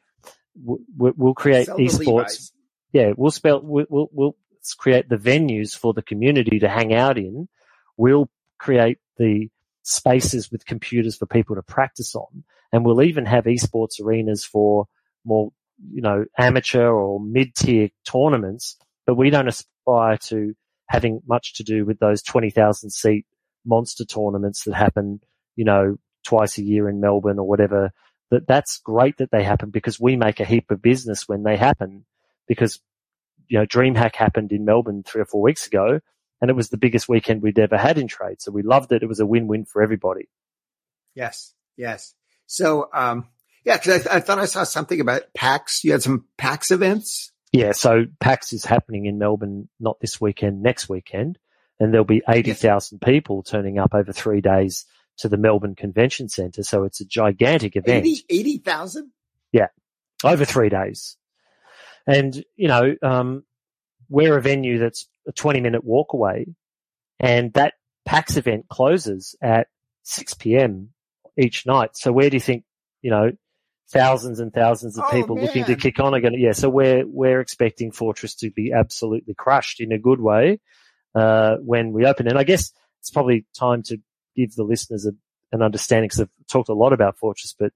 We'll, 0.55 0.79
we'll 0.97 1.36
create 1.36 1.67
Sell 1.67 1.77
esports 1.77 2.51
yeah, 2.93 3.13
we'll 3.17 3.31
spell, 3.31 3.59
we'll, 3.61 3.88
we'll, 3.89 4.09
we'll 4.13 4.36
create 4.77 5.09
the 5.09 5.17
venues 5.17 5.75
for 5.75 5.93
the 5.93 6.03
community 6.03 6.59
to 6.59 6.69
hang 6.69 6.93
out 6.93 7.17
in. 7.17 7.49
We'll 7.97 8.29
create 8.59 8.99
the 9.17 9.49
spaces 9.81 10.51
with 10.51 10.65
computers 10.65 11.17
for 11.17 11.25
people 11.25 11.55
to 11.55 11.63
practice 11.63 12.15
on. 12.15 12.43
And 12.71 12.86
we'll 12.86 13.01
even 13.01 13.25
have 13.25 13.45
esports 13.45 13.99
arenas 14.01 14.45
for 14.45 14.86
more, 15.25 15.51
you 15.91 16.01
know, 16.01 16.25
amateur 16.38 16.89
or 16.89 17.19
mid-tier 17.19 17.89
tournaments, 18.05 18.77
but 19.05 19.15
we 19.15 19.29
don't 19.29 19.47
aspire 19.47 20.17
to 20.17 20.53
having 20.88 21.21
much 21.27 21.55
to 21.55 21.63
do 21.63 21.86
with 21.86 21.99
those 21.99 22.21
20,000 22.21 22.89
seat 22.89 23.25
monster 23.65 24.05
tournaments 24.05 24.63
that 24.63 24.73
happen, 24.73 25.19
you 25.55 25.65
know, 25.65 25.97
twice 26.23 26.57
a 26.57 26.63
year 26.63 26.89
in 26.89 27.01
Melbourne 27.01 27.39
or 27.39 27.47
whatever. 27.47 27.91
That 28.31 28.47
that's 28.47 28.79
great 28.79 29.17
that 29.17 29.31
they 29.31 29.43
happen 29.43 29.69
because 29.69 29.99
we 29.99 30.15
make 30.15 30.39
a 30.39 30.45
heap 30.45 30.71
of 30.71 30.81
business 30.81 31.27
when 31.27 31.43
they 31.43 31.57
happen 31.57 32.05
because 32.47 32.79
you 33.47 33.59
know, 33.59 33.65
DreamHack 33.65 34.15
happened 34.15 34.51
in 34.51 34.65
Melbourne 34.65 35.03
three 35.03 35.21
or 35.21 35.25
four 35.25 35.41
weeks 35.41 35.67
ago, 35.67 35.99
and 36.41 36.49
it 36.49 36.55
was 36.55 36.69
the 36.69 36.77
biggest 36.77 37.07
weekend 37.07 37.41
we'd 37.41 37.59
ever 37.59 37.77
had 37.77 37.97
in 37.97 38.07
trade. 38.07 38.41
So 38.41 38.51
we 38.51 38.63
loved 38.63 38.91
it. 38.91 39.03
It 39.03 39.07
was 39.07 39.19
a 39.19 39.25
win-win 39.25 39.65
for 39.65 39.81
everybody. 39.81 40.29
Yes, 41.15 41.53
yes. 41.77 42.15
So, 42.47 42.89
um, 42.93 43.27
yeah, 43.64 43.78
because 43.78 44.07
I, 44.07 44.18
I 44.18 44.20
thought 44.20 44.39
I 44.39 44.45
saw 44.45 44.64
something 44.64 44.99
about 44.99 45.24
PAX. 45.34 45.84
You 45.84 45.91
had 45.91 46.03
some 46.03 46.26
PAX 46.38 46.72
events. 46.72 47.32
Yeah. 47.51 47.72
So 47.72 48.05
PAX 48.20 48.53
is 48.53 48.66
happening 48.66 49.05
in 49.05 49.20
Melbourne, 49.20 49.70
not 49.80 49.99
this 49.99 50.20
weekend, 50.20 50.64
next 50.64 50.89
weekend, 50.89 51.38
and 51.80 51.93
there'll 51.93 52.05
be 52.05 52.24
80,000 52.28 52.99
people 52.99 53.43
turning 53.43 53.78
up 53.78 53.93
over 53.93 54.11
three 54.11 54.41
days 54.41 54.86
to 55.18 55.30
the 55.30 55.38
Melbourne 55.38 55.76
Convention 55.76 56.30
Centre. 56.30 56.64
So 56.64 56.84
it's 56.84 56.99
a 56.99 57.05
gigantic 57.05 57.76
event 57.76 58.05
80 58.05 58.26
yeah, 59.51 59.68
over 60.24 60.43
three 60.43 60.70
days. 60.70 61.16
And, 62.07 62.43
you 62.55 62.68
know, 62.68 62.95
um, 63.01 63.43
we're 64.09 64.38
a 64.38 64.41
venue 64.41 64.80
that's 64.80 65.07
a 65.28 65.32
20 65.32 65.61
minute 65.61 65.84
walk 65.84 66.14
away 66.14 66.47
and 67.20 67.53
that 67.53 67.76
PAX 68.05 68.36
event 68.36 68.68
closes 68.68 69.36
at 69.41 69.68
6 70.03 70.34
p.m. 70.34 70.89
each 71.38 71.66
night. 71.66 71.91
So 71.93 72.11
where 72.11 72.30
do 72.30 72.36
you 72.36 72.41
think, 72.41 72.66
you 73.01 73.11
know, 73.11 73.32
thousands 73.91 74.39
and 74.39 74.53
thousands 74.53 74.97
of 74.97 75.05
Oh, 75.07 75.11
people 75.11 75.39
looking 75.39 75.65
to 75.65 75.75
kick 75.75 75.99
on 75.99 76.15
are 76.15 76.21
going 76.21 76.34
to, 76.34 76.39
yeah. 76.39 76.53
So 76.53 76.69
we're, 76.69 77.05
we're 77.05 77.39
expecting 77.39 77.91
Fortress 77.91 78.36
to 78.36 78.49
be 78.51 78.71
absolutely 78.73 79.34
crushed 79.34 79.79
in 79.79 79.91
a 79.91 79.99
good 79.99 80.19
way, 80.19 80.59
uh, 81.15 81.57
when 81.57 81.91
we 81.91 82.05
open. 82.05 82.27
And 82.27 82.38
I 82.38 82.43
guess 82.43 82.71
it's 82.99 83.11
probably 83.11 83.45
time 83.57 83.84
to 83.84 83.97
give 84.36 84.55
the 84.55 84.63
listeners 84.63 85.05
a, 85.05 85.11
an 85.51 85.61
understanding 85.61 86.07
because 86.07 86.21
I've 86.21 86.47
talked 86.49 86.69
a 86.69 86.73
lot 86.73 86.93
about 86.93 87.17
Fortress, 87.17 87.55
but 87.57 87.71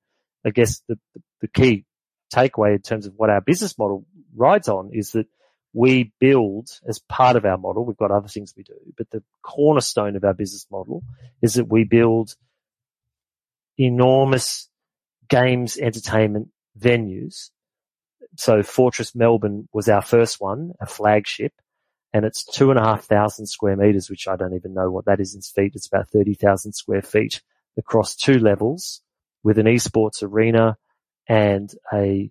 I 0.45 0.49
guess 0.49 0.81
the, 0.87 0.97
the 1.41 1.47
key 1.47 1.85
takeaway 2.33 2.75
in 2.75 2.81
terms 2.81 3.05
of 3.05 3.13
what 3.15 3.29
our 3.29 3.41
business 3.41 3.77
model 3.77 4.05
rides 4.35 4.67
on 4.67 4.91
is 4.93 5.11
that 5.11 5.27
we 5.73 6.11
build 6.19 6.69
as 6.87 6.99
part 6.99 7.35
of 7.35 7.45
our 7.45 7.57
model. 7.57 7.85
We've 7.85 7.97
got 7.97 8.11
other 8.11 8.27
things 8.27 8.53
we 8.57 8.63
do, 8.63 8.73
but 8.97 9.09
the 9.11 9.21
cornerstone 9.43 10.15
of 10.15 10.23
our 10.23 10.33
business 10.33 10.65
model 10.71 11.03
is 11.41 11.55
that 11.55 11.69
we 11.69 11.83
build 11.83 12.35
enormous 13.77 14.69
games 15.29 15.77
entertainment 15.77 16.49
venues. 16.79 17.49
So 18.37 18.61
Fortress 18.63 19.15
Melbourne 19.15 19.67
was 19.73 19.89
our 19.89 20.01
first 20.01 20.39
one, 20.39 20.73
a 20.79 20.85
flagship, 20.85 21.53
and 22.13 22.25
it's 22.25 22.45
two 22.45 22.69
and 22.69 22.79
a 22.79 22.83
half 22.83 23.05
thousand 23.05 23.47
square 23.47 23.75
meters, 23.75 24.09
which 24.09 24.27
I 24.27 24.35
don't 24.35 24.53
even 24.55 24.73
know 24.73 24.89
what 24.91 25.05
that 25.05 25.19
is 25.19 25.35
in 25.35 25.41
feet. 25.41 25.73
It's 25.75 25.87
about 25.87 26.09
30,000 26.09 26.73
square 26.73 27.01
feet 27.01 27.41
across 27.77 28.15
two 28.15 28.39
levels 28.39 29.01
with 29.43 29.59
an 29.59 29.65
esports 29.65 30.23
arena 30.23 30.77
and 31.27 31.71
a, 31.93 32.29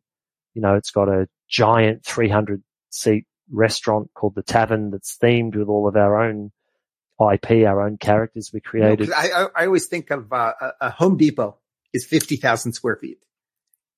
you 0.54 0.62
know, 0.62 0.74
it's 0.74 0.90
got 0.90 1.08
a 1.08 1.28
giant 1.48 2.04
300 2.04 2.62
seat 2.90 3.26
restaurant 3.50 4.10
called 4.14 4.34
the 4.34 4.42
Tavern 4.42 4.90
that's 4.90 5.16
themed 5.22 5.54
with 5.54 5.68
all 5.68 5.86
of 5.86 5.96
our 5.96 6.22
own 6.22 6.50
IP, 7.20 7.66
our 7.66 7.86
own 7.86 7.96
characters 7.96 8.50
we 8.52 8.60
You 9.00 9.06
know, 9.06 9.16
I, 9.16 9.46
I, 9.54 9.66
always 9.66 9.86
think 9.86 10.10
of 10.10 10.32
uh, 10.32 10.52
a 10.80 10.90
Home 10.90 11.16
Depot 11.16 11.56
is 11.92 12.04
50,000 12.06 12.72
square 12.72 12.96
feet. 12.96 13.18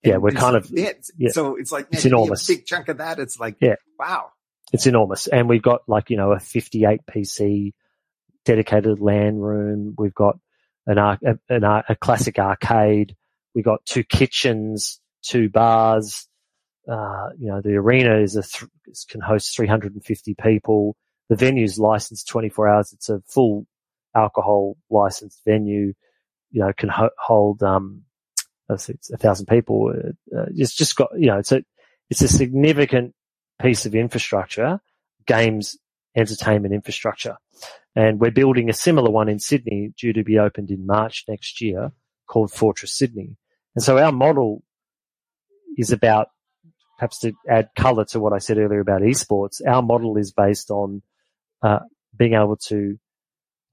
Yeah, 0.02 0.18
we're 0.18 0.30
kind 0.30 0.56
of- 0.56 0.70
yeah, 0.70 0.92
yeah. 1.16 1.30
So 1.30 1.56
it's 1.56 1.72
like, 1.72 1.88
It's 1.90 2.04
man, 2.04 2.10
you 2.12 2.16
have 2.16 2.22
enormous. 2.24 2.48
A 2.48 2.52
big 2.54 2.66
chunk 2.66 2.88
of 2.88 2.98
that. 2.98 3.18
It's 3.18 3.38
like, 3.40 3.56
Yeah. 3.60 3.74
wow. 3.98 4.30
It's 4.72 4.86
enormous. 4.86 5.26
And 5.26 5.48
we've 5.48 5.62
got 5.62 5.82
like, 5.88 6.10
you 6.10 6.16
know, 6.16 6.32
a 6.32 6.38
58 6.38 7.00
PC 7.06 7.72
dedicated 8.44 9.00
LAN 9.00 9.36
room. 9.38 9.94
We've 9.98 10.14
got 10.14 10.38
an, 10.86 10.98
ar- 10.98 11.18
an, 11.48 11.64
a 11.64 11.96
classic 12.00 12.38
arcade. 12.38 13.16
We've 13.54 13.64
got 13.64 13.84
two 13.86 14.04
kitchens, 14.04 15.00
two 15.22 15.48
bars. 15.48 16.28
Uh, 16.90 17.30
you 17.38 17.48
know, 17.48 17.60
the 17.60 17.74
arena 17.74 18.18
is 18.20 18.36
a, 18.36 18.42
th- 18.42 18.70
can 19.10 19.20
host 19.20 19.54
350 19.56 20.34
people. 20.40 20.96
The 21.28 21.36
venue's 21.36 21.78
licensed 21.78 22.28
24 22.28 22.68
hours. 22.68 22.92
It's 22.92 23.08
a 23.10 23.20
full 23.26 23.66
alcohol 24.14 24.76
licensed 24.90 25.42
venue. 25.46 25.92
You 26.50 26.62
know, 26.62 26.72
can 26.76 26.88
ho- 26.88 27.10
hold, 27.18 27.62
um, 27.62 28.02
it's 28.70 29.10
a 29.10 29.16
thousand 29.16 29.46
people. 29.46 29.92
Uh, 29.94 30.36
uh, 30.38 30.46
it's 30.54 30.74
just 30.74 30.96
got, 30.96 31.10
you 31.16 31.26
know, 31.26 31.38
it's 31.38 31.52
a, 31.52 31.62
it's 32.10 32.22
a 32.22 32.28
significant 32.28 33.14
piece 33.60 33.86
of 33.86 33.94
infrastructure, 33.94 34.80
games 35.26 35.76
entertainment 36.16 36.74
infrastructure. 36.74 37.36
And 37.94 38.20
we're 38.20 38.30
building 38.30 38.70
a 38.70 38.74
similar 38.74 39.10
one 39.10 39.28
in 39.28 39.38
Sydney 39.38 39.92
due 39.96 40.12
to 40.12 40.24
be 40.24 40.38
opened 40.38 40.70
in 40.70 40.86
March 40.86 41.24
next 41.28 41.60
year 41.60 41.92
called 42.26 42.52
Fortress 42.52 42.96
Sydney. 42.96 43.36
And 43.74 43.82
so 43.82 43.98
our 43.98 44.12
model 44.12 44.62
is 45.76 45.92
about 45.92 46.28
perhaps 46.98 47.20
to 47.20 47.32
add 47.48 47.70
color 47.76 48.04
to 48.06 48.20
what 48.20 48.32
I 48.32 48.38
said 48.38 48.58
earlier 48.58 48.80
about 48.80 49.02
esports. 49.02 49.60
Our 49.66 49.82
model 49.82 50.16
is 50.16 50.32
based 50.32 50.70
on 50.70 51.02
uh, 51.62 51.80
being 52.16 52.34
able 52.34 52.56
to 52.66 52.98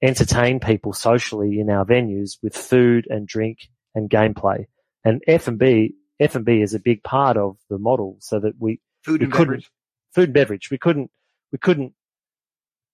entertain 0.05 0.59
people 0.59 0.93
socially 0.93 1.59
in 1.59 1.69
our 1.69 1.85
venues 1.85 2.37
with 2.43 2.55
food 2.55 3.07
and 3.09 3.27
drink 3.27 3.69
and 3.93 4.09
gameplay. 4.09 4.65
And 5.03 5.21
F 5.27 5.47
and 5.47 5.57
B, 5.59 5.95
F 6.19 6.35
and 6.35 6.45
B 6.45 6.61
is 6.61 6.73
a 6.73 6.79
big 6.79 7.03
part 7.03 7.37
of 7.37 7.57
the 7.69 7.77
model 7.77 8.17
so 8.19 8.39
that 8.39 8.53
we, 8.59 8.79
Food 9.03 9.21
we 9.21 9.25
and 9.25 9.33
couldn't 9.33 9.47
beverage. 9.53 9.71
food 10.13 10.23
and 10.25 10.33
beverage. 10.33 10.71
We 10.71 10.77
couldn't 10.77 11.11
we 11.51 11.57
couldn't 11.59 11.93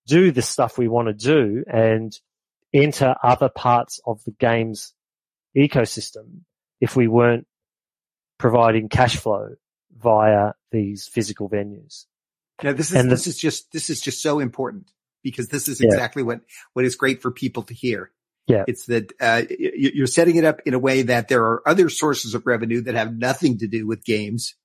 do 0.07 0.31
the 0.31 0.41
stuff 0.41 0.77
we 0.77 0.87
want 0.87 1.07
to 1.07 1.13
do 1.13 1.63
and 1.71 2.17
enter 2.73 3.15
other 3.23 3.49
parts 3.49 3.99
of 4.05 4.23
the 4.25 4.31
game's 4.31 4.93
ecosystem 5.57 6.41
if 6.79 6.95
we 6.95 7.07
weren't 7.07 7.47
providing 8.37 8.89
cash 8.89 9.15
flow 9.17 9.49
via 9.97 10.53
these 10.71 11.07
physical 11.07 11.49
venues. 11.49 12.05
Yeah, 12.63 12.73
this 12.73 12.91
is 12.91 13.03
the- 13.03 13.09
this 13.09 13.27
is 13.27 13.37
just 13.37 13.71
this 13.71 13.89
is 13.89 14.01
just 14.01 14.21
so 14.21 14.39
important 14.39 14.91
because 15.23 15.47
this 15.49 15.67
is 15.67 15.79
Yeah. 15.81 15.87
exactly 15.87 16.23
what 16.23 16.41
what 16.73 16.85
is 16.85 16.95
great 16.95 17.21
for 17.21 17.31
people 17.31 17.63
to 17.63 17.73
hear. 17.73 18.11
Yeah. 18.47 18.65
it's 18.67 18.87
that 18.87 19.13
uh, 19.21 19.43
you're 19.49 20.07
setting 20.07 20.35
it 20.35 20.43
up 20.43 20.61
in 20.65 20.73
a 20.73 20.79
way 20.79 21.03
that 21.03 21.27
there 21.29 21.43
are 21.43 21.61
other 21.65 21.89
sources 21.89 22.33
of 22.33 22.45
revenue 22.45 22.81
that 22.81 22.95
have 22.95 23.15
nothing 23.15 23.59
to 23.59 23.67
do 23.67 23.85
with 23.87 24.03
games 24.03 24.55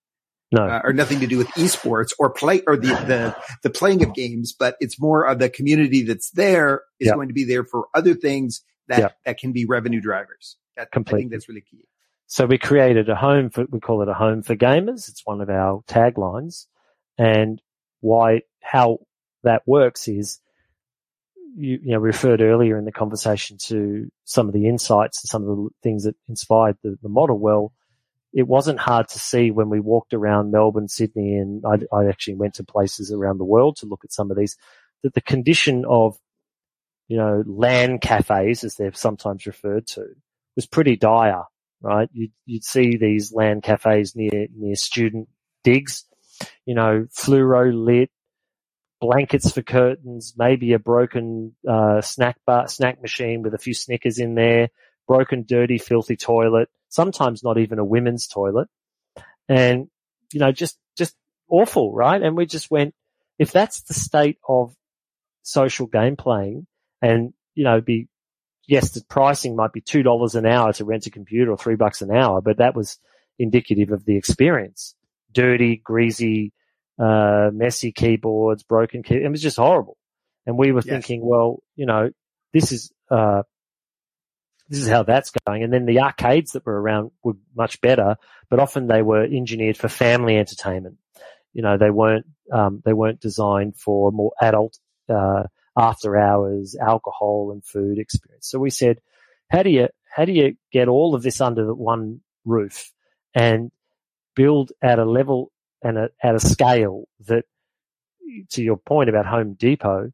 No, 0.51 0.63
uh, 0.63 0.81
or 0.83 0.93
nothing 0.93 1.21
to 1.21 1.27
do 1.27 1.37
with 1.39 1.47
esports 1.49 2.13
or 2.19 2.31
play 2.31 2.63
or 2.67 2.77
the 2.77 2.89
the 2.89 3.37
the 3.63 3.71
playing 3.71 4.03
of 4.03 4.15
games, 4.15 4.55
but 4.59 4.77
it's 4.81 4.99
more 5.01 5.25
of 5.25 5.39
the 5.39 5.49
community 5.51 6.03
that's 6.03 6.31
there 6.31 6.83
is 6.99 7.09
Yeah. 7.09 7.15
going 7.15 7.29
to 7.29 7.35
be 7.35 7.45
there 7.45 7.65
for 7.65 7.87
other 7.95 8.15
things 8.15 8.63
that 8.89 8.99
Yeah. 8.99 9.09
that 9.27 9.39
can 9.39 9.53
be 9.53 9.67
revenue 9.67 10.01
drivers. 10.01 10.57
That, 10.77 10.89
I 10.95 11.03
think 11.03 11.31
that's 11.31 11.49
really 11.49 11.63
key. 11.71 11.85
So 12.27 12.47
we 12.47 12.59
created 12.59 13.09
a 13.09 13.15
home 13.15 13.51
for, 13.51 13.67
we 13.71 13.79
call 13.79 14.03
it 14.03 14.09
a 14.09 14.15
home 14.15 14.43
for 14.43 14.57
gamers. 14.57 15.09
It's 15.09 15.23
one 15.25 15.41
of 15.41 15.49
our 15.49 15.83
taglines. 15.87 16.67
And 17.19 17.63
why, 18.01 18.43
how 18.63 18.99
that 19.45 19.63
works 19.67 20.09
is, 20.09 20.41
you, 21.57 21.79
you 21.83 21.93
know, 21.93 21.99
referred 21.99 22.41
earlier 22.41 22.79
in 22.79 22.85
the 22.85 22.93
conversation 22.93 23.57
to 23.67 24.09
some 24.25 24.49
of 24.49 24.55
the 24.55 24.69
insights 24.69 25.23
and 25.23 25.29
some 25.29 25.43
of 25.43 25.49
the 25.49 25.69
things 25.83 26.05
that 26.05 26.17
inspired 26.29 26.77
the, 26.83 26.99
the 27.03 27.09
model. 27.09 27.39
Well, 27.39 27.73
it 28.33 28.47
wasn't 28.47 28.79
hard 28.79 29.09
to 29.09 29.19
see 29.19 29.51
when 29.51 29.71
we 29.71 29.81
walked 29.81 30.13
around 30.13 30.51
Melbourne, 30.51 30.89
Sydney, 30.89 31.37
and 31.37 31.65
I, 31.67 31.79
I 31.97 32.07
actually 32.09 32.35
went 32.35 32.55
to 32.55 32.65
places 32.65 33.11
around 33.11 33.39
the 33.39 33.45
world 33.45 33.77
to 33.79 33.87
look 33.87 34.05
at 34.05 34.13
some 34.13 34.31
of 34.31 34.37
these, 34.37 34.57
that 35.03 35.15
the 35.15 35.23
condition 35.23 35.85
of, 35.89 36.19
you 37.09 37.17
know, 37.17 37.43
LAN 37.47 37.99
cafes, 37.99 38.63
as 38.63 38.75
they're 38.75 38.93
sometimes 38.93 39.47
referred 39.47 39.87
to, 39.89 40.05
was 40.55 40.67
pretty 40.67 40.97
dire 40.97 41.45
right? 41.81 42.09
You'd, 42.13 42.33
you'd 42.45 42.65
see 42.65 42.97
these 42.97 43.33
LAN 43.33 43.61
cafes 43.61 44.17
near, 44.17 44.49
near 44.57 44.77
student 44.77 45.29
digs, 45.63 46.05
you 46.65 46.75
know, 46.75 47.07
fluoro 47.15 47.73
lit, 47.73 48.11
blankets 49.01 49.51
for 49.51 49.63
curtains, 49.63 50.35
maybe 50.37 50.73
a 50.73 50.79
broken, 50.79 51.55
uh, 51.69 52.01
snack 52.01 52.39
bar, 52.47 52.69
snack 52.69 53.01
machine 53.03 53.43
with 53.43 53.55
a 53.55 53.59
few 53.59 53.75
Snickers 53.75 54.19
in 54.19 54.35
there, 54.35 54.71
broken, 55.07 55.45
dirty, 55.47 55.79
filthy 55.79 56.17
toilet, 56.17 56.69
sometimes 56.89 57.43
not 57.43 57.59
even 57.59 57.79
a 57.79 57.85
women's 57.85 58.27
toilet. 58.27 58.69
And, 59.49 59.89
you 60.33 60.41
know, 60.41 60.53
just, 60.53 60.79
just 60.97 61.15
awful, 61.49 61.93
right? 61.93 62.21
And 62.21 62.37
we 62.37 62.47
just 62.47 62.71
went, 62.71 62.95
if 63.39 63.53
that's 63.53 63.83
the 63.83 63.95
state 63.95 64.39
of 64.49 64.75
social 65.43 65.87
game 65.87 66.17
playing 66.17 66.67
and, 67.03 67.33
you 67.55 67.65
know, 67.65 67.81
be 67.81 68.09
yes, 68.67 68.91
the 68.91 69.05
pricing 69.09 69.57
might 69.57 69.73
be 69.73 69.81
two 69.81 70.03
dollars 70.03 70.35
an 70.35 70.47
hour 70.47 70.73
to 70.75 70.85
rent 70.85 71.07
a 71.07 71.11
computer 71.11 71.51
or 71.51 71.57
three 71.57 71.77
bucks 71.77 72.03
an 72.03 72.11
hour, 72.11 72.41
but 72.41 72.59
that 72.59 72.75
was 72.75 72.99
indicative 73.39 73.93
of 73.93 74.05
the 74.05 74.17
experience. 74.17 74.95
Dirty, 75.33 75.77
greasy, 75.77 76.53
uh, 76.99 77.51
messy 77.53 77.93
keyboards, 77.93 78.63
broken 78.63 79.03
key. 79.03 79.17
It 79.17 79.31
was 79.31 79.43
just 79.43 79.57
horrible. 79.57 79.97
And 80.47 80.57
we 80.57 80.73
were 80.73 80.83
Yes. 80.83 80.93
thinking, 80.93 81.25
well, 81.25 81.63
you 81.75 81.87
know, 81.87 82.11
this 82.53 82.73
is, 82.73 82.93
uh, 83.11 83.43
this 84.69 84.81
is 84.81 84.89
how 84.89 85.03
that's 85.03 85.33
going. 85.47 85.63
And 85.63 85.73
then 85.73 85.87
the 85.87 86.01
arcades 86.01 86.53
that 86.53 86.65
were 86.67 86.81
around 86.81 87.11
were 87.23 87.37
much 87.55 87.81
better, 87.81 88.17
but 88.51 88.59
often 88.59 88.87
they 88.87 89.03
were 89.03 89.25
engineered 89.25 89.77
for 89.77 89.89
family 89.89 90.37
entertainment. 90.37 90.99
You 91.53 91.63
know, 91.63 91.79
they 91.79 91.91
weren't, 91.91 92.27
um, 92.53 92.83
they 92.85 92.93
weren't 92.93 93.21
designed 93.21 93.77
for 93.77 94.13
more 94.13 94.33
adult, 94.41 94.79
uh, 95.09 95.45
after 95.77 96.17
hours 96.17 96.77
alcohol 96.81 97.51
and 97.53 97.65
food 97.65 97.99
experience. 97.99 98.49
So 98.49 98.59
we 98.59 98.71
said, 98.71 99.01
how 99.51 99.63
do 99.63 99.71
you, 99.71 99.89
how 100.09 100.25
do 100.25 100.33
you 100.33 100.57
get 100.73 100.89
all 100.89 101.15
of 101.15 101.23
this 101.23 101.41
under 101.41 101.75
one 101.75 102.21
roof 102.45 102.93
and 103.35 103.71
build 104.35 104.73
at 104.83 104.99
a 104.99 105.05
level 105.05 105.53
and 105.83 105.99
a, 105.99 106.09
at 106.23 106.35
a 106.35 106.41
scale 106.41 107.09
that, 107.27 107.45
to 108.51 108.63
your 108.63 108.77
point 108.77 109.09
about 109.09 109.27
Home 109.27 109.55
Depot, 109.55 110.11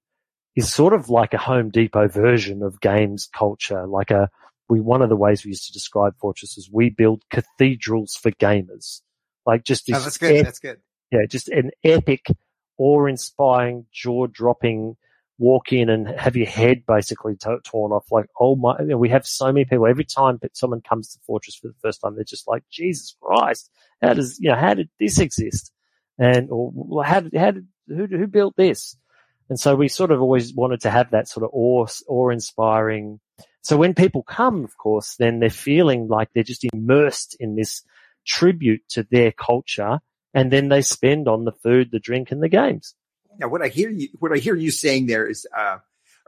is 0.55 0.73
sort 0.73 0.93
of 0.93 1.09
like 1.09 1.33
a 1.35 1.39
Home 1.39 1.71
Depot 1.71 2.09
version 2.09 2.63
of 2.63 2.81
games 2.81 3.29
culture. 3.35 3.87
Like 3.87 4.11
a, 4.11 4.29
we, 4.69 4.81
one 4.81 5.03
of 5.03 5.09
the 5.09 5.17
ways 5.17 5.45
we 5.45 5.51
used 5.51 5.67
to 5.67 5.73
describe 5.73 6.15
Fortress 6.19 6.59
is 6.59 6.71
we 6.71 6.91
build 6.91 7.23
cathedrals 7.31 8.15
for 8.15 8.31
gamers. 8.33 9.01
Like 9.47 9.65
just 9.65 9.87
this 9.87 9.97
Oh, 9.97 10.01
that's 10.01 10.19
good. 10.19 10.37
ep- 10.37 10.45
That's 10.45 10.59
good. 10.59 10.81
yeah, 11.11 11.27
just 11.27 11.49
an 11.49 11.71
epic, 11.83 12.27
awe-inspiring, 12.79 13.87
jaw-dropping 13.93 14.97
walk 15.43 15.72
in 15.72 15.90
and 15.90 16.09
have 16.09 16.36
your 16.36 16.47
head 16.47 16.84
basically 16.86 17.34
to- 17.36 17.59
torn 17.64 17.90
off. 17.90 18.07
Like, 18.12 18.26
oh 18.38 18.55
my, 18.55 18.76
you 18.78 18.86
know, 18.86 18.97
we 18.97 19.09
have 19.09 19.26
so 19.26 19.47
many 19.47 19.64
people 19.64 19.86
every 19.86 20.05
time 20.05 20.38
that 20.40 20.57
someone 20.57 20.80
comes 20.80 21.12
to 21.12 21.20
Fortress 21.26 21.57
for 21.57 21.66
the 21.66 21.74
first 21.82 22.01
time, 22.01 22.14
they're 22.14 22.24
just 22.24 22.47
like, 22.47 22.62
Jesus 22.70 23.16
Christ, 23.20 23.68
how 24.01 24.14
does, 24.14 24.38
you 24.38 24.51
know, 24.51 24.57
how 24.57 24.74
did 24.74 24.88
this 25.01 25.18
exist? 25.18 25.72
And, 26.16 26.49
or 26.51 27.05
how 27.05 27.20
did, 27.20 27.34
how 27.34 27.51
did, 27.51 27.66
who, 27.88 28.07
who 28.07 28.26
built 28.28 28.55
this? 28.57 28.97
And 29.51 29.59
so 29.59 29.74
we 29.74 29.88
sort 29.88 30.12
of 30.12 30.22
always 30.22 30.55
wanted 30.55 30.82
to 30.82 30.90
have 30.90 31.11
that 31.11 31.28
sort 31.28 31.45
of 31.45 31.51
awe, 31.53 31.86
awe-inspiring. 32.09 33.18
So 33.62 33.76
when 33.76 33.95
people 33.95 34.22
come, 34.22 34.62
of 34.62 34.76
course, 34.76 35.16
then 35.18 35.40
they're 35.40 35.51
feeling 35.51 36.07
like 36.07 36.28
they're 36.32 36.45
just 36.45 36.64
immersed 36.72 37.36
in 37.40 37.57
this 37.57 37.82
tribute 38.24 38.82
to 38.90 39.07
their 39.11 39.32
culture 39.32 39.99
and 40.34 40.51
then 40.53 40.68
they 40.68 40.82
spend 40.82 41.26
on 41.28 41.45
the 41.45 41.53
food, 41.53 41.90
the 41.90 41.99
drink, 41.99 42.30
and 42.30 42.43
the 42.43 42.49
games. 42.49 42.95
Now, 43.39 43.49
what 43.49 43.62
I 43.62 43.68
hear 43.68 43.91
you, 43.91 44.09
what 44.18 44.33
I 44.33 44.39
hear 44.39 44.55
you 44.55 44.70
saying 44.70 45.07
there 45.07 45.26
is, 45.26 45.47
uh, 45.57 45.78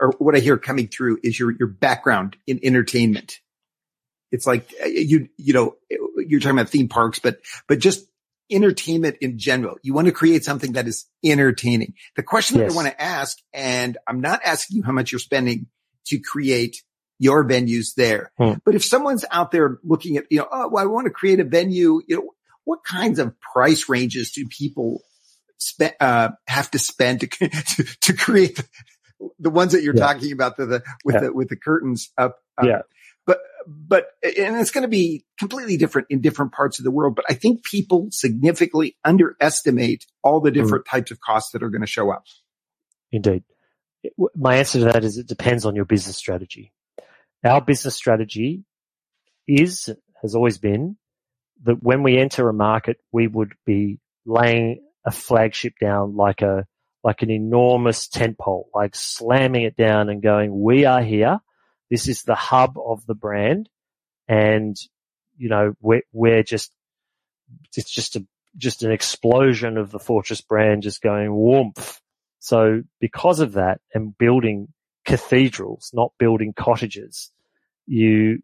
or 0.01 0.13
what 0.19 0.35
I 0.35 0.41
hear 0.41 0.59
coming 0.59 0.89
through 0.89 1.21
is 1.23 1.39
your, 1.39 1.53
your 1.53 1.69
background 1.69 2.37
in 2.47 2.61
entertainment. 2.63 3.39
It's 4.33 4.47
like 4.47 4.73
uh, 4.83 4.87
you, 4.87 5.29
you 5.37 5.53
know, 5.53 5.77
you're 6.17 6.41
talking 6.41 6.59
about 6.59 6.71
theme 6.71 6.89
parks, 6.89 7.19
but, 7.21 7.39
but 7.69 7.79
just 7.79 8.07
entertainment 8.51 9.17
in 9.21 9.39
general. 9.39 9.77
You 9.83 9.95
want 9.95 10.07
to 10.07 10.13
create 10.13 10.45
something 10.45 10.73
that 10.73 10.89
is 10.89 11.07
entertaining. 11.25 11.95
The 12.17 12.23
question 12.23 12.59
that 12.59 12.71
I 12.71 12.75
want 12.75 12.89
to 12.89 13.01
ask, 13.01 13.39
and 13.53 13.97
I'm 14.07 14.21
not 14.21 14.41
asking 14.45 14.79
you 14.79 14.83
how 14.83 14.93
much 14.93 15.13
you're 15.13 15.19
spending 15.19 15.67
to 16.07 16.19
create 16.19 16.83
your 17.19 17.45
venues 17.45 17.95
there, 17.97 18.33
Hmm. 18.37 18.55
but 18.65 18.75
if 18.75 18.85
someone's 18.85 19.25
out 19.31 19.53
there 19.53 19.79
looking 19.85 20.17
at, 20.17 20.25
you 20.31 20.39
know, 20.39 20.49
oh, 20.51 20.69
well, 20.69 20.83
I 20.83 20.87
want 20.87 21.07
to 21.07 21.13
create 21.13 21.39
a 21.39 21.45
venue, 21.45 22.03
you 22.07 22.17
know, 22.17 22.31
what 22.65 22.83
kinds 22.83 23.19
of 23.19 23.35
price 23.41 23.89
ranges 23.89 24.33
do 24.33 24.47
people 24.49 25.03
spe- 25.59 25.97
uh, 26.01 26.31
have 26.47 26.71
to 26.73 26.79
spend 26.79 27.21
to, 27.21 27.27
to, 27.49 27.85
to 28.01 28.13
create 28.13 28.61
the 29.39 29.51
ones 29.51 29.73
that 29.73 29.83
you're 29.83 29.95
Yeah. 29.97 30.13
talking 30.13 30.33
about 30.33 30.57
the, 30.57 30.67
the 30.67 30.83
with 31.05 31.15
Yeah. 31.15 31.21
the 31.23 31.33
with 31.33 31.49
the 31.49 31.57
curtains 31.57 32.11
up. 32.19 32.39
Yeah. 32.63 32.83
But 33.27 33.39
but 33.67 34.07
and 34.23 34.57
it's 34.59 34.71
going 34.71 34.83
to 34.83 34.89
be 34.89 35.25
completely 35.39 35.77
different 35.79 36.09
in 36.11 36.21
different 36.21 36.53
parts 36.53 36.79
of 36.79 36.85
the 36.85 36.91
world. 36.91 37.17
But 37.17 37.25
I 37.31 37.35
think 37.35 37.65
people 37.65 38.09
significantly 38.11 38.97
underestimate 39.05 40.05
all 40.23 40.41
Mm. 40.41 40.45
the 40.45 40.51
different 40.51 40.85
types 40.87 41.11
of 41.11 41.21
costs 41.21 41.53
that 41.53 41.63
are 41.63 41.71
going 41.71 41.81
to 41.81 41.87
show 41.87 42.11
up. 42.11 42.25
Indeed. 43.13 43.45
My 44.37 44.57
answer 44.57 44.81
to 44.81 44.85
that 44.87 45.05
is 45.05 45.17
it 45.17 45.27
depends 45.27 45.65
on 45.65 45.75
your 45.75 45.87
business 45.87 46.17
strategy. 46.19 46.73
Our 47.43 47.63
business 47.63 47.95
strategy 47.95 48.65
is, 49.49 49.89
has 50.21 50.35
always 50.35 50.59
been 50.59 50.97
that 51.63 51.83
when 51.83 52.03
we 52.03 52.19
enter 52.19 52.49
a 52.49 52.53
market, 52.53 52.99
we 53.13 53.27
would 53.29 53.55
be 53.65 53.99
laying 54.27 54.84
a 55.05 55.11
flagship 55.11 55.75
down 55.81 56.17
like 56.17 56.43
a, 56.43 56.67
like 57.03 57.23
an 57.23 57.31
enormous 57.31 58.09
tent 58.09 58.39
pole, 58.39 58.69
like 58.75 58.95
slamming 58.95 59.63
it 59.63 59.77
down 59.77 60.09
and 60.09 60.23
going, 60.23 60.59
we 60.59 60.87
are 60.87 61.03
here. 61.03 61.39
This 61.91 62.09
is 62.09 62.23
the 62.23 62.35
hub 62.35 62.77
of 62.79 63.05
the 63.07 63.15
brand. 63.15 63.69
And, 64.27 64.77
you 65.37 65.51
know, 65.51 65.75
we're, 65.81 66.03
we're 66.13 66.43
just, 66.43 66.73
it's 67.77 67.91
just 67.91 68.17
a, 68.17 68.27
just 68.57 68.83
an 68.83 68.91
explosion 68.91 69.77
of 69.77 69.91
the 69.91 69.99
Fortress 69.99 70.41
brand 70.41 70.83
just 70.83 71.03
going 71.03 71.35
woomph. 71.35 72.01
So 72.39 72.83
because 73.01 73.41
of 73.41 73.53
that 73.53 73.81
and 73.93 74.17
building 74.17 74.69
cathedrals, 75.05 75.91
not 75.93 76.13
building 76.19 76.55
cottages, 76.55 77.31
you 77.87 78.43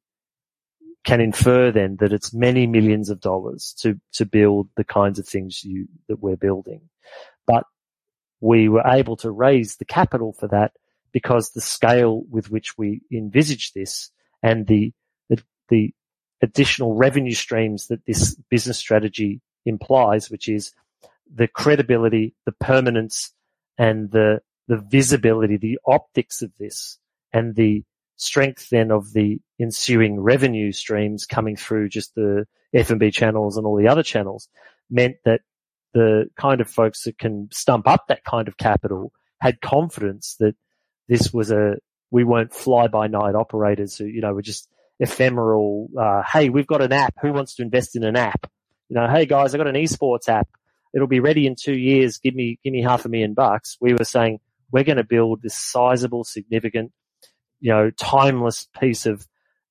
can 1.04 1.20
infer 1.20 1.70
then 1.70 1.96
that 2.00 2.12
it's 2.12 2.34
many 2.34 2.66
millions 2.66 3.08
of 3.08 3.20
dollars 3.20 3.74
to, 3.80 3.98
to 4.12 4.26
build 4.26 4.68
the 4.76 4.84
kinds 4.84 5.18
of 5.18 5.26
things 5.26 5.64
you, 5.64 5.88
that 6.08 6.20
we're 6.20 6.36
building. 6.36 6.82
But 7.46 7.64
we 8.40 8.68
were 8.68 8.86
able 8.86 9.16
to 9.18 9.30
raise 9.30 9.76
the 9.76 9.84
capital 9.84 10.32
for 10.32 10.48
that 10.48 10.72
because 11.12 11.50
the 11.50 11.60
scale 11.60 12.22
with 12.30 12.50
which 12.50 12.76
we 12.78 13.00
envisage 13.12 13.72
this 13.72 14.10
and 14.42 14.66
the, 14.66 14.92
the, 15.28 15.42
the 15.68 15.94
additional 16.42 16.94
revenue 16.94 17.34
streams 17.34 17.88
that 17.88 18.04
this 18.06 18.34
business 18.50 18.78
strategy 18.78 19.40
implies, 19.66 20.30
which 20.30 20.48
is 20.48 20.72
the 21.32 21.48
credibility, 21.48 22.34
the 22.44 22.52
permanence 22.52 23.32
and 23.78 24.10
the, 24.10 24.40
the 24.68 24.76
visibility, 24.76 25.56
the 25.56 25.78
optics 25.86 26.42
of 26.42 26.52
this 26.58 26.98
and 27.32 27.54
the 27.54 27.84
strength 28.20 28.68
then 28.70 28.90
of 28.90 29.12
the 29.12 29.40
ensuing 29.60 30.20
revenue 30.20 30.72
streams 30.72 31.26
coming 31.26 31.56
through 31.56 31.88
just 31.88 32.14
the 32.14 32.44
F&B 32.74 33.10
channels 33.10 33.56
and 33.56 33.66
all 33.66 33.76
the 33.76 33.88
other 33.88 34.02
channels 34.02 34.48
meant 34.90 35.16
that 35.24 35.40
the 35.94 36.26
kind 36.36 36.60
of 36.60 36.68
folks 36.68 37.04
that 37.04 37.18
can 37.18 37.48
stump 37.50 37.88
up 37.88 38.06
that 38.08 38.24
kind 38.24 38.46
of 38.46 38.56
capital 38.56 39.12
had 39.40 39.60
confidence 39.60 40.36
that 40.38 40.54
this 41.08 41.32
was 41.32 41.50
a, 41.50 41.76
we 42.10 42.22
weren't 42.22 42.52
fly 42.52 42.86
by 42.86 43.06
night 43.06 43.34
operators 43.34 43.96
who, 43.96 44.04
you 44.04 44.20
know, 44.20 44.34
were 44.34 44.42
just 44.42 44.68
ephemeral, 45.00 45.88
uh, 45.98 46.22
hey, 46.30 46.50
we've 46.50 46.66
got 46.66 46.82
an 46.82 46.92
app. 46.92 47.14
Who 47.22 47.32
wants 47.32 47.54
to 47.56 47.62
invest 47.62 47.96
in 47.96 48.04
an 48.04 48.16
app? 48.16 48.50
You 48.88 48.96
know, 48.96 49.08
hey 49.08 49.26
guys, 49.26 49.54
I've 49.54 49.58
got 49.58 49.66
an 49.66 49.74
esports 49.74 50.28
app. 50.28 50.48
It'll 50.94 51.08
be 51.08 51.20
ready 51.20 51.46
in 51.46 51.56
two 51.56 51.76
years. 51.76 52.18
Give 52.18 52.34
me, 52.34 52.58
give 52.62 52.72
me 52.72 52.82
half 52.82 53.04
a 53.04 53.08
million 53.08 53.34
bucks. 53.34 53.76
We 53.80 53.94
were 53.94 54.04
saying 54.04 54.40
we're 54.70 54.84
going 54.84 54.98
to 54.98 55.04
build 55.04 55.42
this 55.42 55.56
sizable, 55.56 56.24
significant, 56.24 56.92
you 57.60 57.70
know, 57.72 57.90
timeless 57.90 58.68
piece 58.78 59.06
of 59.06 59.26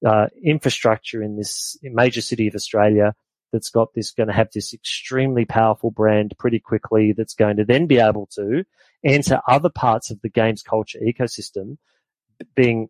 uh, 0.05 0.27
infrastructure 0.43 1.21
in 1.21 1.37
this 1.37 1.77
major 1.83 2.21
city 2.21 2.47
of 2.47 2.55
Australia 2.55 3.13
that's 3.51 3.69
got 3.69 3.93
this 3.93 4.11
going 4.11 4.27
to 4.27 4.33
have 4.33 4.49
this 4.53 4.73
extremely 4.73 5.43
powerful 5.45 5.91
brand 5.91 6.33
pretty 6.37 6.59
quickly 6.59 7.13
that's 7.13 7.33
going 7.33 7.57
to 7.57 7.65
then 7.65 7.87
be 7.87 7.97
able 7.97 8.27
to 8.27 8.63
enter 9.03 9.41
other 9.47 9.69
parts 9.69 10.11
of 10.11 10.21
the 10.21 10.29
games 10.29 10.61
culture 10.61 10.99
ecosystem 10.99 11.77
being 12.55 12.89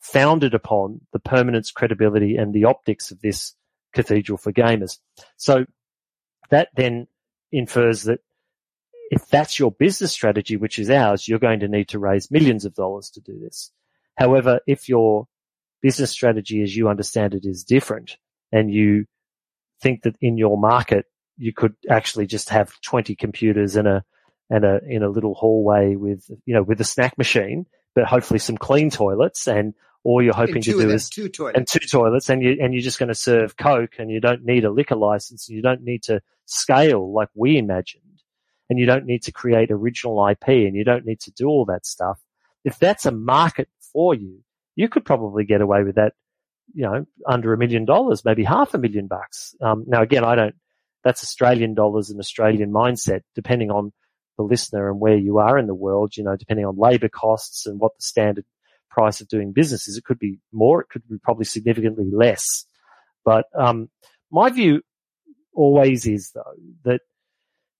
founded 0.00 0.54
upon 0.54 1.00
the 1.12 1.18
permanence, 1.18 1.70
credibility 1.70 2.36
and 2.36 2.52
the 2.52 2.64
optics 2.64 3.10
of 3.10 3.20
this 3.20 3.54
cathedral 3.94 4.36
for 4.36 4.52
gamers. 4.52 4.98
So 5.36 5.64
that 6.50 6.68
then 6.76 7.06
infers 7.50 8.02
that 8.04 8.20
if 9.10 9.26
that's 9.28 9.58
your 9.58 9.70
business 9.70 10.12
strategy, 10.12 10.56
which 10.56 10.78
is 10.78 10.90
ours, 10.90 11.28
you're 11.28 11.38
going 11.38 11.60
to 11.60 11.68
need 11.68 11.88
to 11.88 11.98
raise 11.98 12.30
millions 12.30 12.64
of 12.64 12.74
dollars 12.74 13.10
to 13.10 13.20
do 13.20 13.38
this. 13.38 13.70
However, 14.16 14.60
if 14.66 14.88
your 14.88 15.26
business 15.82 16.10
strategy 16.10 16.62
as 16.62 16.74
you 16.74 16.88
understand 16.88 17.34
it 17.34 17.44
is 17.44 17.62
different 17.64 18.16
and 18.50 18.72
you 18.72 19.04
think 19.82 20.02
that 20.02 20.16
in 20.20 20.38
your 20.38 20.56
market 20.56 21.04
you 21.36 21.52
could 21.52 21.74
actually 21.90 22.26
just 22.26 22.48
have 22.48 22.72
20 22.80 23.14
computers 23.16 23.76
in 23.76 23.86
a 23.86 24.02
and 24.48 24.64
a 24.64 24.80
in 24.88 25.02
a 25.02 25.08
little 25.08 25.34
hallway 25.34 25.94
with 25.94 26.30
you 26.46 26.54
know 26.54 26.62
with 26.62 26.80
a 26.80 26.84
snack 26.84 27.18
machine 27.18 27.66
but 27.94 28.06
hopefully 28.06 28.38
some 28.38 28.56
clean 28.56 28.88
toilets 28.88 29.46
and 29.46 29.74
all 30.04 30.22
you're 30.22 30.34
hoping 30.34 30.62
to 30.62 30.72
do 30.72 30.90
is 30.90 31.10
two 31.10 31.28
toilets. 31.28 31.56
and 31.58 31.66
two 31.66 31.86
toilets 31.86 32.30
and 32.30 32.42
you 32.42 32.56
and 32.60 32.72
you're 32.72 32.82
just 32.82 32.98
going 32.98 33.08
to 33.08 33.14
serve 33.14 33.56
coke 33.56 33.96
and 33.98 34.10
you 34.10 34.20
don't 34.20 34.44
need 34.44 34.64
a 34.64 34.70
liquor 34.70 34.96
license 34.96 35.48
and 35.48 35.56
you 35.56 35.62
don't 35.62 35.82
need 35.82 36.02
to 36.02 36.20
scale 36.46 37.12
like 37.12 37.28
we 37.34 37.58
imagined 37.58 38.02
and 38.70 38.78
you 38.78 38.86
don't 38.86 39.06
need 39.06 39.22
to 39.22 39.32
create 39.32 39.70
original 39.70 40.26
IP 40.26 40.48
and 40.48 40.74
you 40.74 40.84
don't 40.84 41.04
need 41.04 41.20
to 41.20 41.30
do 41.32 41.46
all 41.46 41.64
that 41.66 41.86
stuff. 41.86 42.20
If 42.64 42.78
that's 42.78 43.06
a 43.06 43.12
market 43.12 43.68
for 43.94 44.14
you 44.14 44.40
you 44.76 44.90
could 44.90 45.06
probably 45.06 45.44
get 45.44 45.62
away 45.62 45.82
with 45.84 45.94
that 45.94 46.12
you 46.72 46.82
know, 46.82 47.06
under 47.26 47.52
a 47.52 47.58
million 47.58 47.84
dollars, 47.84 48.24
maybe 48.24 48.44
half 48.44 48.74
a 48.74 48.78
million 48.78 49.06
bucks. 49.06 49.54
Um, 49.60 49.84
now 49.86 50.02
again, 50.02 50.24
I 50.24 50.34
don't, 50.34 50.54
that's 51.02 51.22
Australian 51.22 51.74
dollars 51.74 52.10
and 52.10 52.18
Australian 52.18 52.70
mindset, 52.70 53.20
depending 53.34 53.70
on 53.70 53.92
the 54.38 54.44
listener 54.44 54.90
and 54.90 55.00
where 55.00 55.16
you 55.16 55.38
are 55.38 55.58
in 55.58 55.66
the 55.66 55.74
world, 55.74 56.16
you 56.16 56.24
know, 56.24 56.36
depending 56.36 56.64
on 56.64 56.76
labor 56.76 57.08
costs 57.08 57.66
and 57.66 57.78
what 57.78 57.92
the 57.96 58.02
standard 58.02 58.44
price 58.90 59.20
of 59.20 59.28
doing 59.28 59.52
business 59.52 59.86
is. 59.86 59.96
It 59.96 60.04
could 60.04 60.18
be 60.18 60.38
more, 60.52 60.80
it 60.80 60.88
could 60.88 61.06
be 61.08 61.18
probably 61.18 61.44
significantly 61.44 62.10
less. 62.10 62.64
But, 63.24 63.46
um, 63.54 63.90
my 64.30 64.50
view 64.50 64.82
always 65.54 66.06
is 66.06 66.32
though 66.34 66.54
that 66.84 67.02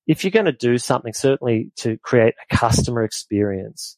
if 0.06 0.22
you're 0.22 0.30
going 0.30 0.44
to 0.44 0.52
do 0.52 0.76
something, 0.78 1.14
certainly 1.14 1.72
to 1.76 1.96
create 1.98 2.34
a 2.50 2.56
customer 2.56 3.02
experience, 3.02 3.96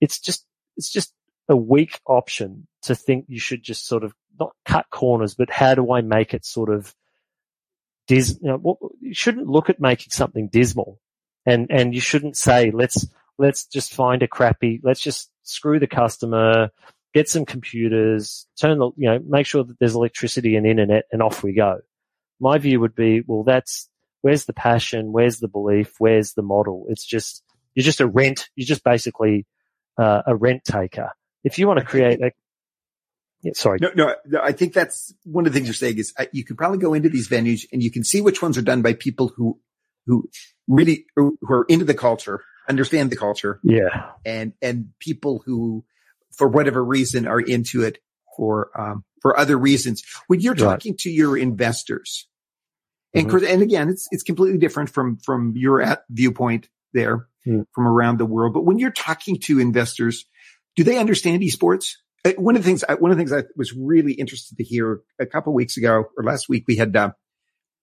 it's 0.00 0.18
just, 0.18 0.44
it's 0.76 0.90
just 0.92 1.12
a 1.48 1.56
weak 1.56 2.00
option 2.06 2.66
to 2.82 2.94
think 2.94 3.26
you 3.28 3.38
should 3.38 3.62
just 3.62 3.86
sort 3.86 4.04
of 4.04 4.14
not 4.38 4.54
cut 4.64 4.86
corners, 4.90 5.34
but 5.34 5.50
how 5.50 5.74
do 5.74 5.92
I 5.92 6.00
make 6.00 6.34
it 6.34 6.44
sort 6.44 6.70
of 6.70 6.94
dis, 8.06 8.38
you, 8.40 8.48
know, 8.48 8.78
you 9.00 9.14
shouldn't 9.14 9.48
look 9.48 9.70
at 9.70 9.80
making 9.80 10.10
something 10.10 10.48
dismal 10.48 11.00
and, 11.44 11.68
and 11.70 11.94
you 11.94 12.00
shouldn't 12.00 12.36
say, 12.36 12.70
let's, 12.70 13.06
let's 13.38 13.66
just 13.66 13.94
find 13.94 14.22
a 14.22 14.28
crappy, 14.28 14.80
let's 14.82 15.00
just 15.00 15.30
screw 15.42 15.78
the 15.78 15.86
customer, 15.86 16.70
get 17.14 17.28
some 17.28 17.44
computers, 17.44 18.46
turn 18.60 18.78
the, 18.78 18.90
you 18.96 19.08
know, 19.08 19.18
make 19.26 19.46
sure 19.46 19.64
that 19.64 19.78
there's 19.78 19.94
electricity 19.94 20.56
and 20.56 20.66
internet 20.66 21.04
and 21.10 21.22
off 21.22 21.42
we 21.42 21.52
go. 21.52 21.80
My 22.40 22.58
view 22.58 22.80
would 22.80 22.94
be, 22.94 23.22
well, 23.26 23.42
that's, 23.42 23.88
where's 24.20 24.44
the 24.44 24.52
passion? 24.52 25.12
Where's 25.12 25.38
the 25.38 25.48
belief? 25.48 25.94
Where's 25.98 26.34
the 26.34 26.42
model? 26.42 26.86
It's 26.88 27.04
just, 27.04 27.42
you're 27.74 27.84
just 27.84 28.00
a 28.00 28.06
rent, 28.06 28.48
you're 28.56 28.66
just 28.66 28.84
basically 28.84 29.46
uh, 29.98 30.22
a 30.26 30.36
rent 30.36 30.64
taker 30.64 31.12
if 31.46 31.58
you 31.58 31.68
want 31.68 31.78
to 31.78 31.86
create 31.86 32.20
a, 32.20 32.32
yeah, 33.42 33.52
sorry. 33.54 33.78
No, 33.80 33.90
no, 33.94 34.14
no, 34.26 34.40
I 34.42 34.50
think 34.50 34.72
that's 34.72 35.14
one 35.22 35.46
of 35.46 35.52
the 35.52 35.56
things 35.56 35.68
you're 35.68 35.74
saying 35.74 35.98
is 35.98 36.12
uh, 36.18 36.26
you 36.32 36.44
can 36.44 36.56
probably 36.56 36.78
go 36.78 36.92
into 36.92 37.08
these 37.08 37.28
venues 37.28 37.66
and 37.72 37.82
you 37.82 37.92
can 37.92 38.02
see 38.02 38.20
which 38.20 38.42
ones 38.42 38.58
are 38.58 38.62
done 38.62 38.82
by 38.82 38.94
people 38.94 39.32
who, 39.36 39.60
who 40.06 40.28
really, 40.66 41.06
who 41.14 41.38
are 41.48 41.64
into 41.68 41.84
the 41.84 41.94
culture, 41.94 42.42
understand 42.68 43.10
the 43.10 43.16
culture. 43.16 43.60
Yeah. 43.62 44.10
And, 44.24 44.54
and 44.60 44.88
people 44.98 45.42
who, 45.46 45.84
for 46.32 46.48
whatever 46.48 46.84
reason 46.84 47.28
are 47.28 47.40
into 47.40 47.82
it 47.82 47.98
for, 48.36 48.70
um, 48.78 49.04
for 49.22 49.38
other 49.38 49.56
reasons. 49.56 50.02
When 50.26 50.40
you're 50.40 50.56
talking 50.56 50.92
right. 50.92 50.98
to 51.00 51.10
your 51.10 51.38
investors, 51.38 52.26
and, 53.14 53.28
mm-hmm. 53.28 53.46
and 53.46 53.62
again, 53.62 53.88
it's, 53.88 54.08
it's 54.10 54.24
completely 54.24 54.58
different 54.58 54.90
from, 54.90 55.18
from 55.18 55.52
your 55.56 55.98
viewpoint 56.10 56.68
there 56.92 57.28
mm. 57.46 57.64
from 57.72 57.86
around 57.86 58.18
the 58.18 58.26
world. 58.26 58.54
But 58.54 58.64
when 58.64 58.80
you're 58.80 58.90
talking 58.90 59.38
to 59.44 59.60
investors, 59.60 60.26
do 60.76 60.84
they 60.84 60.98
understand 60.98 61.42
esports? 61.42 61.94
Uh, 62.24 62.32
one 62.36 62.56
of 62.56 62.62
the 62.62 62.66
things, 62.66 62.84
one 62.98 63.10
of 63.10 63.16
the 63.16 63.20
things 63.20 63.32
I 63.32 63.44
was 63.56 63.72
really 63.72 64.12
interested 64.12 64.58
to 64.58 64.64
hear 64.64 65.00
a 65.18 65.26
couple 65.26 65.52
weeks 65.52 65.76
ago 65.76 66.04
or 66.16 66.24
last 66.24 66.48
week, 66.48 66.64
we 66.68 66.76
had 66.76 66.94
uh, 66.94 67.12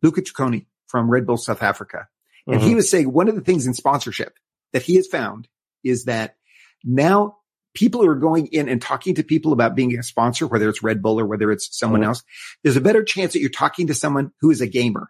Luca 0.01 0.21
Ciccone 0.21 0.67
from 0.87 1.09
Red 1.09 1.25
Bull 1.25 1.37
South 1.37 1.63
Africa. 1.63 2.07
And 2.45 2.57
mm-hmm. 2.57 2.67
he 2.67 2.75
was 2.75 2.89
saying 2.89 3.11
one 3.11 3.27
of 3.27 3.35
the 3.35 3.41
things 3.41 3.67
in 3.67 3.73
sponsorship 3.73 4.37
that 4.73 4.83
he 4.83 4.95
has 4.95 5.07
found 5.07 5.47
is 5.83 6.05
that 6.05 6.35
now 6.83 7.37
people 7.73 8.05
are 8.05 8.15
going 8.15 8.47
in 8.47 8.69
and 8.69 8.81
talking 8.81 9.15
to 9.15 9.23
people 9.23 9.53
about 9.53 9.75
being 9.75 9.97
a 9.97 10.03
sponsor, 10.03 10.45
whether 10.45 10.69
it's 10.69 10.83
Red 10.83 11.01
Bull 11.01 11.19
or 11.19 11.25
whether 11.25 11.51
it's 11.51 11.75
someone 11.77 12.01
mm-hmm. 12.01 12.09
else. 12.09 12.23
There's 12.63 12.77
a 12.77 12.81
better 12.81 13.03
chance 13.03 13.33
that 13.33 13.39
you're 13.39 13.49
talking 13.49 13.87
to 13.87 13.93
someone 13.93 14.31
who 14.41 14.51
is 14.51 14.61
a 14.61 14.67
gamer. 14.67 15.09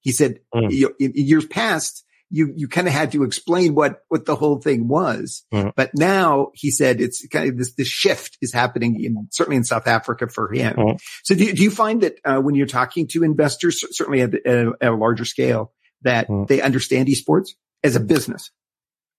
He 0.00 0.12
said 0.12 0.40
mm-hmm. 0.54 0.86
in, 1.00 1.12
in 1.12 1.26
years 1.26 1.46
past, 1.46 2.04
you, 2.30 2.52
you 2.56 2.68
kind 2.68 2.86
of 2.86 2.92
had 2.92 3.12
to 3.12 3.22
explain 3.22 3.74
what, 3.74 4.00
what 4.08 4.24
the 4.24 4.34
whole 4.34 4.60
thing 4.60 4.88
was. 4.88 5.44
Mm-hmm. 5.52 5.70
But 5.76 5.90
now 5.94 6.50
he 6.54 6.70
said 6.70 7.00
it's 7.00 7.26
kind 7.28 7.48
of 7.48 7.58
this, 7.58 7.74
this 7.74 7.88
shift 7.88 8.36
is 8.42 8.52
happening 8.52 9.02
in, 9.02 9.28
certainly 9.30 9.56
in 9.56 9.64
South 9.64 9.86
Africa 9.86 10.28
for 10.28 10.52
him. 10.52 10.74
Mm-hmm. 10.74 10.96
So 11.22 11.34
do, 11.34 11.52
do 11.52 11.62
you 11.62 11.70
find 11.70 12.02
that, 12.02 12.16
uh, 12.24 12.40
when 12.40 12.54
you're 12.54 12.66
talking 12.66 13.06
to 13.08 13.22
investors, 13.22 13.84
certainly 13.96 14.22
at, 14.22 14.34
at, 14.34 14.46
a, 14.46 14.72
at 14.80 14.88
a, 14.92 14.96
larger 14.96 15.24
scale, 15.24 15.72
that 16.02 16.28
mm-hmm. 16.28 16.44
they 16.46 16.60
understand 16.60 17.08
esports 17.08 17.50
as 17.84 17.96
a 17.96 18.00
business 18.00 18.50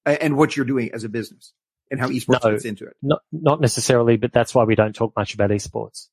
and 0.06 0.38
what 0.38 0.56
you're 0.56 0.66
doing 0.66 0.92
as 0.94 1.04
a 1.04 1.10
business 1.10 1.54
and 1.90 2.00
how 2.00 2.10
esports 2.10 2.44
no, 2.44 2.52
fits 2.52 2.66
into 2.66 2.86
it? 2.86 2.96
Not, 3.02 3.22
not 3.32 3.62
necessarily, 3.62 4.18
but 4.18 4.34
that's 4.34 4.54
why 4.54 4.66
we 4.66 4.76
don't 4.76 4.94
talk 4.94 5.14
much 5.16 5.34
about 5.34 5.50
esports. 5.52 6.08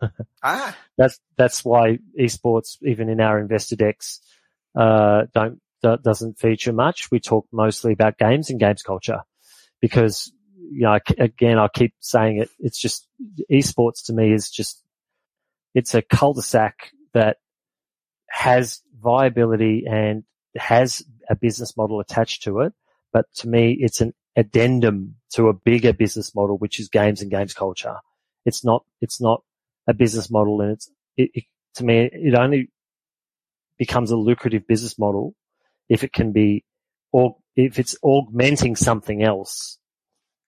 ah. 0.44 0.76
That's, 0.96 1.18
that's 1.36 1.64
why 1.64 1.98
esports, 2.18 2.76
even 2.82 3.08
in 3.08 3.20
our 3.20 3.40
investor 3.40 3.76
decks, 3.76 4.20
uh, 4.76 5.22
don't 5.34 5.60
doesn't 6.02 6.38
feature 6.38 6.72
much. 6.72 7.10
We 7.12 7.20
talk 7.20 7.46
mostly 7.52 7.92
about 7.92 8.18
games 8.18 8.50
and 8.50 8.58
games 8.58 8.82
culture 8.82 9.20
because, 9.80 10.32
you 10.58 10.80
know, 10.80 10.98
again, 11.18 11.58
I 11.58 11.68
keep 11.68 11.94
saying 12.00 12.38
it. 12.38 12.50
It's 12.58 12.80
just 12.80 13.06
esports 13.50 14.06
to 14.06 14.12
me 14.12 14.32
is 14.32 14.50
just, 14.50 14.82
it's 15.74 15.94
a 15.94 16.02
cul-de-sac 16.02 16.90
that 17.14 17.36
has 18.28 18.80
viability 19.00 19.84
and 19.88 20.24
has 20.56 21.04
a 21.30 21.36
business 21.36 21.76
model 21.76 22.00
attached 22.00 22.42
to 22.44 22.60
it. 22.60 22.72
But 23.12 23.26
to 23.36 23.48
me, 23.48 23.76
it's 23.78 24.00
an 24.00 24.12
addendum 24.34 25.16
to 25.34 25.48
a 25.48 25.54
bigger 25.54 25.92
business 25.92 26.34
model, 26.34 26.58
which 26.58 26.80
is 26.80 26.88
games 26.88 27.22
and 27.22 27.30
games 27.30 27.54
culture. 27.54 27.96
It's 28.44 28.64
not, 28.64 28.84
it's 29.00 29.20
not 29.20 29.42
a 29.86 29.94
business 29.94 30.30
model 30.30 30.60
and 30.60 30.72
it's, 30.72 30.90
it, 31.16 31.30
it, 31.34 31.44
to 31.76 31.84
me, 31.84 32.10
it 32.12 32.34
only 32.34 32.70
becomes 33.78 34.10
a 34.10 34.16
lucrative 34.16 34.66
business 34.66 34.98
model 34.98 35.34
if 35.88 36.04
it 36.04 36.12
can 36.12 36.32
be, 36.32 36.64
or 37.12 37.36
if 37.54 37.78
it's 37.78 37.96
augmenting 38.02 38.76
something 38.76 39.22
else. 39.22 39.78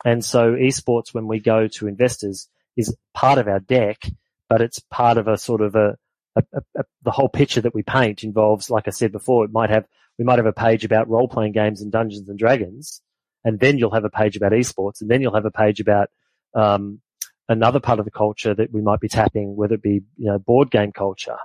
And 0.04 0.24
so 0.24 0.52
esports, 0.52 1.12
when 1.12 1.26
we 1.26 1.40
go 1.40 1.68
to 1.68 1.88
investors, 1.88 2.48
is 2.76 2.96
part 3.14 3.38
of 3.38 3.48
our 3.48 3.60
deck, 3.60 4.02
but 4.48 4.60
it's 4.60 4.78
part 4.78 5.18
of 5.18 5.26
a 5.26 5.36
sort 5.36 5.60
of 5.60 5.74
a, 5.74 5.96
a, 6.36 6.42
a, 6.76 6.84
the 7.02 7.10
whole 7.10 7.28
picture 7.28 7.60
that 7.60 7.74
we 7.74 7.82
paint 7.82 8.22
involves, 8.22 8.70
like 8.70 8.86
I 8.86 8.90
said 8.90 9.12
before, 9.12 9.44
it 9.44 9.52
might 9.52 9.70
have, 9.70 9.86
we 10.18 10.24
might 10.24 10.38
have 10.38 10.46
a 10.46 10.52
page 10.52 10.84
about 10.84 11.08
role 11.08 11.28
playing 11.28 11.52
games 11.52 11.82
and 11.82 11.90
Dungeons 11.90 12.28
and 12.28 12.38
Dragons, 12.38 13.02
and 13.44 13.58
then 13.58 13.78
you'll 13.78 13.90
have 13.90 14.04
a 14.04 14.10
page 14.10 14.36
about 14.36 14.52
esports, 14.52 15.00
and 15.00 15.10
then 15.10 15.20
you'll 15.20 15.34
have 15.34 15.44
a 15.44 15.50
page 15.50 15.80
about, 15.80 16.10
um, 16.54 17.00
another 17.48 17.80
part 17.80 17.98
of 17.98 18.04
the 18.04 18.10
culture 18.10 18.54
that 18.54 18.72
we 18.72 18.82
might 18.82 19.00
be 19.00 19.08
tapping, 19.08 19.56
whether 19.56 19.74
it 19.74 19.82
be, 19.82 20.02
you 20.16 20.26
know, 20.26 20.38
board 20.38 20.70
game 20.70 20.92
culture. 20.92 21.38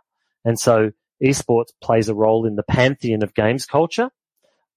And 0.44 0.60
so 0.60 0.92
esports 1.24 1.70
plays 1.82 2.10
a 2.10 2.16
role 2.16 2.46
in 2.46 2.56
the 2.56 2.64
pantheon 2.64 3.24
of 3.24 3.34
games 3.34 3.66
culture, 3.66 4.10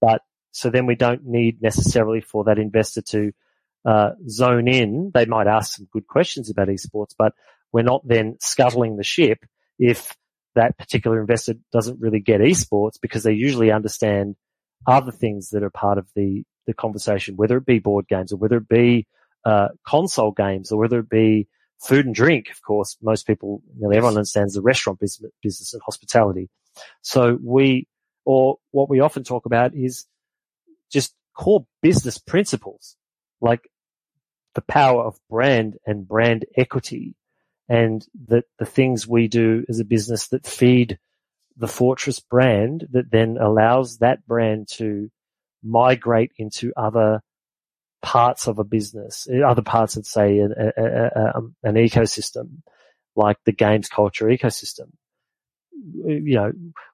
but 0.00 0.22
so 0.52 0.70
then 0.70 0.86
we 0.86 0.94
don't 0.94 1.26
need 1.26 1.60
necessarily 1.60 2.20
for 2.20 2.44
that 2.44 2.58
investor 2.58 3.02
to 3.02 3.32
uh, 3.84 4.10
zone 4.28 4.68
in. 4.68 5.10
They 5.12 5.26
might 5.26 5.46
ask 5.46 5.76
some 5.76 5.88
good 5.92 6.06
questions 6.06 6.50
about 6.50 6.68
esports, 6.68 7.14
but 7.16 7.34
we're 7.72 7.82
not 7.82 8.06
then 8.06 8.36
scuttling 8.40 8.96
the 8.96 9.04
ship 9.04 9.44
if 9.78 10.16
that 10.54 10.78
particular 10.78 11.20
investor 11.20 11.54
doesn't 11.72 12.00
really 12.00 12.20
get 12.20 12.40
esports 12.40 12.98
because 13.00 13.22
they 13.22 13.32
usually 13.32 13.70
understand 13.70 14.36
other 14.86 15.12
things 15.12 15.50
that 15.50 15.62
are 15.62 15.70
part 15.70 15.98
of 15.98 16.06
the, 16.14 16.44
the 16.66 16.74
conversation, 16.74 17.36
whether 17.36 17.58
it 17.58 17.66
be 17.66 17.78
board 17.78 18.08
games 18.08 18.32
or 18.32 18.36
whether 18.36 18.56
it 18.56 18.68
be 18.68 19.06
uh, 19.44 19.68
console 19.86 20.32
games 20.32 20.72
or 20.72 20.78
whether 20.78 20.98
it 21.00 21.10
be 21.10 21.48
food 21.80 22.06
and 22.06 22.14
drink, 22.14 22.48
of 22.50 22.62
course, 22.62 22.96
most 23.02 23.26
people, 23.26 23.62
nearly 23.78 23.96
everyone 23.96 24.16
understands 24.16 24.54
the 24.54 24.62
restaurant 24.62 24.98
business, 24.98 25.30
business 25.42 25.72
and 25.72 25.82
hospitality. 25.84 26.48
So 27.02 27.38
we, 27.42 27.86
or 28.24 28.56
what 28.70 28.88
we 28.88 29.00
often 29.00 29.24
talk 29.24 29.46
about 29.46 29.74
is 29.74 30.06
just 30.90 31.14
core 31.34 31.66
business 31.82 32.18
principles, 32.18 32.96
like 33.40 33.68
the 34.54 34.62
power 34.62 35.02
of 35.04 35.18
brand 35.28 35.76
and 35.86 36.08
brand 36.08 36.46
equity 36.56 37.14
and 37.68 38.06
that 38.28 38.44
the 38.58 38.64
things 38.64 39.06
we 39.06 39.28
do 39.28 39.64
as 39.68 39.80
a 39.80 39.84
business 39.84 40.28
that 40.28 40.46
feed 40.46 40.98
the 41.56 41.68
Fortress 41.68 42.20
brand 42.20 42.86
that 42.92 43.10
then 43.10 43.38
allows 43.38 43.98
that 43.98 44.26
brand 44.26 44.68
to 44.68 45.10
migrate 45.62 46.32
into 46.38 46.72
other 46.76 47.22
parts 48.06 48.46
of 48.46 48.60
a 48.60 48.64
business, 48.64 49.26
other 49.44 49.62
parts 49.62 49.96
of 49.96 50.06
say 50.06 50.38
an, 50.38 50.54
a, 50.56 50.80
a, 50.80 51.36
um, 51.36 51.56
an 51.64 51.74
ecosystem 51.74 52.62
like 53.16 53.36
the 53.44 53.50
games 53.50 53.88
culture 53.88 54.26
ecosystem. 54.26 54.92
You 55.72 56.34
know, 56.36 56.52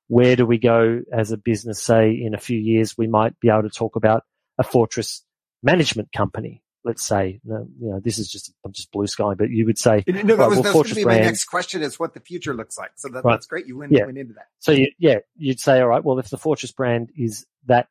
where 0.09 0.37
do 0.37 0.47
we 0.47 0.57
go 0.57 1.03
as 1.13 1.31
a 1.31 1.37
business? 1.37 1.83
Say 1.83 2.13
in 2.13 2.33
a 2.33 2.39
few 2.39 2.59
years, 2.59 2.97
we 2.97 3.09
might 3.09 3.39
be 3.41 3.51
able 3.51 3.65
to 3.65 3.69
talk 3.69 3.97
about 3.97 4.25
a 4.57 4.65
Fortress 4.65 5.23
management 5.63 6.13
company 6.13 6.63
let's 6.85 7.05
say, 7.05 7.41
you 7.45 7.69
know, 7.79 8.01
this 8.01 8.19
is 8.19 8.29
just 8.29 8.53
I'm 8.65 8.73
just 8.73 8.91
blue 8.91 9.07
sky, 9.07 9.35
but 9.35 9.51
you 9.51 9.67
would 9.67 9.79
say, 9.79 10.03
no, 10.07 10.15
that 10.15 10.37
right, 10.37 10.49
was, 10.49 10.59
well, 10.59 10.73
going 10.73 10.89
to 10.89 10.95
be 10.95 11.05
brand, 11.05 11.21
my 11.21 11.27
next 11.27 11.45
question: 11.45 11.83
is 11.83 11.99
what 11.99 12.13
the 12.15 12.19
future 12.21 12.55
looks 12.55 12.77
like. 12.77 12.91
So 12.97 13.09
that, 13.11 13.25
right. 13.25 13.35
that's 13.35 13.47
great. 13.47 13.67
You 13.67 13.79
went, 13.79 13.93
yeah. 13.93 14.05
went 14.05 14.19
into 14.19 14.35
that. 14.35 14.47
So 14.59 14.73
you, 14.73 14.89
yeah, 14.99 15.19
you'd 15.37 15.61
say, 15.61 15.81
all 15.81 15.87
right, 15.87 16.03
well, 16.03 16.19
if 16.19 16.29
the 16.29 16.39
Fortress 16.39 16.73
brand 16.73 17.11
is 17.17 17.47
that 17.67 17.87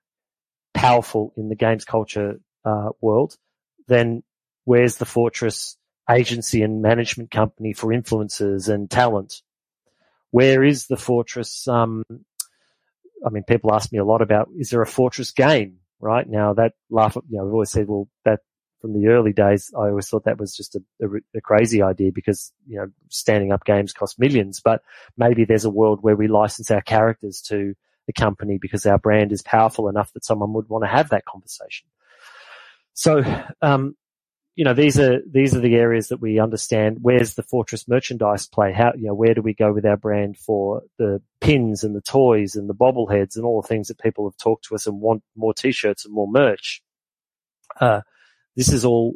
powerful 0.74 1.34
in 1.38 1.49
the 1.49 1.55
games 1.55 1.86
culture 1.86 2.39
uh, 2.66 2.89
world, 3.01 3.38
then 3.88 4.24
where's 4.66 4.97
the 4.97 5.05
Fortress 5.05 5.78
agency 6.09 6.62
and 6.62 6.82
management 6.82 7.32
company 7.32 7.74
for 7.74 7.88
influencers 7.88 8.70
and 8.70 8.89
talent? 8.89 9.41
Where 10.32 10.64
is 10.64 10.88
the 10.88 10.97
Fortress? 10.97 11.68
Um, 11.68 12.03
I 13.26 13.30
mean, 13.30 13.43
people 13.43 13.74
ask 13.74 13.91
me 13.91 13.99
a 13.99 14.05
lot 14.05 14.22
about 14.22 14.49
is 14.57 14.70
there 14.70 14.82
a 14.82 14.88
Fortress 14.88 15.32
game? 15.32 15.78
Right 15.99 16.28
now, 16.28 16.53
that 16.53 16.74
laugh. 16.89 17.16
You 17.30 17.38
know, 17.38 17.43
we've 17.43 17.53
always 17.53 17.70
said, 17.70 17.88
well, 17.88 18.07
that 18.26 18.39
from 18.82 18.99
the 18.99 19.09
early 19.09 19.34
days, 19.34 19.72
I 19.76 19.89
always 19.89 20.09
thought 20.09 20.26
that 20.26 20.39
was 20.39 20.55
just 20.55 20.76
a, 20.76 20.82
a, 20.99 21.07
a, 21.38 21.41
crazy 21.41 21.84
idea 21.84 22.12
because, 22.12 22.51
you 22.66 22.78
know, 22.78 22.88
standing 23.09 23.51
up 23.51 23.64
games 23.64 23.93
cost 23.93 24.20
millions, 24.20 24.59
but 24.59 24.82
maybe 25.16 25.45
there's 25.45 25.66
a 25.66 25.70
world 25.70 25.99
where 26.01 26.16
we 26.16 26.28
license 26.28 26.72
our 26.72 26.82
characters 26.82 27.41
to 27.49 27.76
the 28.07 28.14
company 28.14 28.57
because 28.59 28.88
our 28.88 28.97
brand 28.97 29.32
is 29.32 29.43
powerful 29.43 29.88
enough 29.88 30.12
that 30.14 30.26
someone 30.26 30.53
would 30.53 30.68
want 30.68 30.84
to 30.84 30.89
have 30.89 31.09
that 31.09 31.26
conversation. 31.26 31.88
So, 32.93 33.23
um, 33.61 33.95
you 34.55 34.65
know, 34.65 34.73
these 34.73 34.99
are, 34.99 35.21
these 35.29 35.55
are 35.55 35.61
the 35.61 35.75
areas 35.75 36.09
that 36.09 36.21
we 36.21 36.39
understand. 36.39 36.99
Where's 37.01 37.35
the 37.35 37.43
Fortress 37.43 37.87
merchandise 37.87 38.47
play? 38.47 38.73
How, 38.73 38.93
you 38.95 39.07
know, 39.07 39.13
where 39.15 39.33
do 39.33 39.41
we 39.41 39.53
go 39.53 39.73
with 39.73 39.85
our 39.85 39.97
brand 39.97 40.37
for 40.37 40.83
the 40.99 41.21
pins 41.39 41.83
and 41.83 41.95
the 41.95 42.01
toys 42.01 42.55
and 42.55 42.69
the 42.69 42.75
bobbleheads 42.75 43.35
and 43.37 43.45
all 43.45 43.61
the 43.61 43.67
things 43.67 43.87
that 43.87 43.99
people 43.99 44.29
have 44.29 44.37
talked 44.37 44.65
to 44.65 44.75
us 44.75 44.87
and 44.87 44.99
want 44.99 45.23
more 45.35 45.53
t-shirts 45.53 46.05
and 46.05 46.13
more 46.13 46.27
merch? 46.29 46.83
Uh, 47.79 48.01
this 48.55 48.71
is 48.73 48.85
all 48.85 49.15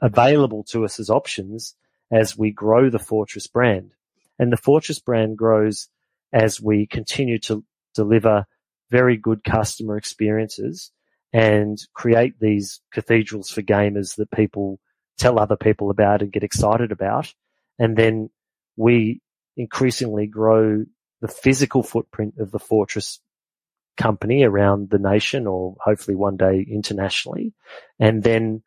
available 0.00 0.64
to 0.64 0.84
us 0.84 1.00
as 1.00 1.10
options 1.10 1.74
as 2.10 2.38
we 2.38 2.50
grow 2.50 2.88
the 2.88 2.98
Fortress 2.98 3.46
brand. 3.46 3.92
And 4.38 4.52
the 4.52 4.56
Fortress 4.56 5.00
brand 5.00 5.36
grows 5.36 5.88
as 6.32 6.60
we 6.60 6.86
continue 6.86 7.38
to 7.40 7.64
deliver 7.94 8.46
very 8.90 9.16
good 9.16 9.44
customer 9.44 9.96
experiences 9.96 10.92
and 11.32 11.78
create 11.92 12.34
these 12.40 12.80
cathedrals 12.92 13.50
for 13.50 13.62
gamers 13.62 14.16
that 14.16 14.30
people 14.30 14.78
tell 15.18 15.38
other 15.38 15.56
people 15.56 15.90
about 15.90 16.22
and 16.22 16.32
get 16.32 16.44
excited 16.44 16.92
about. 16.92 17.32
And 17.78 17.96
then 17.96 18.30
we 18.76 19.20
increasingly 19.56 20.26
grow 20.26 20.84
the 21.20 21.28
physical 21.28 21.82
footprint 21.82 22.34
of 22.38 22.50
the 22.50 22.58
Fortress 22.58 23.20
company 23.96 24.44
around 24.44 24.90
the 24.90 24.98
nation 24.98 25.46
or 25.46 25.76
hopefully 25.80 26.14
one 26.14 26.36
day 26.36 26.64
internationally. 26.68 27.52
And 27.98 28.22
then 28.22 28.62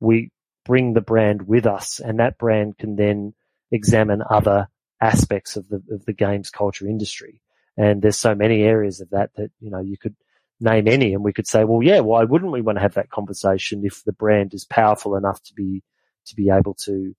we 0.00 0.30
bring 0.64 0.92
the 0.92 1.00
brand 1.00 1.42
with 1.42 1.66
us 1.66 2.00
and 2.00 2.18
that 2.18 2.36
brand 2.36 2.76
can 2.76 2.96
then 2.96 3.34
examine 3.70 4.22
other 4.28 4.68
aspects 5.00 5.56
of 5.56 5.68
the, 5.68 5.82
of 5.92 6.04
the 6.04 6.12
games 6.12 6.50
culture 6.50 6.86
industry. 6.86 7.40
And 7.76 8.02
there's 8.02 8.18
so 8.18 8.34
many 8.34 8.62
areas 8.62 9.00
of 9.00 9.10
that 9.10 9.30
that, 9.36 9.50
you 9.60 9.70
know, 9.70 9.80
you 9.80 9.96
could 9.96 10.16
name 10.60 10.88
any 10.88 11.14
and 11.14 11.22
we 11.22 11.32
could 11.32 11.46
say, 11.46 11.64
well, 11.64 11.82
yeah, 11.82 12.00
why 12.00 12.24
wouldn't 12.24 12.52
we 12.52 12.60
want 12.60 12.76
to 12.76 12.82
have 12.82 12.94
that 12.94 13.10
conversation 13.10 13.82
if 13.84 14.02
the 14.04 14.12
brand 14.12 14.54
is 14.54 14.64
powerful 14.64 15.16
enough 15.16 15.42
to 15.44 15.54
be, 15.54 15.82
to 16.26 16.34
be 16.34 16.50
able 16.50 16.74
to 16.74 17.14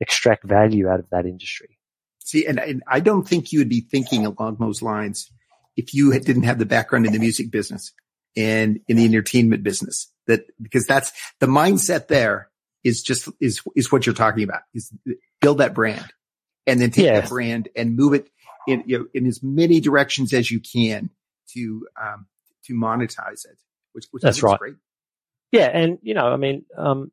extract 0.00 0.44
value 0.44 0.88
out 0.88 1.00
of 1.00 1.08
that 1.10 1.26
industry? 1.26 1.78
See, 2.18 2.46
and, 2.46 2.58
and 2.58 2.82
I 2.86 3.00
don't 3.00 3.26
think 3.26 3.52
you 3.52 3.60
would 3.60 3.68
be 3.68 3.80
thinking 3.80 4.26
along 4.26 4.56
those 4.58 4.82
lines 4.82 5.30
if 5.76 5.94
you 5.94 6.18
didn't 6.18 6.44
have 6.44 6.58
the 6.58 6.66
background 6.66 7.06
in 7.06 7.12
the 7.12 7.18
music 7.18 7.50
business 7.50 7.92
and 8.36 8.80
in 8.88 8.96
the 8.96 9.04
entertainment 9.04 9.62
business 9.62 10.10
that 10.26 10.44
because 10.60 10.86
that's 10.86 11.12
the 11.40 11.46
mindset 11.46 12.08
there 12.08 12.50
is 12.82 13.02
just 13.02 13.28
is 13.40 13.60
is 13.76 13.90
what 13.92 14.06
you're 14.06 14.14
talking 14.14 14.44
about 14.44 14.62
is 14.74 14.92
build 15.40 15.58
that 15.58 15.74
brand 15.74 16.12
and 16.66 16.80
then 16.80 16.90
take 16.90 17.04
yes. 17.04 17.22
that 17.22 17.30
brand 17.30 17.68
and 17.76 17.96
move 17.96 18.14
it 18.14 18.28
in 18.66 18.82
you 18.86 18.98
know, 18.98 19.06
in 19.14 19.26
as 19.26 19.42
many 19.42 19.80
directions 19.80 20.32
as 20.32 20.50
you 20.50 20.60
can 20.60 21.10
to 21.52 21.86
um 22.00 22.26
to 22.64 22.74
monetize 22.74 23.44
it 23.44 23.58
which, 23.92 24.06
which 24.10 24.22
that's 24.22 24.42
right 24.42 24.58
great. 24.58 24.74
yeah 25.52 25.66
and 25.66 25.98
you 26.02 26.14
know 26.14 26.26
i 26.26 26.36
mean 26.36 26.64
um 26.76 27.10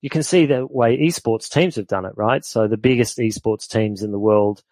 you 0.00 0.10
can 0.10 0.22
see 0.22 0.46
the 0.46 0.66
way 0.66 0.98
esports 0.98 1.48
teams 1.48 1.76
have 1.76 1.86
done 1.86 2.04
it 2.04 2.12
right 2.16 2.44
so 2.44 2.66
the 2.66 2.76
biggest 2.76 3.18
esports 3.18 3.68
teams 3.68 4.02
in 4.02 4.10
the 4.12 4.18
world 4.18 4.62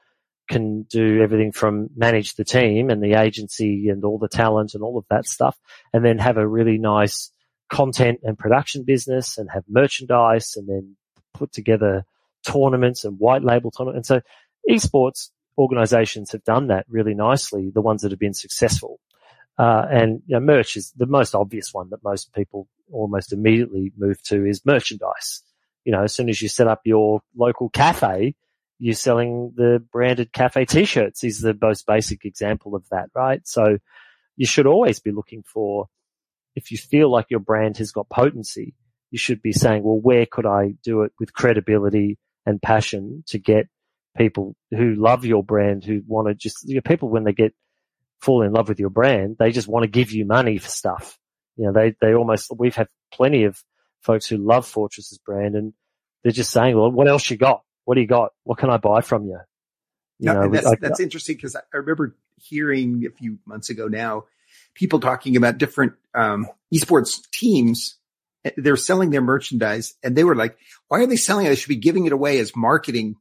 can 0.48 0.82
do 0.82 1.22
everything 1.22 1.52
from 1.52 1.88
manage 1.94 2.34
the 2.34 2.44
team 2.44 2.90
and 2.90 3.02
the 3.02 3.14
agency 3.14 3.88
and 3.88 4.04
all 4.04 4.18
the 4.18 4.28
talent 4.28 4.74
and 4.74 4.82
all 4.82 4.98
of 4.98 5.04
that 5.08 5.24
stuff 5.24 5.56
and 5.92 6.04
then 6.04 6.18
have 6.18 6.36
a 6.36 6.46
really 6.46 6.76
nice 6.76 7.30
content 7.70 8.20
and 8.24 8.38
production 8.38 8.82
business 8.82 9.38
and 9.38 9.48
have 9.50 9.64
merchandise 9.68 10.54
and 10.56 10.68
then 10.68 10.96
put 11.32 11.52
together 11.52 12.04
tournaments 12.46 13.04
and 13.04 13.18
white 13.18 13.42
label 13.42 13.70
tournaments. 13.70 14.10
And 14.10 14.22
so 14.22 14.68
esports 14.68 15.30
organizations 15.56 16.32
have 16.32 16.44
done 16.44 16.68
that 16.68 16.84
really 16.88 17.14
nicely, 17.14 17.70
the 17.72 17.80
ones 17.80 18.02
that 18.02 18.10
have 18.10 18.18
been 18.18 18.34
successful. 18.34 18.98
Uh, 19.60 19.86
and 19.90 20.22
you 20.26 20.34
know, 20.34 20.40
merch 20.40 20.74
is 20.74 20.90
the 20.96 21.04
most 21.04 21.34
obvious 21.34 21.74
one 21.74 21.90
that 21.90 22.02
most 22.02 22.32
people 22.32 22.66
almost 22.90 23.30
immediately 23.30 23.92
move 23.98 24.22
to 24.22 24.46
is 24.46 24.64
merchandise. 24.64 25.42
You 25.84 25.92
know, 25.92 26.02
as 26.02 26.14
soon 26.14 26.30
as 26.30 26.40
you 26.40 26.48
set 26.48 26.66
up 26.66 26.80
your 26.84 27.20
local 27.36 27.68
cafe, 27.68 28.34
you're 28.78 28.94
selling 28.94 29.52
the 29.54 29.84
branded 29.92 30.32
cafe 30.32 30.64
t-shirts 30.64 31.24
is 31.24 31.42
the 31.42 31.54
most 31.60 31.86
basic 31.86 32.24
example 32.24 32.74
of 32.74 32.88
that, 32.90 33.10
right? 33.14 33.46
So 33.46 33.76
you 34.38 34.46
should 34.46 34.66
always 34.66 34.98
be 34.98 35.10
looking 35.10 35.42
for 35.42 35.88
if 36.56 36.70
you 36.70 36.78
feel 36.78 37.10
like 37.10 37.26
your 37.28 37.40
brand 37.40 37.76
has 37.76 37.92
got 37.92 38.08
potency, 38.08 38.74
you 39.10 39.18
should 39.18 39.42
be 39.42 39.52
saying, 39.52 39.82
well, 39.82 40.00
where 40.00 40.24
could 40.24 40.46
I 40.46 40.74
do 40.82 41.02
it 41.02 41.12
with 41.20 41.34
credibility 41.34 42.16
and 42.46 42.62
passion 42.62 43.24
to 43.26 43.38
get 43.38 43.66
people 44.16 44.56
who 44.70 44.94
love 44.94 45.26
your 45.26 45.44
brand, 45.44 45.84
who 45.84 46.00
want 46.06 46.28
to 46.28 46.34
just, 46.34 46.66
you 46.66 46.76
know, 46.76 46.80
people 46.80 47.10
when 47.10 47.24
they 47.24 47.34
get 47.34 47.52
fall 48.20 48.42
in 48.42 48.52
love 48.52 48.68
with 48.68 48.80
your 48.80 48.90
brand, 48.90 49.36
they 49.38 49.52
just 49.52 49.68
want 49.68 49.84
to 49.84 49.88
give 49.88 50.12
you 50.12 50.24
money 50.24 50.58
for 50.58 50.68
stuff. 50.68 51.18
You 51.56 51.66
know, 51.66 51.72
they, 51.72 51.94
they 52.00 52.14
almost, 52.14 52.50
we've 52.56 52.76
had 52.76 52.88
plenty 53.12 53.44
of 53.44 53.62
folks 54.02 54.26
who 54.26 54.36
love 54.36 54.66
Fortress's 54.66 55.18
brand 55.24 55.54
and 55.54 55.72
they're 56.22 56.32
just 56.32 56.50
saying, 56.50 56.76
well, 56.76 56.90
what 56.90 57.08
else 57.08 57.28
you 57.30 57.36
got? 57.36 57.62
What 57.84 57.94
do 57.94 58.00
you 58.00 58.06
got? 58.06 58.32
What 58.44 58.58
can 58.58 58.70
I 58.70 58.76
buy 58.76 59.00
from 59.00 59.24
you? 59.24 59.38
you 60.18 60.26
no, 60.26 60.42
know, 60.42 60.50
that's, 60.50 60.80
that's 60.80 61.00
interesting 61.00 61.36
because 61.36 61.56
I 61.56 61.60
remember 61.72 62.14
hearing 62.36 63.04
a 63.06 63.10
few 63.10 63.38
months 63.46 63.70
ago 63.70 63.88
now 63.88 64.24
people 64.74 65.00
talking 65.00 65.36
about 65.36 65.58
different 65.58 65.94
um, 66.14 66.46
esports 66.72 67.28
teams. 67.30 67.96
They're 68.56 68.76
selling 68.76 69.10
their 69.10 69.20
merchandise, 69.20 69.94
and 70.02 70.16
they 70.16 70.24
were 70.24 70.34
like, 70.34 70.56
"Why 70.88 71.00
are 71.00 71.06
they 71.06 71.16
selling 71.16 71.46
it? 71.46 71.50
They 71.50 71.56
should 71.56 71.68
be 71.68 71.76
giving 71.76 72.06
it 72.06 72.12
away 72.12 72.38
as 72.38 72.56
marketing, 72.56 73.16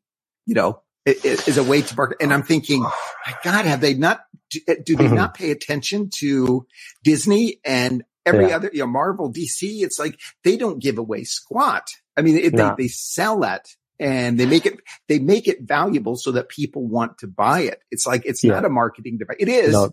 you 0.46 0.56
know, 0.56 0.82
as 1.26 1.58
a 1.58 1.64
way 1.64 1.82
to 1.82 1.96
market." 1.96 2.18
And 2.22 2.34
I'm 2.34 2.44
thinking, 2.44 2.82
my 2.82 3.36
God, 3.44 3.66
have 3.66 3.82
they 3.82 3.94
not? 3.94 4.22
Do 4.50 4.62
they 4.66 4.74
mm-hmm. 4.76 5.16
not 5.16 5.36
pay 5.36 5.52
attention 5.52 6.10
to 6.20 6.66
Disney 7.04 7.60
and 7.64 8.04
every 8.26 8.48
yeah. 8.48 8.56
other, 8.56 8.70
you 8.74 8.80
know, 8.80 8.88
Marvel, 8.88 9.32
DC? 9.32 9.82
It's 9.82 10.00
like 10.00 10.20
they 10.44 10.58
don't 10.58 10.80
give 10.80 10.98
away 10.98 11.24
squat. 11.24 11.88
I 12.18 12.22
mean, 12.22 12.38
it, 12.38 12.56
they 12.56 12.72
they 12.78 12.88
sell 12.88 13.42
that 13.42 13.68
and 14.00 14.40
they 14.40 14.46
make 14.46 14.66
it 14.66 14.80
they 15.08 15.20
make 15.20 15.48
it 15.48 15.62
valuable 15.62 16.16
so 16.16 16.32
that 16.32 16.50
people 16.50 16.88
want 16.88 17.20
to 17.20 17.28
buy 17.28 17.62
it. 17.62 17.82
It's 17.92 18.08
like 18.08 18.24
it's 18.26 18.44
yeah. 18.44 18.54
not 18.54 18.66
a 18.66 18.70
marketing 18.70 19.18
device. 19.18 19.38
It 19.40 19.50
is, 19.50 19.74
no 19.74 19.92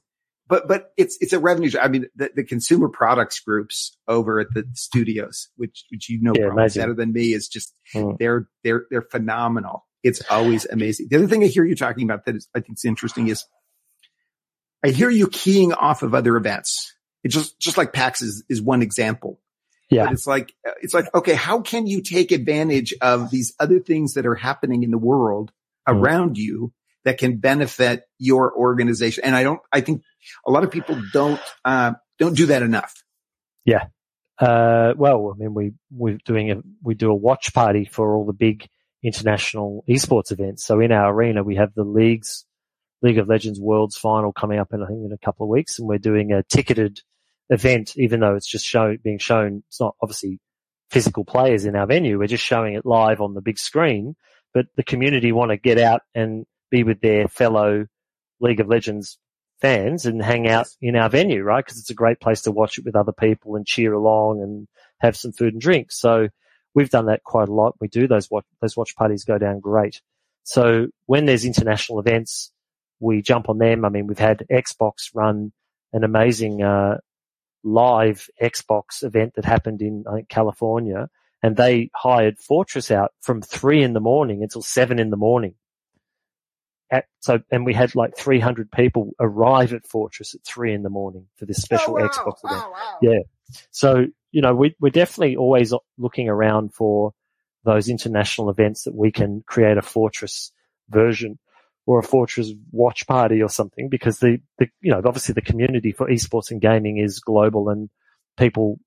but 0.48 0.68
but 0.68 0.92
it's 0.96 1.18
it's 1.20 1.32
a 1.32 1.38
revenue. 1.38 1.70
I 1.80 1.88
mean, 1.88 2.06
the, 2.14 2.30
the 2.34 2.44
consumer 2.44 2.88
products 2.88 3.40
groups 3.40 3.96
over 4.06 4.40
at 4.40 4.48
the 4.54 4.64
studios, 4.74 5.48
which 5.56 5.84
which 5.90 6.08
you 6.08 6.20
know 6.22 6.32
yeah, 6.36 6.50
better 6.54 6.94
than 6.94 7.12
me, 7.12 7.32
is 7.32 7.48
just 7.48 7.74
mm. 7.94 8.16
they're 8.18 8.48
they're 8.62 8.86
they're 8.90 9.02
phenomenal. 9.10 9.86
It's 10.06 10.22
always 10.30 10.66
amazing. 10.66 11.08
The 11.10 11.16
other 11.16 11.28
thing 11.28 11.42
I 11.42 11.48
hear 11.48 11.64
you 11.64 11.76
talking 11.76 12.04
about 12.04 12.24
that 12.24 12.36
is 12.36 12.48
I 12.54 12.60
think 12.60 12.78
is 12.78 12.84
interesting 12.84 13.28
is 13.28 13.44
I 14.84 14.88
hear 14.88 15.10
you 15.10 15.28
keying 15.28 15.72
off 15.72 16.02
of 16.02 16.14
other 16.14 16.36
events. 16.36 16.94
It's 17.24 17.34
just 17.34 17.58
just 17.58 17.76
like 17.76 17.92
PAX 17.92 18.22
is 18.22 18.44
is 18.48 18.62
one 18.62 18.82
example. 18.82 19.40
Yeah. 19.88 20.04
But 20.04 20.14
it's 20.14 20.26
like, 20.26 20.52
it's 20.82 20.94
like, 20.94 21.06
okay, 21.14 21.34
how 21.34 21.60
can 21.60 21.86
you 21.86 22.02
take 22.02 22.32
advantage 22.32 22.92
of 23.00 23.30
these 23.30 23.54
other 23.60 23.78
things 23.78 24.14
that 24.14 24.26
are 24.26 24.34
happening 24.34 24.82
in 24.82 24.90
the 24.90 24.98
world 24.98 25.52
Mm. 25.88 26.02
around 26.02 26.36
you 26.36 26.72
that 27.04 27.18
can 27.18 27.36
benefit 27.38 28.02
your 28.18 28.52
organization? 28.52 29.22
And 29.22 29.36
I 29.36 29.44
don't, 29.44 29.60
I 29.72 29.80
think 29.82 30.02
a 30.44 30.50
lot 30.50 30.64
of 30.64 30.72
people 30.72 31.00
don't, 31.12 31.40
uh, 31.64 31.92
don't 32.18 32.36
do 32.36 32.46
that 32.46 32.62
enough. 32.62 32.92
Yeah. 33.64 33.84
Uh, 34.40 34.94
well, 34.96 35.32
I 35.32 35.38
mean, 35.38 35.54
we, 35.54 35.72
we're 35.92 36.18
doing 36.24 36.50
a, 36.50 36.56
we 36.82 36.94
do 36.94 37.08
a 37.10 37.14
watch 37.14 37.54
party 37.54 37.84
for 37.84 38.16
all 38.16 38.26
the 38.26 38.32
big 38.32 38.66
international 39.02 39.84
esports 39.88 40.32
events. 40.32 40.64
So 40.64 40.80
in 40.80 40.92
our 40.92 41.12
arena, 41.12 41.42
we 41.42 41.56
have 41.56 41.74
the 41.74 41.84
leagues, 41.84 42.44
League 43.02 43.18
of 43.18 43.28
Legends 43.28 43.60
Worlds 43.60 43.96
final 43.96 44.32
coming 44.32 44.58
up 44.58 44.72
in, 44.72 44.82
I 44.82 44.86
think, 44.86 45.04
in 45.04 45.12
a 45.12 45.24
couple 45.24 45.44
of 45.44 45.50
weeks. 45.50 45.78
And 45.78 45.86
we're 45.86 45.98
doing 45.98 46.32
a 46.32 46.42
ticketed 46.42 47.00
event, 47.50 47.96
even 47.96 48.20
though 48.20 48.34
it's 48.34 48.50
just 48.50 48.74
being 49.02 49.18
shown. 49.18 49.62
It's 49.68 49.80
not 49.80 49.94
obviously 50.02 50.40
physical 50.90 51.24
players 51.24 51.64
in 51.64 51.76
our 51.76 51.86
venue. 51.86 52.18
We're 52.18 52.26
just 52.26 52.44
showing 52.44 52.74
it 52.74 52.86
live 52.86 53.20
on 53.20 53.34
the 53.34 53.40
big 53.40 53.58
screen, 53.58 54.16
but 54.54 54.66
the 54.76 54.82
community 54.82 55.32
want 55.32 55.50
to 55.50 55.56
get 55.56 55.78
out 55.78 56.02
and 56.14 56.46
be 56.70 56.82
with 56.82 57.00
their 57.00 57.28
fellow 57.28 57.86
League 58.40 58.60
of 58.60 58.68
Legends 58.68 59.18
fans 59.60 60.04
and 60.06 60.22
hang 60.22 60.46
out 60.48 60.68
in 60.80 60.96
our 60.96 61.08
venue, 61.08 61.42
right? 61.42 61.64
Because 61.64 61.78
it's 61.78 61.90
a 61.90 61.94
great 61.94 62.20
place 62.20 62.42
to 62.42 62.52
watch 62.52 62.78
it 62.78 62.84
with 62.84 62.96
other 62.96 63.12
people 63.12 63.56
and 63.56 63.66
cheer 63.66 63.92
along 63.92 64.42
and 64.42 64.68
have 65.00 65.16
some 65.16 65.32
food 65.32 65.54
and 65.54 65.60
drink. 65.60 65.90
So 65.90 66.28
we've 66.76 66.90
done 66.90 67.06
that 67.06 67.24
quite 67.24 67.48
a 67.48 67.52
lot. 67.52 67.74
We 67.80 67.88
do 67.88 68.06
those 68.06 68.30
watch, 68.30 68.44
those 68.60 68.76
watch 68.76 68.94
parties 68.94 69.24
go 69.24 69.38
down 69.38 69.58
great. 69.58 70.00
So 70.44 70.86
when 71.06 71.24
there's 71.24 71.44
international 71.44 71.98
events, 71.98 72.52
we 73.00 73.22
jump 73.22 73.48
on 73.48 73.58
them. 73.58 73.84
I 73.84 73.88
mean, 73.88 74.06
we've 74.06 74.18
had 74.18 74.44
Xbox 74.52 75.10
run 75.14 75.52
an 75.92 76.04
amazing, 76.04 76.62
uh, 76.62 76.98
live 77.64 78.28
Xbox 78.40 79.02
event 79.02 79.32
that 79.34 79.44
happened 79.44 79.82
in 79.82 80.04
I 80.08 80.16
think, 80.16 80.28
California 80.28 81.08
and 81.42 81.56
they 81.56 81.90
hired 81.94 82.38
Fortress 82.38 82.90
out 82.90 83.12
from 83.20 83.42
three 83.42 83.82
in 83.82 83.92
the 83.92 84.00
morning 84.00 84.42
until 84.42 84.62
seven 84.62 84.98
in 84.98 85.10
the 85.10 85.16
morning. 85.16 85.54
At, 86.90 87.06
so, 87.20 87.40
and 87.50 87.66
we 87.66 87.74
had 87.74 87.94
like 87.96 88.16
300 88.16 88.70
people 88.70 89.10
arrive 89.18 89.72
at 89.72 89.86
Fortress 89.86 90.34
at 90.34 90.44
three 90.44 90.72
in 90.72 90.82
the 90.82 90.90
morning 90.90 91.26
for 91.36 91.46
this 91.46 91.58
special 91.58 91.96
Oh, 91.96 92.00
wow. 92.00 92.08
Xbox 92.08 92.44
event. 92.44 92.62
Wow, 92.62 92.72
wow. 92.72 92.98
Yeah. 93.02 93.18
So, 93.70 94.06
you 94.32 94.42
know, 94.42 94.54
we, 94.54 94.74
we're 94.80 94.90
definitely 94.90 95.36
always 95.36 95.72
looking 95.98 96.28
around 96.28 96.74
for 96.74 97.12
those 97.64 97.88
international 97.88 98.50
events 98.50 98.84
that 98.84 98.94
we 98.94 99.10
can 99.10 99.42
create 99.46 99.76
a 99.76 99.82
Fortress 99.82 100.52
version 100.88 101.38
or 101.86 101.98
a 101.98 102.02
Fortress 102.02 102.52
watch 102.70 103.06
party 103.06 103.42
or 103.42 103.48
something 103.48 103.88
because 103.88 104.18
the, 104.18 104.38
the, 104.58 104.68
you 104.80 104.90
know, 104.90 105.00
obviously 105.04 105.32
the 105.32 105.40
community 105.40 105.92
for 105.92 106.08
esports 106.08 106.50
and 106.50 106.60
gaming 106.60 106.98
is 106.98 107.20
global 107.20 107.68
and 107.68 107.88
people 108.36 108.78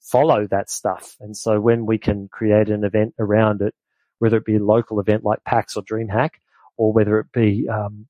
follow 0.00 0.46
that 0.46 0.70
stuff. 0.70 1.16
And 1.20 1.36
so 1.36 1.60
when 1.60 1.86
we 1.86 1.98
can 1.98 2.28
create 2.28 2.68
an 2.70 2.84
event 2.84 3.14
around 3.18 3.62
it, 3.62 3.74
whether 4.18 4.36
it 4.38 4.44
be 4.44 4.56
a 4.56 4.64
local 4.64 5.00
event 5.00 5.24
like 5.24 5.44
PAX 5.44 5.76
or 5.76 5.82
DreamHack, 5.82 6.30
or 6.76 6.92
whether 6.92 7.18
it 7.18 7.32
be 7.32 7.68
um, 7.68 8.06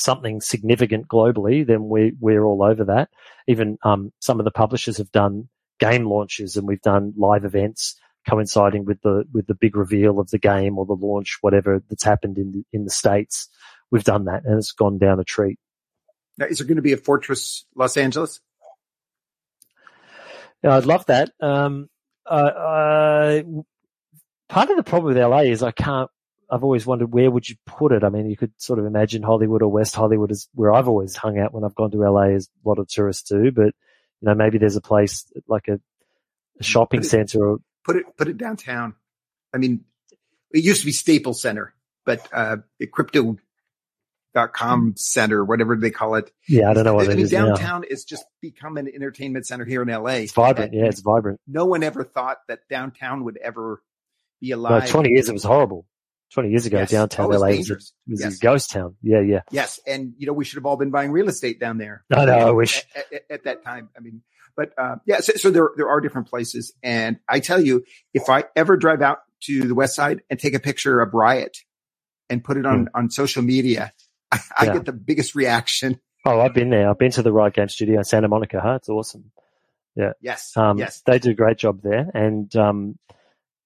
something 0.00 0.40
significant 0.40 1.08
globally, 1.08 1.66
then 1.66 1.88
we 1.88 2.14
we're 2.18 2.44
all 2.44 2.62
over 2.62 2.84
that. 2.84 3.10
Even 3.46 3.78
um, 3.82 4.12
some 4.20 4.40
of 4.40 4.44
the 4.44 4.50
publishers 4.50 4.98
have 4.98 5.12
done 5.12 5.48
game 5.78 6.06
launches, 6.06 6.56
and 6.56 6.66
we've 6.66 6.82
done 6.82 7.14
live 7.16 7.44
events 7.44 7.96
coinciding 8.28 8.84
with 8.84 9.00
the 9.02 9.24
with 9.32 9.46
the 9.46 9.54
big 9.54 9.76
reveal 9.76 10.20
of 10.20 10.30
the 10.30 10.38
game 10.38 10.78
or 10.78 10.86
the 10.86 10.92
launch, 10.92 11.38
whatever 11.40 11.82
that's 11.88 12.04
happened 12.04 12.38
in 12.38 12.52
the, 12.52 12.64
in 12.72 12.84
the 12.84 12.90
states. 12.90 13.48
We've 13.90 14.04
done 14.04 14.26
that, 14.26 14.44
and 14.44 14.58
it's 14.58 14.72
gone 14.72 14.98
down 14.98 15.20
a 15.20 15.24
treat. 15.24 15.58
Now, 16.38 16.46
is 16.46 16.58
there 16.58 16.66
going 16.66 16.76
to 16.76 16.82
be 16.82 16.92
a 16.92 16.96
Fortress 16.96 17.66
Los 17.74 17.96
Angeles? 17.96 18.40
Yeah, 20.62 20.76
I'd 20.76 20.86
love 20.86 21.06
that. 21.06 21.30
Um, 21.40 21.88
uh, 22.26 22.34
uh, 22.34 23.42
part 24.48 24.70
of 24.70 24.76
the 24.76 24.82
problem 24.82 25.14
with 25.14 25.22
LA 25.22 25.40
is 25.40 25.62
I 25.62 25.72
can't. 25.72 26.10
I've 26.50 26.64
always 26.64 26.84
wondered 26.84 27.12
where 27.12 27.30
would 27.30 27.48
you 27.48 27.54
put 27.64 27.92
it. 27.92 28.02
I 28.02 28.08
mean, 28.08 28.28
you 28.28 28.36
could 28.36 28.52
sort 28.56 28.80
of 28.80 28.86
imagine 28.86 29.22
Hollywood 29.22 29.62
or 29.62 29.70
West 29.70 29.94
Hollywood 29.94 30.32
is 30.32 30.48
where 30.54 30.72
I've 30.72 30.88
always 30.88 31.14
hung 31.14 31.38
out 31.38 31.54
when 31.54 31.62
I've 31.64 31.74
gone 31.76 31.90
to 31.92 31.98
LA, 31.98 32.30
as 32.30 32.48
a 32.64 32.68
lot 32.68 32.78
of 32.78 32.88
tourists 32.88 33.28
do. 33.28 33.52
But 33.52 33.66
you 34.20 34.28
know, 34.28 34.34
maybe 34.34 34.58
there's 34.58 34.76
a 34.76 34.80
place 34.80 35.30
like 35.46 35.68
a, 35.68 35.78
a 36.58 36.62
shopping 36.62 37.00
Put 37.00 37.06
it- 37.06 37.10
center 37.10 37.44
or 37.44 37.58
Put 37.84 37.96
it, 37.96 38.16
put 38.16 38.28
it 38.28 38.36
downtown. 38.36 38.94
I 39.54 39.58
mean, 39.58 39.84
it 40.52 40.62
used 40.62 40.80
to 40.80 40.86
be 40.86 40.92
Staples 40.92 41.40
Center, 41.40 41.74
but, 42.04 42.28
uh, 42.32 42.58
the 42.78 42.86
crypto.com 42.86 44.94
center, 44.96 45.44
whatever 45.44 45.76
they 45.76 45.90
call 45.90 46.14
it. 46.16 46.30
yeah, 46.48 46.70
I 46.70 46.74
don't 46.74 46.84
know 46.84 46.94
what 46.94 47.08
I 47.08 47.12
it 47.12 47.16
mean, 47.16 47.24
is 47.24 47.32
now. 47.32 47.46
downtown 47.46 47.84
is 47.84 48.04
just 48.04 48.24
become 48.40 48.76
an 48.76 48.88
entertainment 48.94 49.46
center 49.46 49.64
here 49.64 49.82
in 49.82 49.88
LA. 49.88 50.10
It's 50.10 50.32
vibrant. 50.32 50.72
Yeah, 50.74 50.86
it's 50.86 51.00
vibrant. 51.00 51.40
No 51.46 51.66
one 51.66 51.82
ever 51.82 52.04
thought 52.04 52.38
that 52.48 52.60
downtown 52.68 53.24
would 53.24 53.36
ever 53.38 53.82
be 54.40 54.50
alive. 54.52 54.70
No, 54.70 54.76
alive. 54.78 54.90
20 54.90 55.10
years 55.10 55.28
it 55.28 55.32
was 55.32 55.44
horrible. 55.44 55.86
20 56.32 56.50
years 56.50 56.66
ago, 56.66 56.78
Yes. 56.78 56.90
downtown 56.90 57.26
LA 57.30 57.32
was, 57.32 57.42
a, 57.42 57.52
dangerous. 57.56 57.92
was 58.08 58.20
Yes. 58.20 58.36
a 58.36 58.38
ghost 58.38 58.70
town. 58.70 58.96
Yeah, 59.02 59.20
yeah. 59.20 59.40
Yes, 59.50 59.80
and 59.86 60.14
you 60.18 60.26
know 60.26 60.32
we 60.32 60.44
should 60.44 60.56
have 60.56 60.66
all 60.66 60.76
been 60.76 60.90
buying 60.90 61.10
real 61.10 61.28
estate 61.28 61.58
down 61.60 61.78
there. 61.78 62.04
I 62.12 62.24
know, 62.24 62.32
I 62.32 62.50
wish. 62.52 62.84
at, 62.94 63.12
at, 63.12 63.22
at 63.30 63.44
that 63.44 63.64
time. 63.64 63.88
I 63.96 64.00
mean, 64.00 64.22
but 64.56 64.72
uh, 64.78 64.96
yeah, 65.06 65.20
so, 65.20 65.32
so 65.34 65.50
there 65.50 65.70
there 65.76 65.88
are 65.88 66.00
different 66.00 66.28
places, 66.28 66.72
and 66.82 67.18
I 67.28 67.40
tell 67.40 67.60
you, 67.60 67.84
if 68.14 68.28
I 68.28 68.44
ever 68.56 68.76
drive 68.76 69.02
out 69.02 69.18
to 69.44 69.66
the 69.66 69.74
west 69.74 69.94
side 69.96 70.22
and 70.30 70.38
take 70.38 70.54
a 70.54 70.60
picture 70.60 71.00
of 71.00 71.14
Riot 71.14 71.56
and 72.28 72.44
put 72.44 72.56
it 72.56 72.66
on 72.66 72.88
on 72.94 73.10
social 73.10 73.42
media, 73.42 73.92
I, 74.30 74.38
I. 74.58 74.64
Yeah. 74.66 74.72
get 74.74 74.84
the 74.86 74.92
biggest 74.92 75.34
reaction. 75.34 76.00
Oh, 76.26 76.38
I've 76.38 76.52
been 76.52 76.68
there. 76.68 76.90
I've 76.90 76.98
been 76.98 77.12
to 77.12 77.22
the 77.22 77.32
Riot 77.32 77.54
Game 77.54 77.68
Studio 77.70 77.96
in 77.96 78.04
Santa 78.04 78.28
Monica. 78.28 78.60
Huh? 78.60 78.74
It's 78.74 78.90
awesome. 78.90 79.30
Yeah. 79.96 80.12
Yes, 80.20 80.52
Um, 80.54 80.76
yes, 80.76 81.00
They 81.06 81.18
do 81.18 81.30
a 81.30 81.34
great 81.34 81.56
job 81.56 81.80
there. 81.82 82.10
And, 82.12 82.54
um, 82.56 82.98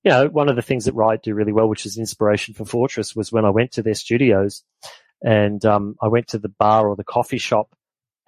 you 0.05 0.11
know, 0.11 0.29
one 0.29 0.49
of 0.49 0.57
the 0.57 0.63
things 0.63 0.85
that 0.85 0.95
Riot 0.95 1.23
do 1.23 1.35
really 1.35 1.53
well, 1.53 1.69
which 1.69 1.87
is 1.87 1.97
inspiration 1.97 2.55
for 2.55 2.67
Fortress, 2.67 3.17
was 3.17 3.33
when 3.33 3.45
I 3.45 3.51
went 3.51 3.73
to 3.73 3.83
their 3.83 3.95
studios 3.95 4.63
and 5.23 5.65
um, 5.65 5.97
I 6.01 6.09
went 6.09 6.29
to 6.29 6.39
the 6.39 6.51
bar 6.51 6.87
or 6.89 6.95
the 6.95 7.05
coffee 7.05 7.39
shop 7.39 7.75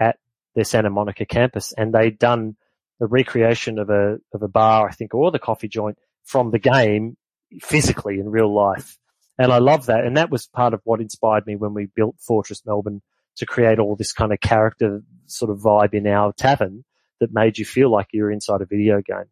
at 0.01 0.19
their 0.55 0.65
Santa 0.65 0.89
Monica 0.89 1.27
campus 1.27 1.75
and 1.77 1.93
they'd 1.93 2.19
done 2.19 2.57
a 3.01 3.07
recreation 3.07 3.79
of 3.79 3.91
a, 3.91 4.19
of 4.33 4.43
a 4.43 4.49
bar, 4.49 4.89
I 4.89 4.93
think, 4.93 5.13
or 5.13 5.31
the 5.31 5.39
coffee 5.39 5.69
joint 5.69 5.99
from 6.25 6.51
the 6.51 6.59
game 6.59 7.19
physically 7.61 8.19
in 8.19 8.31
real 8.31 8.53
life. 8.53 8.97
And 9.39 9.53
I 9.53 9.59
love 9.59 9.87
that. 9.87 10.05
And 10.05 10.17
that 10.17 10.31
was 10.31 10.47
part 10.47 10.73
of 10.73 10.81
what 10.85 11.03
inspired 11.03 11.47
me 11.47 11.57
when 11.57 11.75
we 11.75 11.87
built 11.95 12.17
Fortress 12.19 12.63
Melbourne 12.65 13.03
to 13.37 13.45
create 13.45 13.79
all 13.79 13.97
this 13.97 14.13
kind 14.13 14.33
of 14.33 14.41
character 14.41 15.03
sort 15.27 15.51
of 15.51 15.59
vibe 15.59 15.93
in 15.93 16.07
our 16.07 16.33
tavern 16.33 16.85
that 17.21 17.35
made 17.35 17.59
you 17.59 17.67
feel 17.67 17.91
like 17.91 18.09
you 18.13 18.23
were 18.23 18.31
inside 18.31 18.63
a 18.63 18.67
video 18.67 19.03
game. 19.03 19.27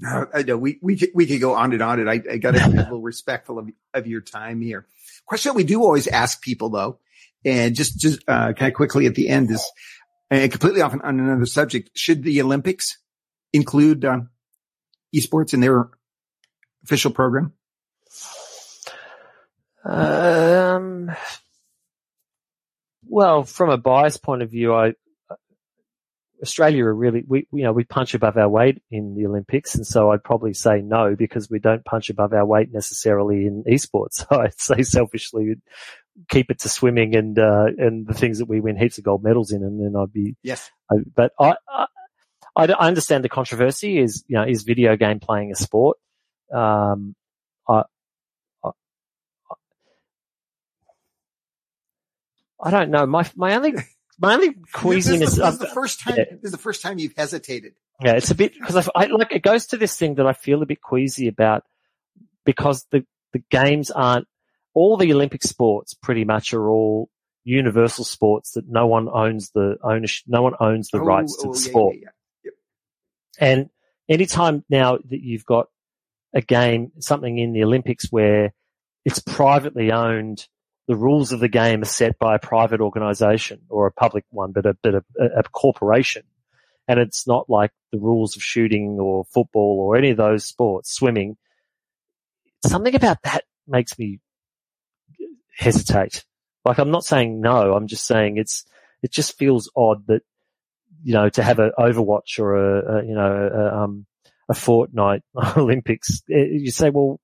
No, 0.00 0.26
I 0.34 0.42
know 0.42 0.56
we 0.56 0.78
we 0.82 0.96
could, 0.96 1.10
we 1.14 1.26
could 1.26 1.40
go 1.40 1.54
on 1.54 1.72
and 1.72 1.82
on, 1.82 2.00
and 2.00 2.10
I, 2.10 2.22
I 2.30 2.38
got 2.38 2.54
to 2.54 2.70
be 2.70 2.76
a 2.76 2.80
little 2.82 3.02
respectful 3.02 3.58
of 3.58 3.70
of 3.94 4.06
your 4.06 4.20
time 4.20 4.60
here. 4.60 4.86
Question 5.26 5.54
we 5.54 5.64
do 5.64 5.82
always 5.82 6.08
ask 6.08 6.42
people 6.42 6.70
though, 6.70 6.98
and 7.44 7.74
just 7.74 7.98
just 7.98 8.20
uh, 8.26 8.52
kind 8.52 8.72
of 8.72 8.74
quickly 8.74 9.06
at 9.06 9.14
the 9.14 9.28
end 9.28 9.50
is, 9.50 9.64
and 10.30 10.50
completely 10.50 10.80
off 10.80 10.92
on, 10.92 11.02
on 11.02 11.20
another 11.20 11.46
subject. 11.46 11.90
Should 11.94 12.22
the 12.22 12.40
Olympics 12.42 12.98
include 13.52 14.04
um, 14.04 14.30
esports 15.14 15.54
in 15.54 15.60
their 15.60 15.88
official 16.82 17.10
program? 17.10 17.52
Um, 19.84 21.10
well, 23.06 23.44
from 23.44 23.70
a 23.70 23.78
bias 23.78 24.18
point 24.18 24.42
of 24.42 24.50
view, 24.50 24.74
I, 24.74 24.94
Australia 26.42 26.84
are 26.86 26.94
really, 26.94 27.24
we, 27.26 27.46
you 27.52 27.64
know, 27.64 27.72
we 27.72 27.84
punch 27.84 28.14
above 28.14 28.36
our 28.36 28.48
weight 28.48 28.82
in 28.90 29.14
the 29.14 29.26
Olympics. 29.26 29.74
And 29.74 29.86
so 29.86 30.10
I'd 30.10 30.24
probably 30.24 30.54
say 30.54 30.80
no 30.80 31.14
because 31.14 31.50
we 31.50 31.58
don't 31.58 31.84
punch 31.84 32.08
above 32.10 32.32
our 32.32 32.46
weight 32.46 32.72
necessarily 32.72 33.46
in 33.46 33.64
esports. 33.64 34.14
So 34.14 34.26
I'd 34.30 34.58
say 34.58 34.82
selfishly 34.82 35.56
keep 36.28 36.50
it 36.50 36.60
to 36.60 36.68
swimming 36.68 37.14
and, 37.14 37.38
uh, 37.38 37.66
and 37.78 38.06
the 38.06 38.14
things 38.14 38.38
that 38.38 38.46
we 38.46 38.60
win 38.60 38.76
heaps 38.76 38.98
of 38.98 39.04
gold 39.04 39.22
medals 39.22 39.52
in. 39.52 39.62
And 39.62 39.80
then 39.80 40.00
I'd 40.00 40.12
be, 40.12 40.36
Yes. 40.42 40.70
I, 40.90 40.96
but 41.14 41.32
I, 41.38 41.54
I, 41.68 41.86
I 42.56 42.66
I 42.66 42.86
understand 42.88 43.22
the 43.24 43.28
controversy 43.28 43.98
is, 43.98 44.24
you 44.26 44.36
know, 44.36 44.42
is 44.44 44.62
video 44.64 44.96
game 44.96 45.20
playing 45.20 45.52
a 45.52 45.56
sport? 45.56 45.98
Um, 46.52 47.14
I, 47.68 47.84
I, 48.64 48.70
I 52.62 52.70
don't 52.70 52.90
know. 52.90 53.06
My, 53.06 53.28
my 53.36 53.54
only, 53.54 53.74
my 54.20 54.34
only 54.34 54.48
This 54.50 54.56
is, 54.58 54.72
queasiness, 54.72 55.34
the, 55.36 55.42
this 55.44 55.52
is 55.54 55.58
the 55.58 55.66
first 55.68 56.00
time. 56.00 56.14
yeah. 56.18 56.24
This 56.30 56.44
is 56.44 56.52
the 56.52 56.58
first 56.58 56.82
time 56.82 56.98
you've 56.98 57.14
hesitated. 57.16 57.74
yeah, 58.02 58.12
it's 58.12 58.30
a 58.30 58.34
bit 58.34 58.52
because 58.54 58.76
I, 58.76 58.90
I 58.94 59.06
like 59.06 59.32
it 59.32 59.42
goes 59.42 59.66
to 59.68 59.76
this 59.76 59.96
thing 59.96 60.16
that 60.16 60.26
I 60.26 60.32
feel 60.32 60.62
a 60.62 60.66
bit 60.66 60.80
queasy 60.82 61.28
about 61.28 61.64
because 62.44 62.86
the 62.90 63.04
the 63.32 63.42
games 63.50 63.90
aren't 63.90 64.26
all 64.74 64.96
the 64.96 65.12
Olympic 65.12 65.42
sports 65.42 65.94
pretty 65.94 66.24
much 66.24 66.52
are 66.54 66.68
all 66.68 67.08
universal 67.44 68.04
sports 68.04 68.52
that 68.52 68.68
no 68.68 68.86
one 68.86 69.08
owns 69.08 69.50
the 69.52 69.76
ownership, 69.82 70.24
no 70.28 70.42
one 70.42 70.54
owns 70.60 70.88
the 70.90 70.98
Oh, 71.00 71.04
rights 71.04 71.36
to 71.38 71.48
oh, 71.48 71.52
the 71.54 71.58
yeah, 71.60 71.64
sport. 71.68 71.96
yeah, 72.00 72.08
yeah. 72.44 72.50
And 73.38 73.70
anytime 74.08 74.64
now 74.68 74.98
that 74.98 75.22
you've 75.22 75.46
got 75.46 75.68
a 76.34 76.40
game, 76.42 76.92
something 77.00 77.38
in 77.38 77.52
the 77.52 77.64
Olympics 77.64 78.06
where 78.10 78.52
it's 79.04 79.18
privately 79.20 79.90
owned, 79.90 80.46
the 80.90 80.96
rules 80.96 81.30
of 81.30 81.38
the 81.38 81.48
game 81.48 81.82
are 81.82 81.84
set 81.84 82.18
by 82.18 82.34
a 82.34 82.40
private 82.40 82.80
organization 82.80 83.60
or 83.68 83.86
a 83.86 83.92
public 83.92 84.24
one, 84.30 84.50
but 84.50 84.66
a, 84.66 84.76
but 84.82 84.96
a, 84.96 85.04
a 85.36 85.42
corporation. 85.44 86.24
and 86.88 86.98
it's 86.98 87.28
not 87.28 87.48
like 87.48 87.70
the 87.92 87.98
rules 88.00 88.34
of 88.34 88.42
shooting 88.42 88.98
or 88.98 89.24
football 89.26 89.78
or 89.78 89.96
any 89.96 90.10
of 90.10 90.16
those 90.16 90.44
sports, 90.44 90.92
swimming. 90.92 91.36
Something 92.66 92.96
about 92.96 93.22
that 93.22 93.44
makes 93.68 93.96
me 94.00 94.18
hesitate. 95.56 96.24
Like 96.64 96.78
I'm 96.78 96.90
not 96.90 97.04
saying 97.04 97.40
no, 97.40 97.72
I'm 97.72 97.86
just 97.86 98.04
saying 98.04 98.38
it's, 98.38 98.64
it 99.00 99.12
just 99.12 99.38
feels 99.38 99.70
odd 99.76 100.08
that, 100.08 100.22
you 101.04 101.12
know, 101.12 101.28
to 101.28 101.42
have 101.44 101.60
an 101.60 101.70
Overwatch 101.78 102.40
or 102.40 102.56
a, 102.56 102.96
a 102.96 103.06
you 103.06 103.14
know, 103.14 103.48
a, 103.54 103.84
um, 103.84 104.06
a 104.48 104.54
Fortnite 104.54 105.22
Olympics, 105.56 106.24
eh, 106.28 106.48
you 106.50 106.72
say, 106.72 106.90
well, 106.90 107.20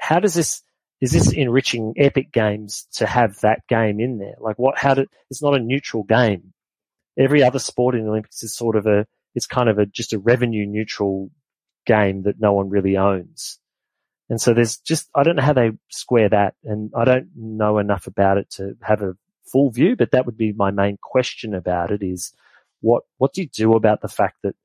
how 0.00 0.18
does 0.18 0.34
this, 0.34 0.63
is 1.04 1.12
this 1.12 1.30
enriching 1.34 1.92
epic 1.98 2.32
games 2.32 2.88
to 2.90 3.04
have 3.04 3.38
that 3.40 3.60
game 3.68 4.00
in 4.00 4.16
there? 4.16 4.36
Like 4.40 4.58
what, 4.58 4.78
how 4.78 4.94
did, 4.94 5.10
it's 5.28 5.42
not 5.42 5.54
a 5.54 5.58
neutral 5.58 6.02
game. 6.02 6.54
Every 7.18 7.42
other 7.42 7.58
sport 7.58 7.94
in 7.94 8.04
the 8.04 8.10
Olympics 8.10 8.42
is 8.42 8.56
sort 8.56 8.74
of 8.74 8.86
a, 8.86 9.06
it's 9.34 9.46
kind 9.46 9.68
of 9.68 9.78
a, 9.78 9.84
just 9.84 10.14
a 10.14 10.18
revenue 10.18 10.64
neutral 10.64 11.30
game 11.84 12.22
that 12.22 12.40
no 12.40 12.54
one 12.54 12.70
really 12.70 12.96
owns. 12.96 13.58
And 14.30 14.40
so 14.40 14.54
there's 14.54 14.78
just, 14.78 15.10
I 15.14 15.24
don't 15.24 15.36
know 15.36 15.42
how 15.42 15.52
they 15.52 15.72
square 15.90 16.30
that 16.30 16.54
and 16.64 16.90
I 16.96 17.04
don't 17.04 17.28
know 17.36 17.76
enough 17.76 18.06
about 18.06 18.38
it 18.38 18.48
to 18.52 18.74
have 18.80 19.02
a 19.02 19.14
full 19.52 19.70
view, 19.70 19.96
but 19.96 20.12
that 20.12 20.24
would 20.24 20.38
be 20.38 20.52
my 20.52 20.70
main 20.70 20.96
question 21.02 21.52
about 21.52 21.90
it 21.90 22.02
is 22.02 22.32
what, 22.80 23.02
what 23.18 23.34
do 23.34 23.42
you 23.42 23.48
do 23.48 23.74
about 23.74 24.00
the 24.00 24.08
fact 24.08 24.38
that 24.42 24.56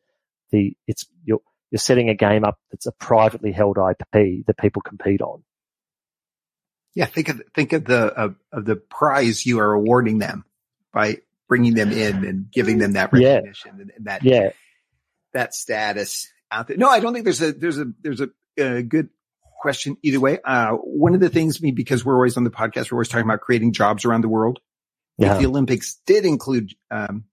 the, 0.52 0.78
it's, 0.88 1.06
you're, 1.26 1.42
you're 1.70 1.80
setting 1.80 2.08
a 2.08 2.16
game 2.16 2.46
up 2.46 2.58
that's 2.72 2.86
a 2.86 2.94
privately 2.94 3.52
held 3.52 3.78
IP 3.78 4.46
that 4.46 4.58
people 4.58 4.82
compete 4.82 5.22
on? 5.22 5.44
Yeah. 6.96 7.06
Think 7.06 7.30
of, 7.30 7.42
think 7.56 7.74
of 7.74 7.86
the, 7.86 7.98
of, 7.98 8.36
of 8.52 8.66
the 8.66 8.76
prize 8.76 9.46
you 9.46 9.60
are 9.60 9.74
awarding 9.74 10.20
them 10.20 10.46
by 10.94 11.20
bringing 11.48 11.74
them 11.74 11.92
in 11.92 12.26
and 12.26 12.52
giving 12.52 12.78
them 12.78 12.94
that 12.94 13.14
recognition 13.14 13.72
yeah. 13.76 13.82
and, 13.82 13.92
and 13.96 14.06
that, 14.06 14.24
yeah. 14.24 14.50
that 15.34 15.54
status 15.54 16.28
out 16.52 16.68
there. 16.68 16.78
No, 16.78 16.90
I 16.90 17.00
don't 17.00 17.14
think 17.14 17.26
there's 17.26 17.42
a, 17.42 17.52
there's 17.52 17.78
a, 17.78 17.86
there's 18.02 18.22
a, 18.22 18.30
a 18.58 18.84
good 18.84 19.10
question 19.62 19.98
either 20.04 20.20
way. 20.20 20.40
Uh, 20.44 20.72
one 20.74 21.14
of 21.14 21.20
the 21.20 21.30
things, 21.30 21.62
me, 21.62 21.72
because 21.72 22.06
we're 22.06 22.16
always 22.16 22.38
on 22.38 22.44
the 22.44 22.50
podcast, 22.50 22.92
we're 22.92 22.98
always 22.98 23.10
talking 23.10 23.26
about 23.26 23.42
creating 23.42 23.74
jobs 23.74 24.06
around 24.06 24.22
the 24.22 24.30
world. 24.30 24.60
Yeah. 25.18 25.34
If 25.34 25.40
the 25.40 25.48
Olympics 25.48 26.00
did 26.06 26.26
include, 26.26 26.74
um, 26.92 27.26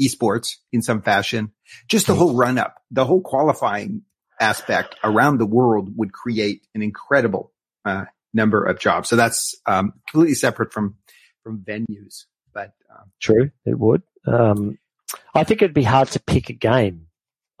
esports 0.00 0.56
in 0.72 0.82
some 0.82 1.02
fashion, 1.02 1.52
just 1.88 2.08
the 2.08 2.14
whole 2.14 2.34
run 2.34 2.58
up, 2.58 2.82
the 2.90 3.04
whole 3.04 3.20
qualifying 3.20 4.02
aspect 4.40 4.96
around 5.04 5.38
the 5.38 5.46
world 5.46 5.88
would 5.96 6.12
create 6.12 6.66
an 6.74 6.82
incredible, 6.82 7.52
uh, 7.84 8.04
number 8.34 8.64
of 8.64 8.78
jobs. 8.78 9.08
So 9.08 9.16
that's, 9.16 9.54
um, 9.66 9.92
completely 10.08 10.34
separate 10.34 10.72
from, 10.72 10.96
from 11.42 11.60
venues, 11.60 12.24
but, 12.52 12.72
um, 12.90 13.10
true. 13.20 13.50
It 13.64 13.78
would. 13.78 14.02
Um, 14.26 14.78
I 15.34 15.44
think 15.44 15.62
it'd 15.62 15.74
be 15.74 15.82
hard 15.82 16.08
to 16.08 16.20
pick 16.20 16.50
a 16.50 16.54
game. 16.54 17.06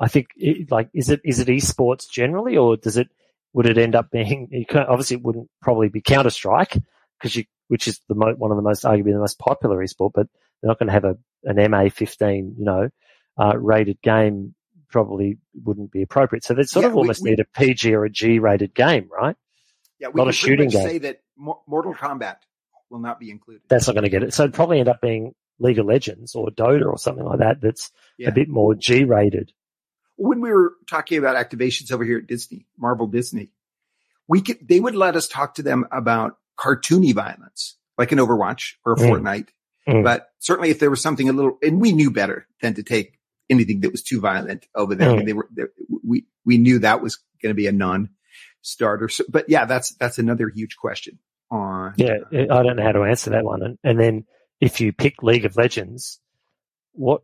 I 0.00 0.08
think 0.08 0.28
it, 0.36 0.70
like, 0.70 0.90
is 0.92 1.10
it, 1.10 1.20
is 1.24 1.38
it 1.38 1.48
esports 1.48 2.08
generally 2.10 2.56
or 2.56 2.76
does 2.76 2.96
it, 2.96 3.08
would 3.54 3.66
it 3.66 3.78
end 3.78 3.94
up 3.94 4.10
being? 4.10 4.66
obviously, 4.74 5.16
it 5.16 5.22
wouldn't 5.22 5.48
probably 5.62 5.88
be 5.88 6.02
Counter 6.02 6.30
Strike 6.30 6.76
because 7.18 7.36
you, 7.36 7.44
which 7.68 7.88
is 7.88 8.00
the 8.08 8.14
mo- 8.14 8.34
one 8.34 8.50
of 8.50 8.56
the 8.56 8.62
most 8.62 8.84
arguably 8.84 9.12
the 9.12 9.18
most 9.18 9.38
popular 9.38 9.78
esport, 9.78 10.10
but 10.14 10.26
they're 10.60 10.68
not 10.68 10.78
going 10.78 10.88
to 10.88 10.92
have 10.92 11.04
a 11.04 11.16
an 11.44 11.56
MA15, 11.56 12.58
you 12.58 12.64
know, 12.64 12.88
uh, 13.38 13.56
rated 13.56 14.02
game. 14.02 14.54
Probably 14.90 15.38
wouldn't 15.64 15.90
be 15.90 16.02
appropriate. 16.02 16.44
So 16.44 16.54
they 16.54 16.64
sort 16.64 16.84
yeah, 16.84 16.90
of 16.90 16.96
almost 16.96 17.22
we, 17.22 17.30
need 17.30 17.40
a 17.40 17.44
PG 17.44 17.94
or 17.94 18.04
a 18.04 18.10
G 18.10 18.38
rated 18.38 18.74
game, 18.74 19.08
right? 19.10 19.36
Yeah, 20.04 20.10
we 20.12 20.20
not 20.20 20.28
a 20.28 20.32
shooting 20.32 20.68
game. 20.68 20.86
Say 20.86 20.98
that 20.98 21.20
Mortal 21.36 21.94
Kombat 21.94 22.36
will 22.90 23.00
not 23.00 23.18
be 23.18 23.30
included. 23.30 23.62
That's 23.68 23.86
not 23.86 23.94
going 23.94 24.04
to 24.04 24.10
get 24.10 24.22
it. 24.22 24.34
So 24.34 24.44
it'd 24.44 24.54
probably 24.54 24.78
end 24.80 24.88
up 24.88 25.00
being 25.00 25.34
League 25.58 25.78
of 25.78 25.86
Legends 25.86 26.34
or 26.34 26.48
Dota 26.48 26.86
or 26.86 26.98
something 26.98 27.24
like 27.24 27.38
that. 27.40 27.60
That's 27.60 27.90
yeah. 28.18 28.28
a 28.28 28.32
bit 28.32 28.48
more 28.48 28.74
G 28.74 29.04
rated 29.04 29.52
when 30.16 30.40
we 30.40 30.50
were 30.50 30.74
talking 30.88 31.18
about 31.18 31.36
activations 31.36 31.92
over 31.92 32.04
here 32.04 32.18
at 32.18 32.26
Disney, 32.26 32.66
Marvel 32.78 33.06
Disney, 33.06 33.50
we 34.28 34.40
could, 34.40 34.58
they 34.66 34.80
would 34.80 34.94
let 34.94 35.16
us 35.16 35.28
talk 35.28 35.56
to 35.56 35.62
them 35.62 35.86
about 35.92 36.38
cartoony 36.58 37.14
violence, 37.14 37.76
like 37.98 38.12
an 38.12 38.18
Overwatch 38.18 38.74
or 38.84 38.92
a 38.92 38.96
mm. 38.96 39.10
Fortnite. 39.10 39.48
Mm. 39.88 40.04
But 40.04 40.28
certainly 40.38 40.70
if 40.70 40.78
there 40.78 40.90
was 40.90 41.02
something 41.02 41.28
a 41.28 41.32
little, 41.32 41.58
and 41.62 41.80
we 41.80 41.92
knew 41.92 42.10
better 42.10 42.46
than 42.62 42.74
to 42.74 42.82
take 42.82 43.18
anything 43.50 43.80
that 43.80 43.92
was 43.92 44.02
too 44.02 44.20
violent 44.20 44.66
over 44.74 44.94
there. 44.94 45.08
Mm. 45.08 45.12
I 45.12 45.16
mean, 45.16 45.26
they 45.26 45.32
were, 45.32 45.48
they, 45.54 45.64
we, 46.02 46.26
we 46.44 46.58
knew 46.58 46.78
that 46.78 47.02
was 47.02 47.18
going 47.42 47.50
to 47.50 47.56
be 47.56 47.66
a 47.66 47.72
non 47.72 48.10
starter. 48.64 49.08
So, 49.08 49.24
but 49.28 49.46
yeah, 49.48 49.66
that's, 49.66 49.94
that's 49.94 50.18
another 50.18 50.48
huge 50.48 50.76
question 50.76 51.18
on. 51.50 51.94
Yeah. 51.96 52.18
I 52.32 52.62
don't 52.62 52.76
know 52.76 52.82
how 52.82 52.92
to 52.92 53.04
answer 53.04 53.30
that 53.30 53.44
one. 53.44 53.62
And, 53.62 53.78
and 53.84 54.00
then 54.00 54.24
if 54.60 54.80
you 54.80 54.92
pick 54.92 55.22
League 55.22 55.44
of 55.44 55.56
Legends, 55.56 56.20
what, 56.92 57.22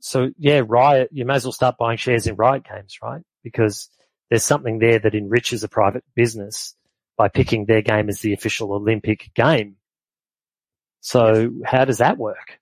so 0.00 0.30
yeah, 0.38 0.62
Riot, 0.66 1.08
you 1.12 1.24
may 1.24 1.34
as 1.34 1.44
well 1.44 1.52
start 1.52 1.76
buying 1.78 1.96
shares 1.96 2.26
in 2.26 2.36
Riot 2.36 2.64
Games, 2.68 2.98
right? 3.02 3.22
Because 3.42 3.88
there's 4.30 4.44
something 4.44 4.78
there 4.78 4.98
that 4.98 5.14
enriches 5.14 5.64
a 5.64 5.68
private 5.68 6.04
business 6.14 6.74
by 7.16 7.28
picking 7.28 7.66
their 7.66 7.82
game 7.82 8.08
as 8.08 8.20
the 8.20 8.32
official 8.32 8.72
Olympic 8.72 9.30
game. 9.34 9.76
So 11.00 11.34
yes. 11.34 11.50
how 11.64 11.84
does 11.84 11.98
that 11.98 12.18
work? 12.18 12.58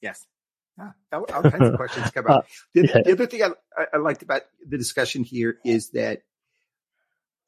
Yes. 0.00 0.26
Ah, 0.78 0.92
all 1.12 1.24
kinds 1.24 1.68
of 1.68 1.74
questions 1.76 2.10
come 2.10 2.26
up. 2.26 2.46
The, 2.74 2.86
yeah. 2.86 3.02
the 3.04 3.12
other 3.12 3.26
thing 3.26 3.42
I, 3.42 3.50
I 3.92 3.98
liked 3.98 4.22
about 4.22 4.42
the 4.66 4.76
discussion 4.76 5.22
here 5.22 5.58
is 5.64 5.90
that 5.90 6.22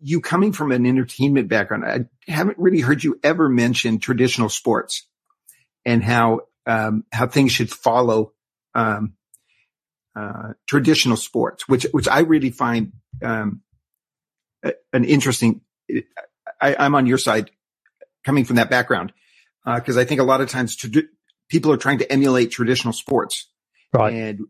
you 0.00 0.20
coming 0.20 0.52
from 0.52 0.72
an 0.72 0.86
entertainment 0.86 1.48
background, 1.48 1.84
I 1.84 2.30
haven't 2.30 2.58
really 2.58 2.80
heard 2.80 3.02
you 3.02 3.18
ever 3.22 3.48
mention 3.48 3.98
traditional 3.98 4.48
sports 4.48 5.06
and 5.84 6.02
how 6.02 6.40
um, 6.66 7.04
how 7.12 7.26
things 7.26 7.52
should 7.52 7.70
follow 7.70 8.32
um, 8.74 9.14
uh, 10.14 10.52
traditional 10.66 11.16
sports, 11.16 11.68
which 11.68 11.86
which 11.92 12.08
I 12.08 12.20
really 12.20 12.50
find 12.50 12.92
um, 13.22 13.62
an 14.92 15.04
interesting. 15.04 15.62
I, 16.60 16.84
am 16.84 16.94
on 16.94 17.06
your 17.06 17.18
side, 17.18 17.50
coming 18.24 18.44
from 18.44 18.56
that 18.56 18.70
background, 18.70 19.12
because 19.64 19.96
uh, 19.96 20.00
I 20.00 20.04
think 20.04 20.20
a 20.20 20.24
lot 20.24 20.40
of 20.40 20.48
times 20.48 20.76
trad- 20.76 21.08
people 21.48 21.72
are 21.72 21.76
trying 21.76 21.98
to 21.98 22.12
emulate 22.12 22.50
traditional 22.50 22.92
sports, 22.92 23.48
right? 23.92 24.12
And 24.12 24.40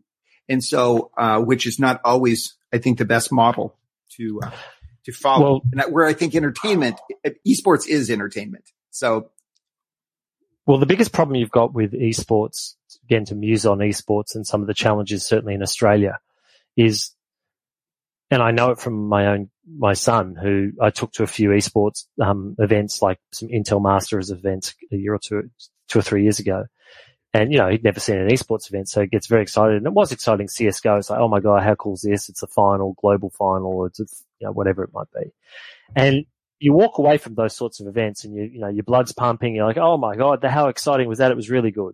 and 0.49 0.63
so, 0.63 1.11
uh, 1.17 1.39
which 1.39 1.65
is 1.65 1.79
not 1.79 2.01
always, 2.03 2.55
I 2.73 2.77
think, 2.77 2.97
the 2.97 3.05
best 3.05 3.31
model 3.31 3.77
to 4.17 4.39
uh, 4.41 4.51
to 5.07 5.13
follow. 5.13 5.41
Well, 5.41 5.61
and 5.71 5.79
that, 5.79 5.91
where 5.91 6.05
I 6.05 6.13
think 6.13 6.35
entertainment, 6.35 6.99
esports 7.47 7.87
is 7.87 8.11
entertainment. 8.11 8.65
So, 8.91 9.31
well, 10.65 10.77
the 10.77 10.85
biggest 10.85 11.13
problem 11.13 11.37
you've 11.37 11.49
got 11.49 11.73
with 11.73 11.93
esports 11.93 12.75
again 13.05 13.23
to 13.25 13.35
muse 13.35 13.65
on 13.65 13.77
esports 13.77 14.35
and 14.35 14.45
some 14.45 14.61
of 14.61 14.67
the 14.67 14.73
challenges 14.73 15.25
certainly 15.25 15.53
in 15.53 15.63
Australia 15.63 16.19
is, 16.75 17.11
and 18.29 18.43
I 18.43 18.51
know 18.51 18.71
it 18.71 18.79
from 18.79 19.07
my 19.07 19.27
own, 19.27 19.49
my 19.65 19.93
son 19.93 20.35
who 20.35 20.73
I 20.81 20.89
took 20.89 21.13
to 21.13 21.23
a 21.23 21.27
few 21.27 21.51
esports, 21.51 22.03
um, 22.21 22.57
events 22.59 23.01
like 23.01 23.19
some 23.31 23.47
Intel 23.47 23.81
Masters 23.81 24.29
events 24.29 24.75
a 24.91 24.97
year 24.97 25.13
or 25.13 25.19
two, 25.19 25.49
two 25.87 25.99
or 25.99 26.01
three 26.01 26.23
years 26.23 26.39
ago. 26.39 26.65
And, 27.37 27.51
you 27.51 27.59
know, 27.59 27.69
he'd 27.69 27.83
never 27.83 27.99
seen 27.99 28.17
an 28.17 28.29
esports 28.29 28.67
event, 28.67 28.89
so 28.89 29.01
he 29.01 29.07
gets 29.07 29.27
very 29.27 29.43
excited. 29.43 29.77
And 29.77 29.85
it 29.85 29.93
was 29.93 30.11
exciting 30.11 30.47
CSGO. 30.47 30.97
It's 30.97 31.11
like, 31.11 31.19
oh 31.19 31.27
my 31.27 31.39
God, 31.39 31.61
how 31.61 31.75
cool 31.75 31.93
is 31.93 32.01
this? 32.01 32.29
It's 32.29 32.41
a 32.41 32.47
final, 32.47 32.95
global 32.99 33.29
final, 33.29 33.85
it's, 33.85 33.99
you 34.39 34.47
know, 34.47 34.51
whatever 34.51 34.83
it 34.83 34.89
might 34.91 35.07
be. 35.13 35.31
And 35.95 36.25
you 36.59 36.73
walk 36.73 36.97
away 36.97 37.19
from 37.19 37.35
those 37.35 37.55
sorts 37.55 37.79
of 37.79 37.85
events 37.85 38.23
and 38.23 38.35
you, 38.35 38.43
you 38.43 38.59
know, 38.59 38.69
your 38.69 38.83
blood's 38.83 39.11
pumping. 39.11 39.53
You're 39.53 39.67
like, 39.67 39.77
oh 39.77 39.97
my 39.97 40.15
God, 40.15 40.43
how 40.43 40.69
exciting 40.69 41.07
was 41.07 41.19
that? 41.19 41.29
It 41.29 41.37
was 41.37 41.51
really 41.51 41.69
good. 41.69 41.93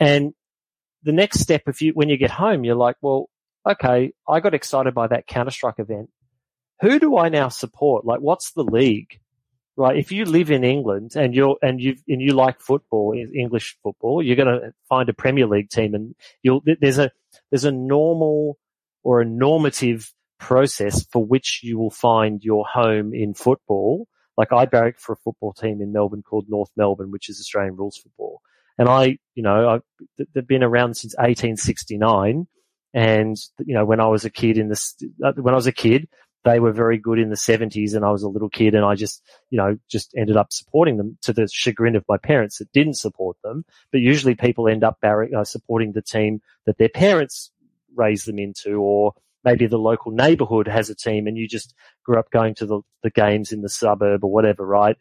And 0.00 0.34
the 1.04 1.12
next 1.12 1.38
step, 1.38 1.62
if 1.68 1.80
you, 1.80 1.92
when 1.92 2.08
you 2.08 2.16
get 2.16 2.32
home, 2.32 2.64
you're 2.64 2.74
like, 2.74 2.96
well, 3.00 3.30
okay, 3.64 4.12
I 4.28 4.40
got 4.40 4.54
excited 4.54 4.92
by 4.92 5.06
that 5.06 5.28
Counter 5.28 5.52
Strike 5.52 5.78
event. 5.78 6.10
Who 6.80 6.98
do 6.98 7.16
I 7.16 7.28
now 7.28 7.48
support? 7.48 8.04
Like, 8.04 8.18
what's 8.18 8.50
the 8.50 8.64
league? 8.64 9.20
Right. 9.74 9.96
If 9.96 10.12
you 10.12 10.26
live 10.26 10.50
in 10.50 10.64
England 10.64 11.12
and 11.16 11.34
you're, 11.34 11.56
and 11.62 11.80
you, 11.80 11.96
and 12.06 12.20
you 12.20 12.34
like 12.34 12.60
football, 12.60 13.14
English 13.14 13.78
football, 13.82 14.22
you're 14.22 14.36
going 14.36 14.60
to 14.60 14.74
find 14.88 15.08
a 15.08 15.14
Premier 15.14 15.46
League 15.46 15.70
team 15.70 15.94
and 15.94 16.14
you'll, 16.42 16.62
there's 16.80 16.98
a, 16.98 17.10
there's 17.50 17.64
a 17.64 17.72
normal 17.72 18.58
or 19.02 19.22
a 19.22 19.24
normative 19.24 20.12
process 20.38 21.04
for 21.06 21.24
which 21.24 21.60
you 21.62 21.78
will 21.78 21.90
find 21.90 22.42
your 22.42 22.66
home 22.66 23.14
in 23.14 23.32
football. 23.32 24.06
Like 24.36 24.52
I 24.52 24.66
barrack 24.66 24.98
for 24.98 25.12
a 25.12 25.16
football 25.24 25.52
team 25.52 25.80
in 25.80 25.92
Melbourne 25.92 26.22
called 26.22 26.46
North 26.48 26.70
Melbourne, 26.76 27.10
which 27.10 27.28
is 27.28 27.40
Australian 27.40 27.76
rules 27.76 27.96
football. 27.96 28.42
And 28.78 28.88
I, 28.88 29.18
you 29.34 29.42
know, 29.42 29.68
I, 29.68 30.24
they've 30.34 30.46
been 30.46 30.62
around 30.62 30.96
since 30.96 31.14
1869. 31.14 32.46
And, 32.94 33.36
you 33.64 33.74
know, 33.74 33.84
when 33.84 34.00
I 34.00 34.06
was 34.06 34.24
a 34.24 34.30
kid 34.30 34.58
in 34.58 34.68
this, 34.68 34.94
uh, 35.24 35.32
when 35.32 35.54
I 35.54 35.56
was 35.56 35.66
a 35.66 35.72
kid, 35.72 36.08
they 36.44 36.58
were 36.58 36.72
very 36.72 36.98
good 36.98 37.18
in 37.18 37.30
the 37.30 37.36
70s 37.36 37.94
and 37.94 38.04
I 38.04 38.10
was 38.10 38.22
a 38.22 38.28
little 38.28 38.48
kid 38.48 38.74
and 38.74 38.84
I 38.84 38.94
just, 38.94 39.22
you 39.50 39.58
know, 39.58 39.78
just 39.88 40.12
ended 40.16 40.36
up 40.36 40.52
supporting 40.52 40.96
them 40.96 41.16
to 41.22 41.32
the 41.32 41.48
chagrin 41.48 41.96
of 41.96 42.04
my 42.08 42.16
parents 42.16 42.58
that 42.58 42.72
didn't 42.72 42.94
support 42.94 43.36
them. 43.44 43.64
But 43.92 44.00
usually 44.00 44.34
people 44.34 44.68
end 44.68 44.82
up 44.82 44.98
uh, 45.02 45.44
supporting 45.44 45.92
the 45.92 46.02
team 46.02 46.40
that 46.66 46.78
their 46.78 46.88
parents 46.88 47.50
raised 47.94 48.26
them 48.26 48.38
into 48.38 48.76
or 48.76 49.12
maybe 49.44 49.66
the 49.66 49.78
local 49.78 50.12
neighborhood 50.12 50.66
has 50.66 50.90
a 50.90 50.94
team 50.94 51.26
and 51.26 51.36
you 51.36 51.46
just 51.46 51.74
grew 52.04 52.18
up 52.18 52.30
going 52.30 52.54
to 52.56 52.66
the, 52.66 52.80
the 53.02 53.10
games 53.10 53.52
in 53.52 53.62
the 53.62 53.68
suburb 53.68 54.24
or 54.24 54.30
whatever, 54.30 54.66
right? 54.66 54.96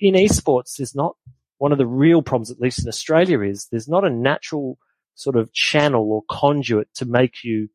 In 0.00 0.14
esports, 0.14 0.76
there's 0.76 0.94
not 0.94 1.16
one 1.58 1.72
of 1.72 1.78
the 1.78 1.86
real 1.86 2.22
problems, 2.22 2.50
at 2.50 2.60
least 2.60 2.82
in 2.82 2.88
Australia, 2.88 3.42
is 3.42 3.68
there's 3.70 3.88
not 3.88 4.04
a 4.04 4.10
natural 4.10 4.78
sort 5.14 5.36
of 5.36 5.52
channel 5.52 6.10
or 6.12 6.22
conduit 6.30 6.88
to 6.94 7.04
make 7.04 7.42
you 7.42 7.68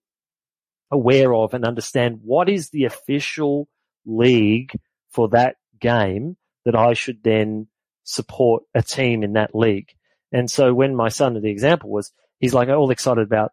aware 0.94 1.34
of 1.34 1.54
and 1.54 1.66
understand 1.66 2.20
what 2.24 2.48
is 2.48 2.70
the 2.70 2.86
official 2.86 3.68
league 4.06 4.72
for 5.10 5.30
that 5.30 5.56
game 5.80 6.38
that 6.66 6.76
I 6.76 6.94
should 6.94 7.24
then 7.24 7.68
support 8.04 8.64
a 8.74 8.82
team 8.82 9.24
in 9.24 9.34
that 9.34 9.56
league. 9.56 9.90
And 10.32 10.50
so 10.50 10.74
when 10.74 10.96
my 10.96 11.10
son, 11.10 11.34
the 11.34 11.50
example 11.50 11.90
was, 11.90 12.12
he's 12.40 12.54
like 12.54 12.70
all 12.70 12.92
excited 12.92 13.22
about 13.22 13.52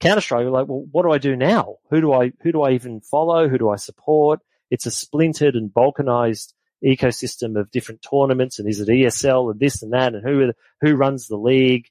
Counter 0.00 0.20
Strike. 0.20 0.46
Like, 0.46 0.68
well, 0.68 0.86
what 0.90 1.02
do 1.02 1.10
I 1.10 1.18
do 1.18 1.36
now? 1.36 1.76
Who 1.90 2.00
do 2.00 2.12
I, 2.12 2.32
who 2.42 2.52
do 2.52 2.62
I 2.62 2.72
even 2.72 3.00
follow? 3.00 3.48
Who 3.48 3.58
do 3.58 3.70
I 3.70 3.76
support? 3.76 4.40
It's 4.70 4.86
a 4.86 4.90
splintered 4.90 5.54
and 5.54 5.70
balkanized 5.70 6.52
ecosystem 6.84 7.58
of 7.58 7.70
different 7.70 8.04
tournaments. 8.08 8.58
And 8.58 8.68
is 8.68 8.80
it 8.80 8.88
ESL 8.88 9.50
and 9.50 9.60
this 9.60 9.82
and 9.82 9.92
that? 9.92 10.14
And 10.14 10.24
who, 10.24 10.52
who 10.80 10.96
runs 10.96 11.26
the 11.26 11.36
league? 11.36 11.86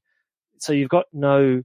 So 0.60 0.74
you've 0.74 0.90
got 0.90 1.06
no, 1.14 1.64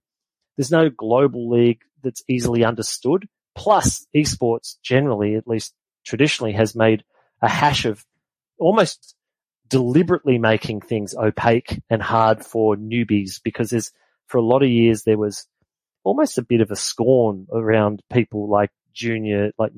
there's 0.57 0.71
no 0.71 0.91
global 0.91 1.51
league 1.51 1.81
that's 2.03 2.23
easily 2.29 2.65
understood. 2.65 3.29
Plus 3.57 4.07
esports 4.15 4.77
generally, 4.83 5.37
at 5.37 5.47
least 5.47 5.75
traditionally 6.05 6.53
has 6.53 6.75
made 6.75 7.05
a 7.41 7.49
hash 7.49 7.85
of 7.85 8.05
almost 8.59 9.15
deliberately 9.69 10.39
making 10.39 10.81
things 10.81 11.15
opaque 11.15 11.81
and 11.89 12.03
hard 12.03 12.45
for 12.45 12.77
newbies 12.77 13.41
because 13.43 13.71
there's, 13.71 13.93
for 14.27 14.39
a 14.39 14.43
lot 14.43 14.63
of 14.63 14.69
years, 14.69 15.03
there 15.03 15.19
was 15.19 15.47
almost 16.05 16.39
a 16.39 16.43
bit 16.43 16.61
of 16.61 16.71
a 16.71 16.77
scorn 16.77 17.47
around 17.53 18.03
people 18.13 18.49
like 18.49 18.71
junior, 18.93 19.53
like 19.59 19.73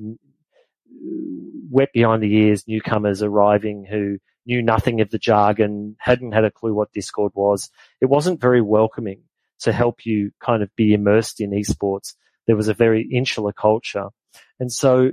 wet 1.69 1.89
behind 1.93 2.21
the 2.21 2.33
ears 2.33 2.67
newcomers 2.67 3.21
arriving 3.21 3.85
who 3.85 4.17
knew 4.45 4.61
nothing 4.61 5.01
of 5.01 5.09
the 5.09 5.19
jargon, 5.19 5.95
hadn't 5.99 6.31
had 6.31 6.45
a 6.45 6.51
clue 6.51 6.73
what 6.73 6.93
Discord 6.93 7.31
was. 7.35 7.69
It 8.01 8.05
wasn't 8.05 8.41
very 8.41 8.61
welcoming 8.61 9.21
to 9.61 9.71
help 9.73 10.05
you 10.05 10.31
kind 10.43 10.63
of 10.63 10.69
be 10.75 10.93
immersed 10.93 11.41
in 11.41 11.51
esports. 11.51 12.13
There 12.45 12.55
was 12.55 12.67
a 12.67 12.73
very 12.73 13.07
insular 13.11 13.53
culture. 13.53 14.07
And 14.59 14.71
so 14.71 15.11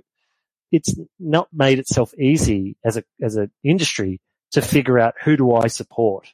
it's 0.70 0.94
not 1.18 1.48
made 1.52 1.78
itself 1.78 2.12
easy 2.18 2.76
as 2.84 2.96
a, 2.96 3.04
as 3.22 3.36
an 3.36 3.50
industry 3.62 4.20
to 4.52 4.62
figure 4.62 4.98
out 4.98 5.14
who 5.22 5.36
do 5.36 5.52
I 5.52 5.68
support. 5.68 6.28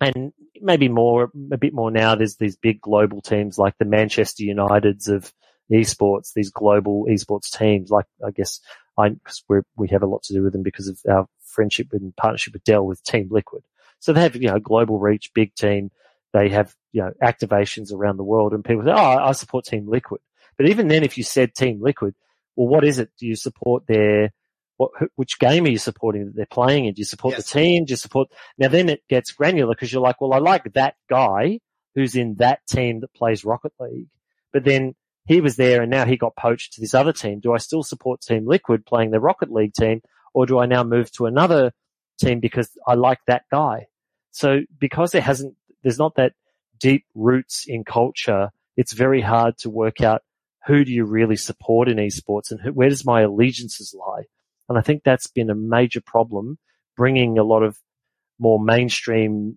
And 0.00 0.32
maybe 0.60 0.88
more, 0.88 1.30
a 1.52 1.56
bit 1.56 1.74
more 1.74 1.90
now, 1.90 2.14
there's 2.14 2.36
these 2.36 2.56
big 2.56 2.80
global 2.80 3.20
teams 3.20 3.58
like 3.58 3.74
the 3.78 3.84
Manchester 3.84 4.44
Uniteds 4.44 5.08
of 5.08 5.32
esports, 5.72 6.32
these 6.34 6.50
global 6.50 7.06
esports 7.06 7.50
teams, 7.50 7.90
like 7.90 8.06
I 8.24 8.30
guess 8.30 8.60
I, 8.96 9.10
cause 9.24 9.42
we 9.48 9.58
we 9.76 9.88
have 9.88 10.02
a 10.02 10.06
lot 10.06 10.22
to 10.24 10.34
do 10.34 10.42
with 10.42 10.52
them 10.52 10.62
because 10.62 10.88
of 10.88 11.00
our 11.08 11.26
friendship 11.44 11.88
and 11.92 12.14
partnership 12.16 12.52
with 12.54 12.64
Dell 12.64 12.86
with 12.86 13.02
Team 13.02 13.28
Liquid. 13.30 13.64
So 13.98 14.12
they 14.12 14.20
have, 14.20 14.36
you 14.36 14.48
know, 14.48 14.60
global 14.60 14.98
reach, 14.98 15.32
big 15.34 15.54
team. 15.54 15.90
They 16.32 16.48
have, 16.50 16.74
you 16.92 17.02
know, 17.02 17.12
activations 17.22 17.92
around 17.92 18.16
the 18.16 18.24
world 18.24 18.52
and 18.52 18.64
people 18.64 18.84
say, 18.84 18.92
Oh, 18.92 19.18
I 19.18 19.32
support 19.32 19.64
Team 19.64 19.88
Liquid. 19.88 20.20
But 20.56 20.68
even 20.68 20.88
then, 20.88 21.04
if 21.04 21.16
you 21.16 21.24
said 21.24 21.54
Team 21.54 21.80
Liquid, 21.80 22.14
well, 22.56 22.68
what 22.68 22.84
is 22.84 22.98
it? 22.98 23.10
Do 23.18 23.26
you 23.26 23.36
support 23.36 23.86
their, 23.86 24.32
what, 24.76 24.90
which 25.14 25.38
game 25.38 25.64
are 25.64 25.70
you 25.70 25.78
supporting 25.78 26.26
that 26.26 26.34
they're 26.34 26.46
playing 26.46 26.86
in? 26.86 26.94
Do 26.94 27.00
you 27.00 27.04
support 27.04 27.34
yes. 27.34 27.44
the 27.44 27.58
team? 27.60 27.84
Do 27.84 27.92
you 27.92 27.96
support, 27.96 28.28
now 28.58 28.68
then 28.68 28.88
it 28.88 29.02
gets 29.08 29.32
granular 29.32 29.74
because 29.74 29.92
you're 29.92 30.02
like, 30.02 30.20
well, 30.20 30.32
I 30.32 30.38
like 30.38 30.72
that 30.74 30.96
guy 31.08 31.60
who's 31.94 32.16
in 32.16 32.34
that 32.36 32.66
team 32.66 33.00
that 33.00 33.14
plays 33.14 33.44
Rocket 33.44 33.72
League, 33.78 34.08
but 34.52 34.64
then 34.64 34.94
he 35.26 35.40
was 35.40 35.56
there 35.56 35.82
and 35.82 35.90
now 35.90 36.04
he 36.04 36.16
got 36.16 36.36
poached 36.36 36.72
to 36.72 36.80
this 36.80 36.94
other 36.94 37.12
team. 37.12 37.38
Do 37.38 37.52
I 37.52 37.58
still 37.58 37.82
support 37.82 38.22
Team 38.22 38.46
Liquid 38.46 38.86
playing 38.86 39.10
the 39.10 39.20
Rocket 39.20 39.52
League 39.52 39.74
team 39.74 40.00
or 40.32 40.46
do 40.46 40.58
I 40.58 40.66
now 40.66 40.82
move 40.82 41.12
to 41.12 41.26
another 41.26 41.72
team 42.18 42.40
because 42.40 42.70
I 42.86 42.94
like 42.94 43.20
that 43.26 43.44
guy? 43.50 43.86
So 44.30 44.60
because 44.78 45.12
there 45.12 45.22
hasn't, 45.22 45.54
there's 45.82 45.98
not 45.98 46.14
that 46.16 46.32
deep 46.78 47.04
roots 47.14 47.64
in 47.66 47.84
culture, 47.84 48.50
it's 48.76 48.92
very 48.92 49.20
hard 49.20 49.58
to 49.58 49.70
work 49.70 50.00
out 50.00 50.22
who 50.66 50.84
do 50.84 50.92
you 50.92 51.04
really 51.04 51.36
support 51.36 51.88
in 51.88 51.96
esports 51.96 52.50
and 52.50 52.60
who, 52.60 52.72
where 52.72 52.90
does 52.90 53.04
my 53.04 53.22
allegiances 53.22 53.94
lie? 53.98 54.24
And 54.68 54.78
I 54.78 54.82
think 54.82 55.02
that's 55.02 55.26
been 55.26 55.50
a 55.50 55.54
major 55.54 56.00
problem 56.00 56.58
bringing 56.96 57.38
a 57.38 57.42
lot 57.42 57.62
of 57.62 57.78
more 58.38 58.62
mainstream, 58.62 59.56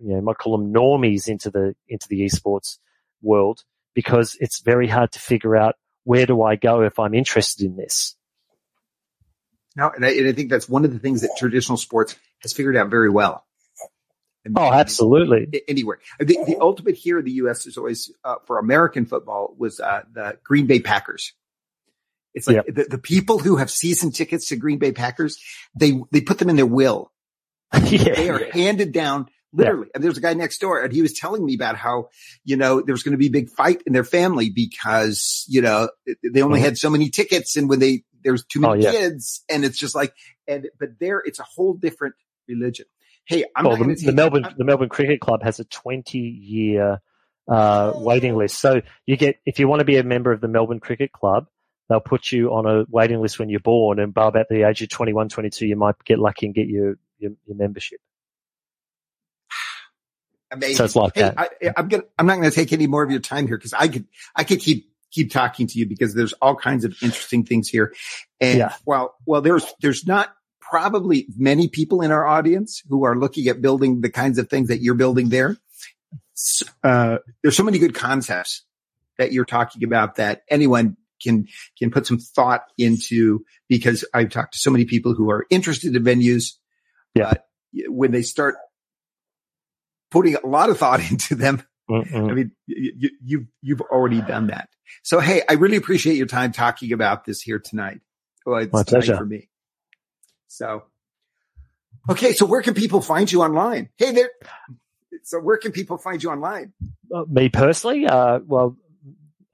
you 0.00 0.14
know, 0.14 0.20
might 0.20 0.38
call 0.38 0.56
them 0.56 0.72
normies 0.72 1.28
into 1.28 1.50
the, 1.50 1.74
into 1.88 2.06
the 2.08 2.20
esports 2.20 2.78
world 3.22 3.64
because 3.94 4.36
it's 4.40 4.60
very 4.60 4.86
hard 4.86 5.12
to 5.12 5.18
figure 5.18 5.56
out 5.56 5.74
where 6.04 6.26
do 6.26 6.42
I 6.42 6.56
go 6.56 6.82
if 6.82 6.98
I'm 6.98 7.14
interested 7.14 7.64
in 7.66 7.76
this. 7.76 8.16
No, 9.76 9.90
and 9.90 10.04
I, 10.04 10.10
and 10.10 10.28
I 10.28 10.32
think 10.32 10.50
that's 10.50 10.68
one 10.68 10.84
of 10.84 10.92
the 10.92 10.98
things 10.98 11.22
that 11.22 11.30
traditional 11.38 11.78
sports 11.78 12.16
has 12.42 12.52
figured 12.52 12.76
out 12.76 12.90
very 12.90 13.10
well. 13.10 13.44
Oh, 14.56 14.72
absolutely. 14.72 15.62
Anywhere. 15.68 16.00
The, 16.18 16.38
the 16.46 16.58
ultimate 16.60 16.96
here 16.96 17.18
in 17.18 17.24
the 17.24 17.32
U.S. 17.32 17.66
is 17.66 17.76
always 17.76 18.10
uh, 18.24 18.36
for 18.46 18.58
American 18.58 19.06
football 19.06 19.54
was 19.56 19.78
uh, 19.78 20.02
the 20.12 20.38
Green 20.42 20.66
Bay 20.66 20.80
Packers. 20.80 21.32
It's 22.34 22.46
like 22.46 22.56
yep. 22.56 22.66
the, 22.66 22.84
the 22.84 22.98
people 22.98 23.38
who 23.38 23.56
have 23.56 23.70
season 23.70 24.10
tickets 24.10 24.46
to 24.46 24.56
Green 24.56 24.78
Bay 24.78 24.92
Packers, 24.92 25.38
they 25.74 26.00
they 26.10 26.22
put 26.22 26.38
them 26.38 26.48
in 26.48 26.56
their 26.56 26.66
will. 26.66 27.12
yeah, 27.84 28.14
they 28.14 28.30
are 28.30 28.50
handed 28.52 28.92
down 28.92 29.28
literally. 29.52 29.86
Yeah. 29.86 29.92
And 29.94 30.04
there's 30.04 30.18
a 30.18 30.20
guy 30.20 30.34
next 30.34 30.58
door 30.58 30.82
and 30.82 30.92
he 30.92 31.02
was 31.02 31.12
telling 31.12 31.44
me 31.44 31.54
about 31.54 31.76
how, 31.76 32.08
you 32.44 32.56
know, 32.56 32.80
there 32.80 32.92
was 32.92 33.02
going 33.02 33.12
to 33.12 33.18
be 33.18 33.26
a 33.26 33.30
big 33.30 33.50
fight 33.50 33.82
in 33.86 33.92
their 33.92 34.04
family 34.04 34.50
because, 34.50 35.44
you 35.48 35.60
know, 35.60 35.90
they 36.06 36.42
only 36.42 36.58
mm-hmm. 36.58 36.64
had 36.64 36.78
so 36.78 36.90
many 36.90 37.10
tickets 37.10 37.56
and 37.56 37.68
when 37.68 37.78
they, 37.78 38.04
there's 38.24 38.44
too 38.44 38.60
many 38.60 38.86
oh, 38.86 38.90
yeah. 38.90 38.92
kids 38.92 39.44
and 39.48 39.64
it's 39.64 39.78
just 39.78 39.94
like, 39.94 40.14
and, 40.48 40.68
but 40.78 40.98
there 40.98 41.22
it's 41.24 41.38
a 41.38 41.44
whole 41.44 41.74
different 41.74 42.14
religion. 42.48 42.86
Hey, 43.26 43.44
I'm 43.54 43.64
well, 43.64 43.76
the, 43.76 43.94
the 43.94 44.12
Melbourne, 44.12 44.44
I'm, 44.44 44.54
the 44.56 44.64
Melbourne 44.64 44.88
Cricket 44.88 45.20
Club 45.20 45.42
has 45.42 45.60
a 45.60 45.64
20 45.64 46.18
year, 46.18 47.00
uh, 47.48 47.92
waiting 47.96 48.36
list. 48.36 48.60
So 48.60 48.82
you 49.06 49.16
get, 49.16 49.38
if 49.46 49.58
you 49.58 49.68
want 49.68 49.80
to 49.80 49.84
be 49.84 49.96
a 49.96 50.02
member 50.02 50.32
of 50.32 50.40
the 50.40 50.48
Melbourne 50.48 50.80
Cricket 50.80 51.12
Club, 51.12 51.46
they'll 51.88 52.00
put 52.00 52.32
you 52.32 52.52
on 52.52 52.66
a 52.66 52.84
waiting 52.88 53.20
list 53.20 53.38
when 53.38 53.48
you're 53.48 53.60
born 53.60 54.00
and 54.00 54.12
by 54.12 54.26
about 54.26 54.48
the 54.48 54.68
age 54.68 54.82
of 54.82 54.88
21, 54.88 55.28
22, 55.28 55.66
you 55.66 55.76
might 55.76 55.96
get 56.04 56.18
lucky 56.18 56.46
and 56.46 56.54
get 56.54 56.66
your, 56.66 56.96
your, 57.18 57.32
your 57.46 57.56
membership. 57.56 58.00
Amazing. 60.50 60.76
So 60.76 60.84
it's 60.84 60.96
like 60.96 61.14
hey, 61.14 61.22
that. 61.22 61.38
I, 61.38 61.48
am 61.76 61.88
gonna, 61.88 62.04
I'm 62.18 62.26
not 62.26 62.38
going 62.38 62.50
to 62.50 62.54
take 62.54 62.72
any 62.72 62.86
more 62.86 63.02
of 63.02 63.10
your 63.10 63.20
time 63.20 63.46
here 63.46 63.56
because 63.56 63.72
I 63.72 63.88
could, 63.88 64.06
I 64.34 64.44
could 64.44 64.60
keep, 64.60 64.90
keep 65.10 65.30
talking 65.30 65.66
to 65.68 65.78
you 65.78 65.86
because 65.86 66.14
there's 66.14 66.32
all 66.34 66.56
kinds 66.56 66.84
of 66.84 66.92
interesting 67.02 67.44
things 67.44 67.68
here. 67.68 67.94
And 68.40 68.58
yeah. 68.58 68.74
well, 68.86 69.14
well, 69.26 69.42
there's, 69.42 69.66
there's 69.80 70.06
not 70.06 70.34
probably 70.72 71.26
many 71.36 71.68
people 71.68 72.00
in 72.00 72.10
our 72.10 72.26
audience 72.26 72.82
who 72.88 73.04
are 73.04 73.14
looking 73.14 73.46
at 73.48 73.60
building 73.60 74.00
the 74.00 74.08
kinds 74.08 74.38
of 74.38 74.48
things 74.48 74.68
that 74.68 74.80
you're 74.80 74.94
building 74.94 75.28
there. 75.28 75.58
Uh, 76.82 77.18
there's 77.42 77.54
so 77.54 77.62
many 77.62 77.78
good 77.78 77.94
concepts 77.94 78.64
that 79.18 79.32
you're 79.32 79.44
talking 79.44 79.84
about 79.84 80.14
that 80.14 80.44
anyone 80.48 80.96
can, 81.22 81.46
can 81.78 81.90
put 81.90 82.06
some 82.06 82.16
thought 82.18 82.62
into 82.78 83.44
because 83.68 84.02
I've 84.14 84.30
talked 84.30 84.54
to 84.54 84.58
so 84.58 84.70
many 84.70 84.86
people 84.86 85.12
who 85.14 85.30
are 85.30 85.46
interested 85.50 85.94
in 85.94 86.02
venues. 86.04 86.52
Yeah. 87.14 87.34
when 87.88 88.10
they 88.10 88.22
start 88.22 88.54
putting 90.10 90.36
a 90.36 90.46
lot 90.46 90.70
of 90.70 90.78
thought 90.78 91.00
into 91.10 91.34
them, 91.34 91.62
Mm-mm. 91.90 92.30
I 92.30 92.32
mean, 92.32 92.52
you, 92.66 93.10
you, 93.22 93.46
you've 93.60 93.82
already 93.82 94.22
done 94.22 94.46
that. 94.46 94.70
So, 95.02 95.20
hey, 95.20 95.42
I 95.46 95.52
really 95.54 95.76
appreciate 95.76 96.16
your 96.16 96.26
time 96.26 96.50
talking 96.50 96.92
about 96.92 97.26
this 97.26 97.42
here 97.42 97.58
tonight. 97.58 98.00
Well, 98.46 98.62
it's 98.62 98.72
My 98.72 98.84
pleasure. 98.84 99.18
for 99.18 99.26
me. 99.26 99.50
So, 100.52 100.82
okay. 102.10 102.34
So 102.34 102.44
where 102.44 102.60
can 102.60 102.74
people 102.74 103.00
find 103.00 103.30
you 103.32 103.40
online? 103.42 103.88
Hey 103.96 104.12
there. 104.12 104.30
So 105.22 105.40
where 105.40 105.56
can 105.56 105.72
people 105.72 105.96
find 105.96 106.22
you 106.22 106.30
online? 106.30 106.74
Uh, 107.12 107.24
me 107.26 107.48
personally, 107.48 108.06
uh, 108.06 108.40
well, 108.44 108.76